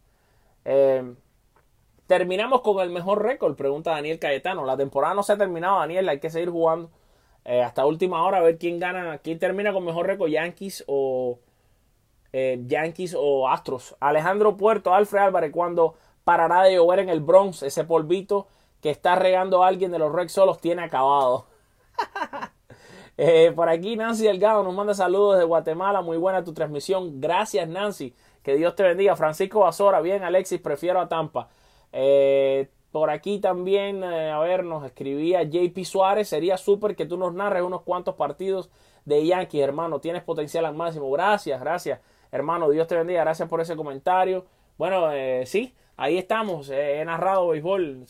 Eh, 0.64 1.14
terminamos 2.06 2.60
con 2.62 2.80
el 2.80 2.90
mejor 2.90 3.22
récord, 3.22 3.56
pregunta 3.56 3.92
Daniel 3.92 4.18
Cayetano. 4.18 4.64
La 4.64 4.76
temporada 4.76 5.14
no 5.14 5.22
se 5.22 5.32
ha 5.32 5.38
terminado, 5.38 5.78
Daniel, 5.78 6.08
hay 6.08 6.20
que 6.20 6.30
seguir 6.30 6.50
jugando. 6.50 6.90
Eh, 7.44 7.62
hasta 7.62 7.86
última 7.86 8.22
hora 8.24 8.38
a 8.38 8.42
ver 8.42 8.58
quién 8.58 8.78
gana, 8.78 9.18
quién 9.18 9.38
termina 9.38 9.72
con 9.72 9.84
mejor 9.84 10.06
récord, 10.06 10.30
Yankees 10.30 10.84
o 10.86 11.38
Yankees 12.32 13.14
o 13.18 13.48
Astros. 13.48 13.94
Alejandro 14.00 14.56
Puerto, 14.56 14.94
Alfred 14.94 15.20
Álvarez, 15.20 15.52
cuando 15.52 15.96
parará 16.24 16.62
de 16.62 16.74
llover 16.76 17.00
en 17.00 17.10
el 17.10 17.20
Bronx, 17.20 17.62
ese 17.62 17.84
polvito 17.84 18.46
que 18.80 18.90
está 18.90 19.16
regando 19.16 19.62
a 19.62 19.68
alguien 19.68 19.92
de 19.92 19.98
los 19.98 20.12
Red 20.12 20.28
Solos 20.28 20.60
tiene 20.60 20.82
acabado. 20.82 21.46
Eh, 23.24 23.52
por 23.54 23.68
aquí 23.68 23.94
Nancy 23.94 24.24
Delgado 24.24 24.64
nos 24.64 24.74
manda 24.74 24.94
saludos 24.94 25.36
desde 25.36 25.46
Guatemala. 25.46 26.02
Muy 26.02 26.16
buena 26.16 26.42
tu 26.42 26.52
transmisión. 26.52 27.20
Gracias 27.20 27.68
Nancy. 27.68 28.16
Que 28.42 28.56
Dios 28.56 28.74
te 28.74 28.82
bendiga. 28.82 29.14
Francisco 29.14 29.60
Basora. 29.60 30.00
Bien 30.00 30.24
Alexis. 30.24 30.60
Prefiero 30.60 31.00
a 31.00 31.08
Tampa. 31.08 31.48
Eh, 31.92 32.68
por 32.90 33.10
aquí 33.10 33.38
también, 33.38 34.02
eh, 34.02 34.32
a 34.32 34.40
ver, 34.40 34.64
nos 34.64 34.84
escribía 34.84 35.44
JP 35.44 35.84
Suárez. 35.84 36.30
Sería 36.30 36.56
súper 36.56 36.96
que 36.96 37.06
tú 37.06 37.16
nos 37.16 37.32
narres 37.32 37.62
unos 37.62 37.82
cuantos 37.82 38.16
partidos 38.16 38.70
de 39.04 39.24
Yankees, 39.24 39.62
hermano. 39.62 40.00
Tienes 40.00 40.24
potencial 40.24 40.64
al 40.64 40.74
máximo. 40.74 41.08
Gracias, 41.12 41.60
gracias, 41.60 42.00
hermano. 42.32 42.70
Dios 42.70 42.88
te 42.88 42.96
bendiga. 42.96 43.20
Gracias 43.20 43.48
por 43.48 43.60
ese 43.60 43.76
comentario. 43.76 44.46
Bueno, 44.78 45.10
sí, 45.44 45.72
ahí 45.96 46.18
estamos. 46.18 46.70
he 46.70 47.04
narrado 47.04 47.46
béisbol. 47.50 48.04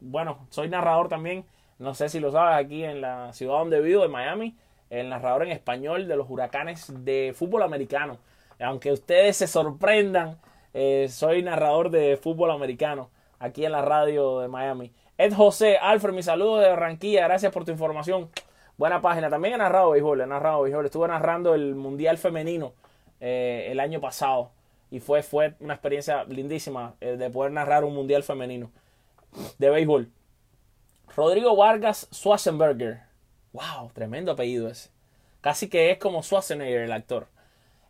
bueno, 0.00 0.46
soy 0.48 0.70
narrador 0.70 1.08
también 1.08 1.44
no 1.80 1.94
sé 1.94 2.10
si 2.10 2.20
lo 2.20 2.30
sabes, 2.30 2.64
aquí 2.64 2.84
en 2.84 3.00
la 3.00 3.32
ciudad 3.32 3.54
donde 3.54 3.80
vivo, 3.80 4.02
de 4.02 4.08
Miami, 4.08 4.54
el 4.90 5.08
narrador 5.08 5.44
en 5.44 5.52
español 5.52 6.06
de 6.08 6.16
los 6.16 6.28
huracanes 6.28 6.92
de 7.04 7.32
fútbol 7.34 7.62
americano. 7.62 8.18
Aunque 8.60 8.92
ustedes 8.92 9.38
se 9.38 9.46
sorprendan, 9.46 10.38
eh, 10.74 11.08
soy 11.08 11.42
narrador 11.42 11.90
de 11.90 12.18
fútbol 12.18 12.50
americano 12.50 13.08
aquí 13.38 13.64
en 13.64 13.72
la 13.72 13.80
radio 13.80 14.40
de 14.40 14.48
Miami. 14.48 14.92
Ed 15.16 15.32
José, 15.32 15.78
Alfred, 15.78 16.12
mi 16.12 16.22
saludo 16.22 16.58
de 16.58 16.68
Barranquilla, 16.68 17.24
gracias 17.24 17.50
por 17.50 17.64
tu 17.64 17.72
información. 17.72 18.28
Buena 18.76 19.00
página. 19.00 19.30
También 19.30 19.54
he 19.54 19.58
narrado 19.58 19.90
béisbol, 19.90 20.20
he 20.20 20.26
narrado 20.26 20.62
béisbol. 20.62 20.84
Estuve 20.84 21.08
narrando 21.08 21.54
el 21.54 21.74
Mundial 21.74 22.18
Femenino 22.18 22.74
eh, 23.20 23.68
el 23.70 23.80
año 23.80 24.00
pasado. 24.00 24.50
Y 24.90 25.00
fue, 25.00 25.22
fue 25.22 25.54
una 25.60 25.74
experiencia 25.74 26.24
lindísima 26.24 26.94
eh, 27.00 27.16
de 27.16 27.30
poder 27.30 27.52
narrar 27.52 27.84
un 27.84 27.94
Mundial 27.94 28.22
Femenino 28.22 28.70
de 29.58 29.70
béisbol. 29.70 30.10
Rodrigo 31.16 31.56
Vargas 31.56 32.08
Schwarzenberger. 32.12 33.02
Wow, 33.52 33.90
tremendo 33.92 34.32
apellido 34.32 34.68
ese. 34.68 34.90
Casi 35.40 35.68
que 35.68 35.90
es 35.90 35.98
como 35.98 36.22
Schwarzenegger, 36.22 36.82
el 36.82 36.92
actor. 36.92 37.28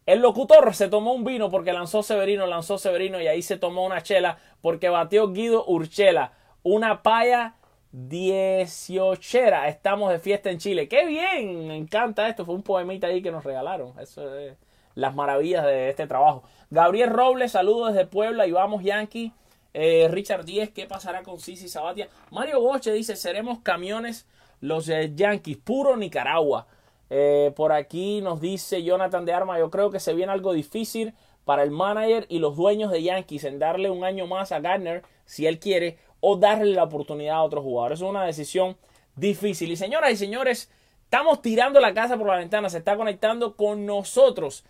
El 0.06 0.20
locutor 0.20 0.74
se 0.74 0.88
tomó 0.88 1.12
un 1.12 1.24
vino 1.24 1.50
porque 1.50 1.72
lanzó 1.72 2.02
Severino, 2.02 2.46
lanzó 2.46 2.78
Severino 2.78 3.20
y 3.20 3.26
ahí 3.26 3.42
se 3.42 3.58
tomó 3.58 3.84
una 3.84 4.02
chela 4.02 4.38
porque 4.60 4.88
batió 4.88 5.28
Guido 5.32 5.64
Urchela. 5.66 6.32
Una 6.62 7.02
paya 7.02 7.54
dieciochera. 7.92 9.68
Estamos 9.68 10.10
de 10.10 10.18
fiesta 10.18 10.50
en 10.50 10.58
Chile. 10.58 10.88
¡Qué 10.88 11.06
bien! 11.06 11.68
Me 11.68 11.76
encanta 11.76 12.28
esto. 12.28 12.44
Fue 12.44 12.54
un 12.54 12.62
poemita 12.62 13.08
ahí 13.08 13.22
que 13.22 13.30
nos 13.30 13.44
regalaron. 13.44 13.98
Eso 13.98 14.36
es 14.36 14.56
las 14.94 15.14
maravillas 15.14 15.64
de 15.64 15.90
este 15.90 16.06
trabajo. 16.06 16.42
Gabriel 16.70 17.10
Robles, 17.10 17.52
saludos 17.52 17.92
desde 17.92 18.06
Puebla 18.06 18.46
y 18.46 18.52
vamos 18.52 18.82
Yankee. 18.82 19.32
Eh, 19.72 20.08
Richard 20.10 20.44
Díez, 20.44 20.70
¿qué 20.70 20.86
pasará 20.86 21.22
con 21.22 21.38
Sisi 21.38 21.68
Sabatia? 21.68 22.08
Mario 22.30 22.60
Boche 22.60 22.92
dice, 22.92 23.16
seremos 23.16 23.60
camiones 23.60 24.26
los 24.60 24.86
Yankees, 24.86 25.56
puro 25.58 25.96
Nicaragua. 25.96 26.66
Eh, 27.08 27.52
por 27.56 27.72
aquí 27.72 28.20
nos 28.20 28.40
dice 28.40 28.82
Jonathan 28.82 29.24
de 29.24 29.32
Arma, 29.32 29.58
yo 29.58 29.70
creo 29.70 29.90
que 29.90 30.00
se 30.00 30.14
viene 30.14 30.32
algo 30.32 30.52
difícil 30.52 31.14
para 31.44 31.62
el 31.62 31.70
manager 31.70 32.26
y 32.28 32.38
los 32.38 32.56
dueños 32.56 32.90
de 32.90 33.02
Yankees 33.02 33.44
en 33.44 33.58
darle 33.58 33.90
un 33.90 34.04
año 34.04 34.26
más 34.26 34.52
a 34.52 34.60
Gardner 34.60 35.02
si 35.24 35.46
él 35.46 35.58
quiere 35.58 35.98
o 36.20 36.36
darle 36.36 36.72
la 36.72 36.84
oportunidad 36.84 37.36
a 37.36 37.42
otro 37.42 37.62
jugador. 37.62 37.92
Es 37.92 38.00
una 38.00 38.24
decisión 38.24 38.76
difícil. 39.16 39.72
Y 39.72 39.76
señoras 39.76 40.12
y 40.12 40.16
señores, 40.16 40.70
estamos 41.04 41.42
tirando 41.42 41.80
la 41.80 41.94
casa 41.94 42.16
por 42.16 42.28
la 42.28 42.36
ventana, 42.36 42.68
se 42.68 42.78
está 42.78 42.96
conectando 42.96 43.56
con 43.56 43.86
nosotros 43.86 44.64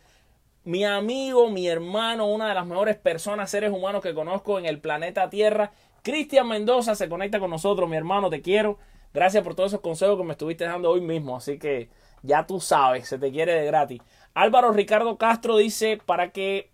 mi 0.64 0.84
amigo, 0.84 1.48
mi 1.50 1.68
hermano, 1.68 2.26
una 2.26 2.48
de 2.48 2.54
las 2.54 2.66
mejores 2.66 2.96
personas, 2.96 3.50
seres 3.50 3.72
humanos 3.72 4.02
que 4.02 4.14
conozco 4.14 4.58
en 4.58 4.66
el 4.66 4.80
planeta 4.80 5.30
Tierra. 5.30 5.72
Cristian 6.02 6.48
Mendoza 6.48 6.94
se 6.94 7.08
conecta 7.08 7.40
con 7.40 7.50
nosotros, 7.50 7.88
mi 7.88 7.96
hermano, 7.96 8.30
te 8.30 8.42
quiero. 8.42 8.78
Gracias 9.12 9.42
por 9.42 9.54
todos 9.54 9.72
esos 9.72 9.80
consejos 9.80 10.16
que 10.18 10.24
me 10.24 10.32
estuviste 10.32 10.64
dando 10.64 10.90
hoy 10.90 11.00
mismo. 11.00 11.36
Así 11.36 11.58
que 11.58 11.88
ya 12.22 12.46
tú 12.46 12.60
sabes, 12.60 13.08
se 13.08 13.18
te 13.18 13.30
quiere 13.30 13.54
de 13.54 13.66
gratis. 13.66 14.00
Álvaro 14.34 14.72
Ricardo 14.72 15.16
Castro 15.16 15.56
dice, 15.56 15.98
para 16.04 16.30
que, 16.30 16.70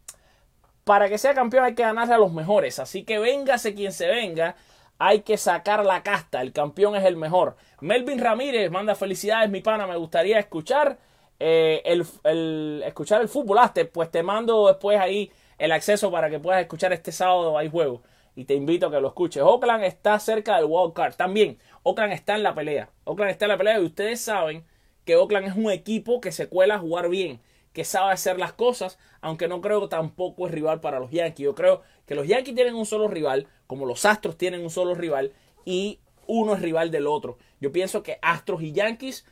para 0.84 1.09
que 1.09 1.18
sea 1.18 1.34
campeón 1.34 1.64
hay 1.64 1.74
que 1.74 1.82
ganarle 1.82 2.14
a 2.14 2.18
los 2.18 2.32
mejores. 2.32 2.78
Así 2.78 3.05
que 3.05 3.18
véngase 3.18 3.74
quien 3.74 3.93
se 3.93 4.09
venga, 4.09 4.57
hay 4.99 5.20
que 5.20 5.37
sacar 5.37 5.84
la 5.84 6.03
casta. 6.03 6.43
El 6.43 6.53
campeón 6.53 6.97
es 6.97 7.05
el 7.05 7.16
mejor. 7.16 7.57
Melvin 7.80 8.18
Ramírez 8.18 8.70
manda 8.70 8.95
felicidades, 8.95 9.49
mi 9.51 9.61
pana. 9.61 9.87
Me 9.87 9.97
gustaría 9.97 10.39
escuchar 10.39 10.99
eh, 11.39 11.82
el, 11.84 12.82
escuchar 12.84 13.20
el 13.20 13.28
fútbol, 13.28 13.59
pues 13.93 14.11
te 14.11 14.22
mando 14.22 14.68
después 14.68 14.99
ahí 14.99 15.30
el 15.59 15.72
acceso 15.72 16.11
para 16.11 16.30
que 16.30 16.39
puedas 16.39 16.61
escuchar 16.61 16.93
este 16.93 17.12
sábado 17.12 17.57
hay 17.59 17.68
juego 17.70 18.03
y 18.37 18.45
te 18.45 18.55
invito 18.55 18.87
a 18.87 18.91
que 18.91 19.01
lo 19.01 19.09
escuches. 19.09 19.43
Oakland 19.43 19.84
está 19.84 20.18
cerca 20.18 20.57
del 20.57 20.66
wild 20.68 20.93
card. 20.93 21.14
También 21.14 21.59
Oakland 21.82 22.12
está 22.12 22.37
en 22.37 22.43
la 22.43 22.55
pelea. 22.55 22.91
Oakland 23.05 23.30
está 23.30 23.47
en 23.47 23.51
la 23.51 23.59
pelea 23.59 23.80
y 23.80 23.84
ustedes 23.84 24.20
saben 24.20 24.64
que 25.05 25.16
Oakland 25.16 25.49
es 25.49 25.57
un 25.57 25.70
equipo 25.70 26.20
que 26.20 26.32
se 26.32 26.49
cuela 26.49 26.74
a 26.74 26.78
jugar 26.78 27.09
bien, 27.09 27.41
que 27.72 27.84
sabe 27.84 28.12
hacer 28.12 28.39
las 28.39 28.53
cosas, 28.53 28.99
aunque 29.22 29.49
no 29.49 29.61
creo 29.62 29.80
que 29.80 29.89
tampoco 29.89 30.47
es 30.47 30.53
rival 30.53 30.80
para 30.80 31.01
los 31.01 31.11
Yankees. 31.11 31.45
Yo 31.45 31.55
creo 31.55 31.82
que 32.07 32.14
los 32.14 32.26
Yankees 32.26 32.55
tienen 32.55 32.74
un 32.74 32.87
solo 32.87 33.09
rival, 33.09 33.47
como 33.66 33.87
los 33.87 34.05
Astros 34.05 34.37
tienen 34.37 34.62
un 34.62 34.70
solo 34.70 34.95
rival 34.95 35.32
y 35.64 36.01
uno 36.26 36.55
es 36.55 36.61
rival 36.61 36.91
del 36.91 37.07
otro. 37.07 37.39
Yo 37.61 37.72
pienso 37.72 38.03
que 38.03 38.18
Astros 38.20 38.62
y 38.62 38.72
Yankees 38.72 39.24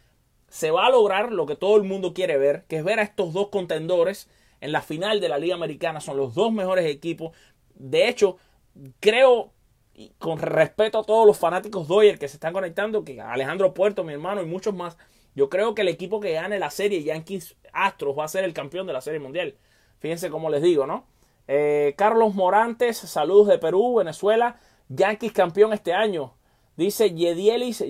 se 0.54 0.70
va 0.70 0.86
a 0.86 0.90
lograr 0.90 1.32
lo 1.32 1.46
que 1.46 1.56
todo 1.56 1.76
el 1.76 1.82
mundo 1.82 2.14
quiere 2.14 2.38
ver, 2.38 2.62
que 2.68 2.76
es 2.76 2.84
ver 2.84 3.00
a 3.00 3.02
estos 3.02 3.32
dos 3.32 3.48
contendores 3.48 4.30
en 4.60 4.70
la 4.70 4.82
final 4.82 5.20
de 5.20 5.28
la 5.28 5.36
Liga 5.36 5.56
Americana. 5.56 6.00
Son 6.00 6.16
los 6.16 6.32
dos 6.32 6.52
mejores 6.52 6.86
equipos. 6.86 7.36
De 7.74 8.08
hecho, 8.08 8.36
creo, 9.00 9.50
con 10.18 10.38
respeto 10.38 11.00
a 11.00 11.02
todos 11.02 11.26
los 11.26 11.36
fanáticos 11.36 11.88
Doyer 11.88 12.20
que 12.20 12.28
se 12.28 12.36
están 12.36 12.52
conectando, 12.52 13.04
que 13.04 13.20
Alejandro 13.20 13.74
Puerto, 13.74 14.04
mi 14.04 14.12
hermano, 14.12 14.42
y 14.42 14.46
muchos 14.46 14.72
más, 14.72 14.96
yo 15.34 15.50
creo 15.50 15.74
que 15.74 15.82
el 15.82 15.88
equipo 15.88 16.20
que 16.20 16.34
gane 16.34 16.60
la 16.60 16.70
serie, 16.70 17.02
Yankees 17.02 17.56
Astros, 17.72 18.16
va 18.16 18.24
a 18.24 18.28
ser 18.28 18.44
el 18.44 18.54
campeón 18.54 18.86
de 18.86 18.92
la 18.92 19.00
Serie 19.00 19.18
Mundial. 19.18 19.56
Fíjense 19.98 20.30
cómo 20.30 20.50
les 20.50 20.62
digo, 20.62 20.86
¿no? 20.86 21.04
Eh, 21.48 21.94
Carlos 21.98 22.32
Morantes, 22.36 22.96
saludos 22.96 23.48
de 23.48 23.58
Perú, 23.58 23.96
Venezuela. 23.96 24.60
Yankees 24.88 25.32
campeón 25.32 25.72
este 25.72 25.94
año. 25.94 26.36
Dice 26.76 27.12
Yedielis 27.12 27.84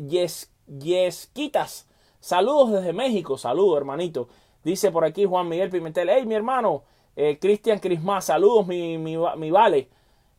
Yesquitas. 0.67 1.89
Saludos 2.25 2.73
desde 2.73 2.95
México, 2.95 3.37
saludos 3.37 3.77
hermanito. 3.77 4.29
Dice 4.63 4.91
por 4.91 5.05
aquí 5.05 5.27
Juan 5.27 5.47
Miguel 5.47 5.69
Pimentel, 5.69 6.09
hey 6.09 6.25
mi 6.25 6.35
hermano, 6.35 6.83
eh, 7.17 7.39
Cristian 7.39 7.81
Crismá, 7.81 8.23
saludos 8.23 8.67
mi, 8.67 8.97
mi, 8.97 9.19
mi 9.37 9.51
vale. 9.51 9.91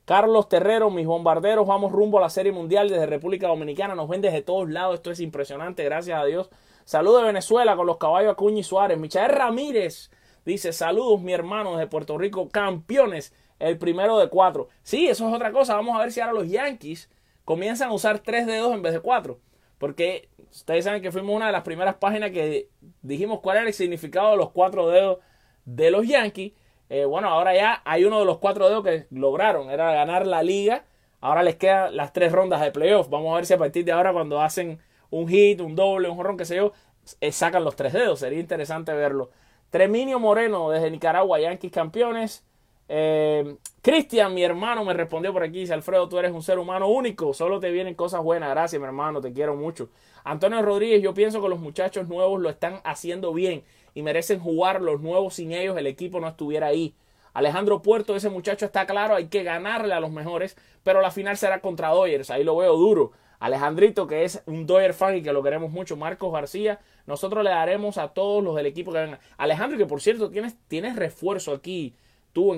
Carlos 0.04 0.50
Terrero, 0.50 0.90
mis 0.90 1.06
bombarderos, 1.06 1.68
vamos 1.68 1.92
rumbo 1.92 2.18
a 2.18 2.22
la 2.22 2.32
Serie 2.32 2.52
Mundial 2.52 2.90
desde 2.90 3.06
República 3.06 3.50
Dominicana, 3.50 3.94
nos 3.94 4.10
ven 4.10 4.22
desde 4.22 4.42
todos 4.42 4.68
lados, 4.68 4.96
esto 4.96 5.12
es 5.12 5.20
impresionante, 5.20 5.84
gracias 5.84 6.20
a 6.20 6.26
Dios. 6.26 6.50
Saludos 6.86 7.22
de 7.22 7.28
Venezuela 7.28 7.76
con 7.76 7.86
los 7.86 7.98
caballos 7.98 8.32
Acuña 8.32 8.62
y 8.62 8.64
Suárez. 8.64 8.98
Michael 8.98 9.30
Ramírez 9.30 10.10
dice, 10.44 10.74
saludos 10.74 11.22
mi 11.22 11.34
hermano 11.34 11.74
desde 11.74 11.86
Puerto 11.86 12.18
Rico, 12.18 12.50
campeones, 12.50 13.32
el 13.60 13.78
primero 13.78 14.18
de 14.18 14.28
cuatro. 14.30 14.70
Sí, 14.82 15.06
eso 15.06 15.28
es 15.28 15.36
otra 15.36 15.52
cosa, 15.52 15.76
vamos 15.76 15.96
a 15.96 16.00
ver 16.00 16.12
si 16.12 16.20
ahora 16.20 16.34
los 16.34 16.50
Yankees 16.50 17.12
comienzan 17.44 17.90
a 17.90 17.94
usar 17.94 18.18
tres 18.18 18.48
dedos 18.48 18.74
en 18.74 18.82
vez 18.82 18.94
de 18.94 19.02
cuatro. 19.02 19.38
Porque 19.78 20.30
ustedes 20.56 20.86
saben 20.86 21.02
que 21.02 21.12
fuimos 21.12 21.36
una 21.36 21.48
de 21.48 21.52
las 21.52 21.64
primeras 21.64 21.96
páginas 21.96 22.32
que 22.32 22.70
dijimos 23.02 23.40
cuál 23.42 23.58
era 23.58 23.68
el 23.68 23.74
significado 23.74 24.32
de 24.32 24.38
los 24.38 24.52
cuatro 24.52 24.90
dedos 24.90 25.20
de 25.66 25.92
los 25.92 26.08
Yankees. 26.08 26.54
Eh, 26.90 27.06
bueno, 27.06 27.30
ahora 27.30 27.54
ya 27.56 27.82
hay 27.86 28.06
uno 28.06 28.20
de 28.20 28.26
los 28.26 28.38
cuatro 28.38 28.70
dedos 28.70 28.84
que 28.84 29.08
lograron, 29.12 29.70
era 29.70 29.94
ganar 29.94 30.26
la 30.28 30.44
liga. 30.44 30.86
Ahora 31.22 31.44
les 31.44 31.56
quedan 31.56 31.96
las 31.96 32.14
tres 32.14 32.32
rondas 32.32 32.62
de 32.62 32.72
playoff. 32.72 33.10
Vamos 33.10 33.34
a 33.34 33.36
ver 33.38 33.46
si 33.46 33.54
a 33.54 33.58
partir 33.58 33.84
de 33.86 33.92
ahora 33.92 34.14
cuando 34.14 34.42
hacen 34.42 34.80
un 35.10 35.28
hit, 35.28 35.60
un 35.62 35.76
doble, 35.76 36.10
un 36.10 36.16
jorrón, 36.16 36.38
qué 36.38 36.46
sé 36.46 36.58
yo, 36.58 36.74
eh, 37.22 37.32
sacan 37.32 37.64
los 37.64 37.76
tres 37.76 37.94
dedos. 37.94 38.20
Sería 38.20 38.40
interesante 38.40 38.94
verlo. 38.94 39.32
Treminio 39.72 40.20
Moreno 40.20 40.70
desde 40.70 40.92
Nicaragua, 40.92 41.40
Yankees 41.40 41.72
campeones. 41.72 42.46
Eh, 42.88 43.58
Cristian, 43.82 44.34
mi 44.34 44.44
hermano, 44.44 44.84
me 44.84 44.94
respondió 44.94 45.34
por 45.34 45.44
aquí. 45.44 45.60
Dice 45.60 45.74
Alfredo, 45.74 46.10
tú 46.10 46.18
eres 46.18 46.32
un 46.32 46.44
ser 46.44 46.60
humano 46.60 46.88
único. 46.88 47.34
Solo 47.34 47.60
te 47.60 47.72
vienen 47.72 47.96
cosas 47.96 48.22
buenas. 48.22 48.50
Gracias, 48.50 48.80
mi 48.80 48.86
hermano. 48.86 49.22
Te 49.22 49.34
quiero 49.34 49.56
mucho. 49.56 49.90
Antonio 50.24 50.62
Rodríguez, 50.62 51.02
yo 51.02 51.14
pienso 51.14 51.42
que 51.42 51.50
los 51.50 51.60
muchachos 51.60 52.08
nuevos 52.08 52.42
lo 52.42 52.50
están 52.50 52.82
haciendo 52.84 53.34
bien 53.34 53.64
y 53.94 54.02
merecen 54.02 54.40
jugar 54.40 54.82
los 54.82 55.02
nuevos. 55.02 55.36
Sin 55.36 55.52
ellos, 55.52 55.78
el 55.78 55.88
equipo 55.88 56.20
no 56.20 56.28
estuviera 56.28 56.68
ahí. 56.68 56.96
Alejandro 57.36 57.82
Puerto, 57.82 58.16
ese 58.16 58.30
muchacho 58.30 58.66
está 58.66 58.86
claro, 58.86 59.14
hay 59.16 59.28
que 59.28 59.44
ganarle 59.44 59.94
a 59.94 60.00
los 60.00 60.10
mejores, 60.10 60.56
pero 60.84 61.02
la 61.02 61.12
final 61.12 61.36
será 61.36 61.60
contra 61.60 61.90
Dodgers, 61.90 62.32
ahí 62.32 62.46
lo 62.46 62.56
veo 62.56 62.78
duro. 62.78 63.12
Alejandrito, 63.40 64.08
que 64.08 64.24
es 64.24 64.42
un 64.46 64.66
Doyer 64.66 64.94
fan 64.94 65.18
y 65.18 65.22
que 65.22 65.34
lo 65.34 65.44
queremos 65.44 65.70
mucho, 65.70 65.98
Marcos 65.98 66.32
García, 66.32 66.80
nosotros 67.06 67.44
le 67.44 67.50
daremos 67.50 67.98
a 67.98 68.14
todos 68.14 68.42
los 68.42 68.56
del 68.56 68.68
equipo 68.68 68.94
que 68.94 69.00
vengan. 69.00 69.20
Alejandro, 69.36 69.78
que 69.78 69.86
por 69.86 70.02
cierto, 70.02 70.30
tienes, 70.30 70.56
tienes 70.70 70.96
refuerzo 70.96 71.52
aquí, 71.52 71.94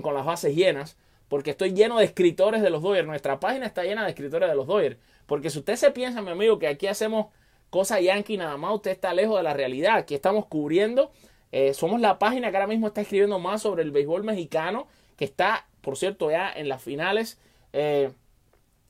con 0.01 0.13
las 0.13 0.25
bases 0.25 0.55
llenas, 0.55 0.97
porque 1.27 1.51
estoy 1.51 1.73
lleno 1.73 1.99
de 1.99 2.05
escritores 2.05 2.61
de 2.61 2.69
los 2.69 2.81
Doyers. 2.81 3.07
Nuestra 3.07 3.39
página 3.39 3.65
está 3.65 3.83
llena 3.83 4.03
de 4.03 4.09
escritores 4.09 4.49
de 4.49 4.55
los 4.55 4.65
Doyers. 4.65 4.97
Porque 5.25 5.49
si 5.49 5.59
usted 5.59 5.75
se 5.75 5.91
piensa, 5.91 6.21
mi 6.21 6.31
amigo, 6.31 6.57
que 6.57 6.67
aquí 6.67 6.87
hacemos 6.87 7.27
cosas 7.69 8.01
yankee 8.01 8.37
nada 8.37 8.57
más, 8.57 8.73
usted 8.73 8.91
está 8.91 9.13
lejos 9.13 9.37
de 9.37 9.43
la 9.43 9.53
realidad. 9.53 9.97
Aquí 9.97 10.15
estamos 10.15 10.45
cubriendo, 10.45 11.11
eh, 11.51 11.73
somos 11.73 12.01
la 12.01 12.17
página 12.17 12.49
que 12.49 12.57
ahora 12.57 12.67
mismo 12.67 12.87
está 12.87 13.01
escribiendo 13.01 13.39
más 13.39 13.61
sobre 13.61 13.83
el 13.83 13.91
béisbol 13.91 14.23
mexicano, 14.23 14.87
que 15.15 15.25
está, 15.25 15.67
por 15.81 15.97
cierto, 15.97 16.31
ya 16.31 16.51
en 16.51 16.69
las 16.69 16.81
finales. 16.81 17.39
Eh, 17.73 18.11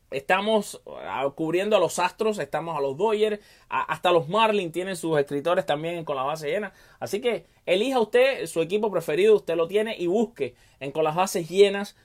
Estamos 0.10 0.82
ah, 1.02 1.30
cubriendo 1.36 1.76
a 1.76 1.80
los 1.80 2.00
Astros, 2.00 2.40
estamos 2.40 2.78
a 2.78 2.82
los 2.82 2.96
Dodgers, 2.96 3.40
hasta 3.68 4.12
los 4.12 4.30
Marlins 4.30 4.72
tienen 4.72 4.96
sus 4.96 5.20
escritores 5.20 5.66
también 5.66 6.06
con 6.06 6.16
la 6.16 6.24
base 6.24 6.50
llena. 6.50 6.74
Así 7.00 7.20
que 7.20 7.46
elija 7.66 8.00
usted 8.00 8.46
su 8.48 8.62
equipo 8.62 8.90
preferido, 8.90 9.36
usted 9.36 9.56
lo 9.56 9.68
tiene 9.68 9.96
y 9.98 10.08
busque 10.08 10.56
en 10.80 10.92
con 10.92 11.04
las 11.04 11.16
bases 11.16 11.50
llenas 11.50 11.96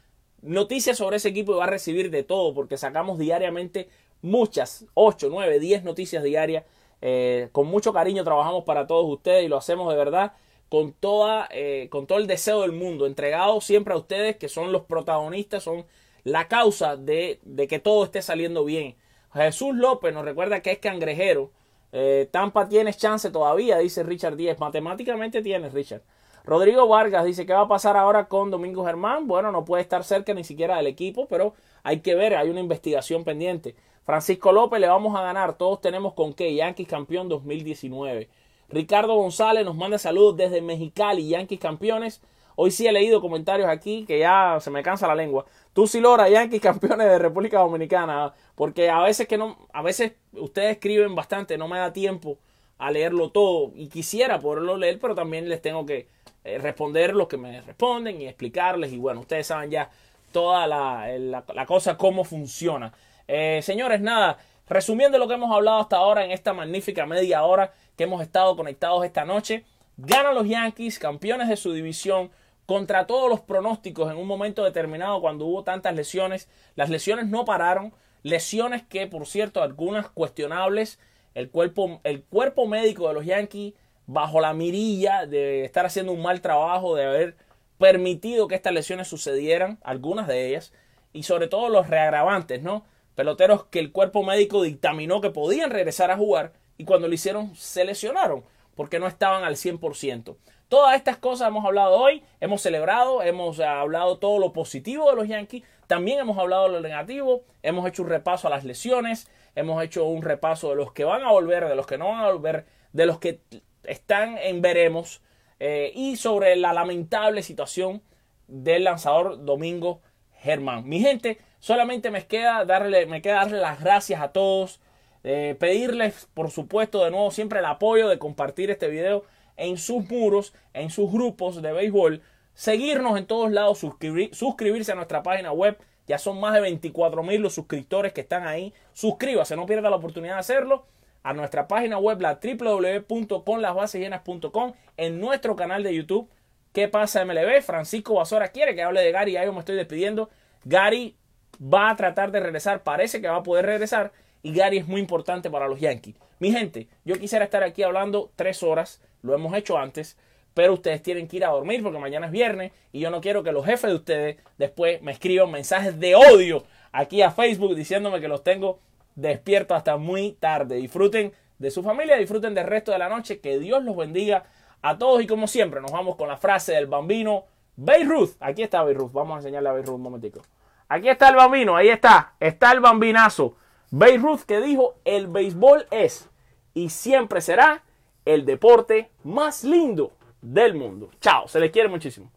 noticias 0.42 0.98
sobre 0.98 1.16
ese 1.16 1.28
equipo 1.28 1.52
y 1.52 1.56
va 1.58 1.64
a 1.64 1.68
recibir 1.68 2.10
de 2.10 2.24
todo 2.24 2.52
porque 2.52 2.76
sacamos 2.76 3.18
diariamente 3.18 3.88
muchas, 4.20 4.86
8, 4.94 5.28
9, 5.30 5.60
10 5.60 5.84
noticias 5.84 6.22
diarias. 6.22 6.64
Eh, 7.00 7.48
con 7.52 7.66
mucho 7.66 7.92
cariño 7.92 8.24
trabajamos 8.24 8.64
para 8.64 8.86
todos 8.86 9.08
ustedes 9.08 9.44
y 9.44 9.48
lo 9.48 9.56
hacemos 9.56 9.90
de 9.90 9.96
verdad 9.96 10.32
con, 10.68 10.92
toda, 10.92 11.48
eh, 11.50 11.88
con 11.90 12.06
todo 12.06 12.18
el 12.18 12.26
deseo 12.26 12.62
del 12.62 12.72
mundo, 12.72 13.06
entregado 13.06 13.60
siempre 13.60 13.92
a 13.92 13.96
ustedes 13.98 14.36
que 14.36 14.48
son 14.48 14.72
los 14.72 14.82
protagonistas, 14.82 15.62
son 15.62 15.84
la 16.24 16.48
causa 16.48 16.96
de, 16.96 17.40
que 17.68 17.78
todo 17.78 18.04
esté 18.04 18.22
saliendo 18.22 18.64
bien. 18.64 18.96
Jesús 19.32 19.74
López 19.74 20.12
nos 20.12 20.24
recuerda 20.24 20.60
que 20.60 20.72
es 20.72 20.78
cangrejero. 20.78 21.50
Eh, 21.92 22.28
Tampa 22.30 22.68
tienes 22.68 22.96
chance 22.96 23.30
todavía, 23.30 23.78
dice 23.78 24.02
Richard 24.02 24.36
Díez. 24.36 24.58
Matemáticamente 24.58 25.42
tienes, 25.42 25.72
Richard. 25.72 26.02
Rodrigo 26.44 26.88
Vargas 26.88 27.24
dice, 27.24 27.46
¿qué 27.46 27.52
va 27.52 27.62
a 27.62 27.68
pasar 27.68 27.96
ahora 27.96 28.26
con 28.26 28.50
Domingo 28.50 28.84
Germán? 28.84 29.28
Bueno, 29.28 29.52
no 29.52 29.64
puede 29.64 29.82
estar 29.82 30.02
cerca 30.02 30.34
ni 30.34 30.42
siquiera 30.42 30.76
del 30.76 30.88
equipo, 30.88 31.26
pero 31.28 31.54
hay 31.82 32.00
que 32.00 32.14
ver, 32.14 32.34
hay 32.34 32.50
una 32.50 32.60
investigación 32.60 33.22
pendiente. 33.22 33.76
Francisco 34.04 34.50
López, 34.50 34.80
le 34.80 34.88
vamos 34.88 35.16
a 35.16 35.22
ganar. 35.22 35.56
Todos 35.56 35.80
tenemos 35.80 36.14
con 36.14 36.34
qué. 36.34 36.54
Yankees 36.54 36.88
campeón 36.88 37.28
2019. 37.28 38.28
Ricardo 38.68 39.14
González 39.14 39.64
nos 39.64 39.76
manda 39.76 39.98
saludos 39.98 40.36
desde 40.36 40.60
Mexicali, 40.62 41.28
Yankees 41.28 41.60
campeones. 41.60 42.20
Hoy 42.56 42.70
sí 42.70 42.86
he 42.86 42.92
leído 42.92 43.20
comentarios 43.20 43.68
aquí 43.68 44.04
que 44.06 44.18
ya 44.18 44.58
se 44.60 44.70
me 44.70 44.82
cansa 44.82 45.06
la 45.06 45.14
lengua. 45.14 45.44
Tú 45.72 45.86
sí 45.86 46.00
Lora, 46.00 46.28
Yankees 46.28 46.60
campeones 46.60 47.08
de 47.08 47.18
República 47.18 47.58
Dominicana. 47.58 48.34
Porque 48.54 48.90
a 48.90 49.00
veces 49.00 49.26
que 49.26 49.38
no, 49.38 49.66
a 49.72 49.82
veces 49.82 50.12
ustedes 50.32 50.72
escriben 50.72 51.14
bastante, 51.14 51.56
no 51.56 51.68
me 51.68 51.78
da 51.78 51.92
tiempo 51.92 52.38
a 52.78 52.90
leerlo 52.90 53.30
todo. 53.30 53.72
Y 53.74 53.88
quisiera 53.88 54.38
poderlo 54.38 54.76
leer, 54.76 54.98
pero 55.00 55.14
también 55.14 55.48
les 55.48 55.62
tengo 55.62 55.86
que 55.86 56.08
eh, 56.44 56.58
responder 56.58 57.14
lo 57.14 57.28
que 57.28 57.36
me 57.36 57.60
responden 57.60 58.20
y 58.20 58.26
explicarles. 58.26 58.92
Y 58.92 58.98
bueno, 58.98 59.20
ustedes 59.20 59.46
saben 59.46 59.70
ya 59.70 59.90
toda 60.32 60.66
la, 60.66 61.06
la, 61.18 61.66
cosa, 61.66 61.96
cómo 61.96 62.24
funciona. 62.24 62.92
Eh, 63.28 63.60
señores, 63.62 64.00
nada, 64.00 64.38
resumiendo 64.68 65.18
lo 65.18 65.28
que 65.28 65.34
hemos 65.34 65.54
hablado 65.54 65.80
hasta 65.80 65.96
ahora 65.96 66.24
en 66.24 66.32
esta 66.32 66.52
magnífica 66.52 67.06
media 67.06 67.44
hora 67.44 67.72
que 67.96 68.04
hemos 68.04 68.20
estado 68.22 68.56
conectados 68.56 69.04
esta 69.04 69.24
noche. 69.24 69.64
Ganan 69.96 70.34
los 70.34 70.48
Yankees, 70.48 70.98
campeones 70.98 71.48
de 71.48 71.56
su 71.56 71.72
división 71.72 72.30
contra 72.66 73.06
todos 73.06 73.28
los 73.28 73.40
pronósticos 73.40 74.10
en 74.10 74.18
un 74.18 74.26
momento 74.26 74.64
determinado 74.64 75.20
cuando 75.20 75.46
hubo 75.46 75.64
tantas 75.64 75.94
lesiones. 75.94 76.48
Las 76.74 76.90
lesiones 76.90 77.26
no 77.26 77.44
pararon, 77.44 77.92
lesiones 78.22 78.82
que 78.82 79.06
por 79.06 79.26
cierto 79.26 79.62
algunas 79.62 80.08
cuestionables. 80.08 80.98
El 81.34 81.50
cuerpo, 81.50 82.00
el 82.04 82.22
cuerpo 82.24 82.66
médico 82.66 83.08
de 83.08 83.14
los 83.14 83.24
Yankees 83.24 83.74
bajo 84.06 84.40
la 84.40 84.52
mirilla 84.52 85.26
de 85.26 85.64
estar 85.64 85.86
haciendo 85.86 86.12
un 86.12 86.22
mal 86.22 86.40
trabajo, 86.40 86.94
de 86.94 87.04
haber 87.04 87.36
permitido 87.78 88.48
que 88.48 88.54
estas 88.54 88.72
lesiones 88.72 89.08
sucedieran, 89.08 89.78
algunas 89.82 90.28
de 90.28 90.48
ellas, 90.48 90.72
y 91.12 91.24
sobre 91.24 91.48
todo 91.48 91.68
los 91.68 91.88
reagravantes, 91.88 92.62
¿no? 92.62 92.84
Peloteros 93.14 93.64
que 93.64 93.78
el 93.78 93.92
cuerpo 93.92 94.22
médico 94.22 94.62
dictaminó 94.62 95.20
que 95.20 95.30
podían 95.30 95.70
regresar 95.70 96.10
a 96.10 96.16
jugar 96.16 96.52
y 96.78 96.84
cuando 96.84 97.08
lo 97.08 97.14
hicieron 97.14 97.54
se 97.54 97.84
lesionaron 97.84 98.44
porque 98.74 98.98
no 98.98 99.06
estaban 99.06 99.44
al 99.44 99.56
100%. 99.56 100.36
Todas 100.72 100.96
estas 100.96 101.18
cosas 101.18 101.48
hemos 101.48 101.66
hablado 101.66 102.00
hoy, 102.00 102.22
hemos 102.40 102.62
celebrado, 102.62 103.22
hemos 103.22 103.60
hablado 103.60 104.16
todo 104.16 104.38
lo 104.38 104.54
positivo 104.54 105.10
de 105.10 105.16
los 105.16 105.28
Yankees, 105.28 105.64
también 105.86 106.18
hemos 106.18 106.38
hablado 106.38 106.64
de 106.64 106.70
lo 106.70 106.80
negativo, 106.80 107.42
hemos 107.62 107.86
hecho 107.86 108.04
un 108.04 108.08
repaso 108.08 108.46
a 108.46 108.50
las 108.50 108.64
lesiones, 108.64 109.28
hemos 109.54 109.84
hecho 109.84 110.06
un 110.06 110.22
repaso 110.22 110.70
de 110.70 110.76
los 110.76 110.90
que 110.94 111.04
van 111.04 111.24
a 111.24 111.30
volver, 111.30 111.68
de 111.68 111.74
los 111.74 111.86
que 111.86 111.98
no 111.98 112.08
van 112.08 112.24
a 112.24 112.32
volver, 112.32 112.64
de 112.94 113.04
los 113.04 113.18
que 113.18 113.40
están 113.84 114.38
en 114.38 114.62
veremos 114.62 115.20
eh, 115.60 115.92
y 115.94 116.16
sobre 116.16 116.56
la 116.56 116.72
lamentable 116.72 117.42
situación 117.42 118.00
del 118.48 118.84
lanzador 118.84 119.44
Domingo 119.44 120.00
Germán. 120.38 120.88
Mi 120.88 121.00
gente, 121.00 121.36
solamente 121.58 122.10
me 122.10 122.26
queda 122.26 122.64
darle, 122.64 123.04
me 123.04 123.20
queda 123.20 123.40
darle 123.40 123.60
las 123.60 123.78
gracias 123.78 124.22
a 124.22 124.32
todos, 124.32 124.80
eh, 125.22 125.54
pedirles 125.60 126.30
por 126.32 126.50
supuesto 126.50 127.04
de 127.04 127.10
nuevo 127.10 127.30
siempre 127.30 127.58
el 127.58 127.66
apoyo 127.66 128.08
de 128.08 128.18
compartir 128.18 128.70
este 128.70 128.88
video 128.88 129.24
en 129.56 129.78
sus 129.78 130.08
muros, 130.08 130.54
en 130.72 130.90
sus 130.90 131.10
grupos 131.10 131.60
de 131.62 131.72
béisbol, 131.72 132.22
seguirnos 132.54 133.18
en 133.18 133.26
todos 133.26 133.50
lados, 133.50 133.78
suscribirse 133.78 134.92
a 134.92 134.94
nuestra 134.94 135.22
página 135.22 135.52
web. 135.52 135.78
Ya 136.06 136.18
son 136.18 136.40
más 136.40 136.54
de 136.54 136.60
24 136.60 137.22
mil 137.22 137.40
los 137.40 137.54
suscriptores 137.54 138.12
que 138.12 138.22
están 138.22 138.44
ahí. 138.46 138.74
Suscríbase, 138.92 139.54
no 139.56 139.66
pierda 139.66 139.88
la 139.88 139.96
oportunidad 139.96 140.34
de 140.34 140.40
hacerlo. 140.40 140.84
A 141.22 141.32
nuestra 141.32 141.68
página 141.68 141.98
web, 141.98 142.20
la 142.20 142.40
www.conlasbasesllenas.com, 142.42 144.72
en 144.96 145.20
nuestro 145.20 145.54
canal 145.54 145.84
de 145.84 145.94
YouTube. 145.94 146.28
¿Qué 146.72 146.88
pasa 146.88 147.24
MLB? 147.24 147.62
Francisco 147.62 148.14
Basora 148.14 148.48
quiere 148.48 148.74
que 148.74 148.82
hable 148.82 149.00
de 149.00 149.12
Gary. 149.12 149.30
Ya 149.32 149.44
yo 149.44 149.52
me 149.52 149.60
estoy 149.60 149.76
despidiendo. 149.76 150.28
Gary 150.64 151.16
va 151.62 151.90
a 151.90 151.96
tratar 151.96 152.32
de 152.32 152.40
regresar. 152.40 152.82
Parece 152.82 153.20
que 153.20 153.28
va 153.28 153.36
a 153.36 153.44
poder 153.44 153.66
regresar. 153.66 154.12
Y 154.42 154.52
Gary 154.52 154.78
es 154.78 154.88
muy 154.88 155.00
importante 155.00 155.50
para 155.50 155.68
los 155.68 155.78
Yankees. 155.78 156.16
Mi 156.40 156.50
gente, 156.50 156.88
yo 157.04 157.16
quisiera 157.18 157.44
estar 157.44 157.62
aquí 157.62 157.84
hablando 157.84 158.32
tres 158.34 158.64
horas 158.64 159.00
lo 159.22 159.34
hemos 159.34 159.54
hecho 159.54 159.78
antes, 159.78 160.16
pero 160.54 160.74
ustedes 160.74 161.02
tienen 161.02 161.28
que 161.28 161.38
ir 161.38 161.44
a 161.44 161.50
dormir 161.50 161.82
porque 161.82 161.98
mañana 161.98 162.26
es 162.26 162.32
viernes 162.32 162.72
y 162.92 163.00
yo 163.00 163.10
no 163.10 163.20
quiero 163.20 163.42
que 163.42 163.52
los 163.52 163.64
jefes 163.64 163.90
de 163.90 163.96
ustedes 163.96 164.36
después 164.58 165.00
me 165.02 165.12
escriban 165.12 165.50
mensajes 165.50 165.98
de 165.98 166.14
odio 166.14 166.64
aquí 166.92 167.22
a 167.22 167.30
Facebook 167.30 167.74
diciéndome 167.74 168.20
que 168.20 168.28
los 168.28 168.44
tengo 168.44 168.78
despiertos 169.14 169.76
hasta 169.76 169.96
muy 169.96 170.32
tarde. 170.32 170.76
Disfruten 170.76 171.32
de 171.58 171.70
su 171.70 171.82
familia, 171.82 172.16
disfruten 172.16 172.54
del 172.54 172.66
resto 172.66 172.92
de 172.92 172.98
la 172.98 173.08
noche, 173.08 173.40
que 173.40 173.58
Dios 173.58 173.82
los 173.84 173.96
bendiga 173.96 174.44
a 174.82 174.98
todos 174.98 175.22
y 175.22 175.26
como 175.26 175.46
siempre 175.46 175.80
nos 175.80 175.92
vamos 175.92 176.16
con 176.16 176.28
la 176.28 176.36
frase 176.36 176.72
del 176.72 176.86
bambino 176.86 177.44
Beirut. 177.76 178.36
Aquí 178.40 178.62
está 178.62 178.82
Beirut, 178.82 179.12
vamos 179.12 179.36
a 179.36 179.38
enseñarle 179.38 179.68
a 179.68 179.72
Beirut 179.72 179.94
un 179.94 180.02
momentico. 180.02 180.42
Aquí 180.88 181.08
está 181.08 181.28
el 181.28 181.36
bambino, 181.36 181.76
ahí 181.76 181.88
está, 181.88 182.34
está 182.38 182.72
el 182.72 182.80
bambinazo. 182.80 183.56
Beirut 183.90 184.42
que 184.42 184.60
dijo, 184.60 184.96
el 185.04 185.26
béisbol 185.26 185.86
es 185.90 186.28
y 186.74 186.90
siempre 186.90 187.40
será 187.40 187.82
el 188.24 188.44
deporte 188.44 189.10
más 189.24 189.64
lindo 189.64 190.12
del 190.40 190.74
mundo. 190.74 191.10
Chao, 191.20 191.48
se 191.48 191.60
les 191.60 191.70
quiere 191.70 191.88
muchísimo. 191.88 192.30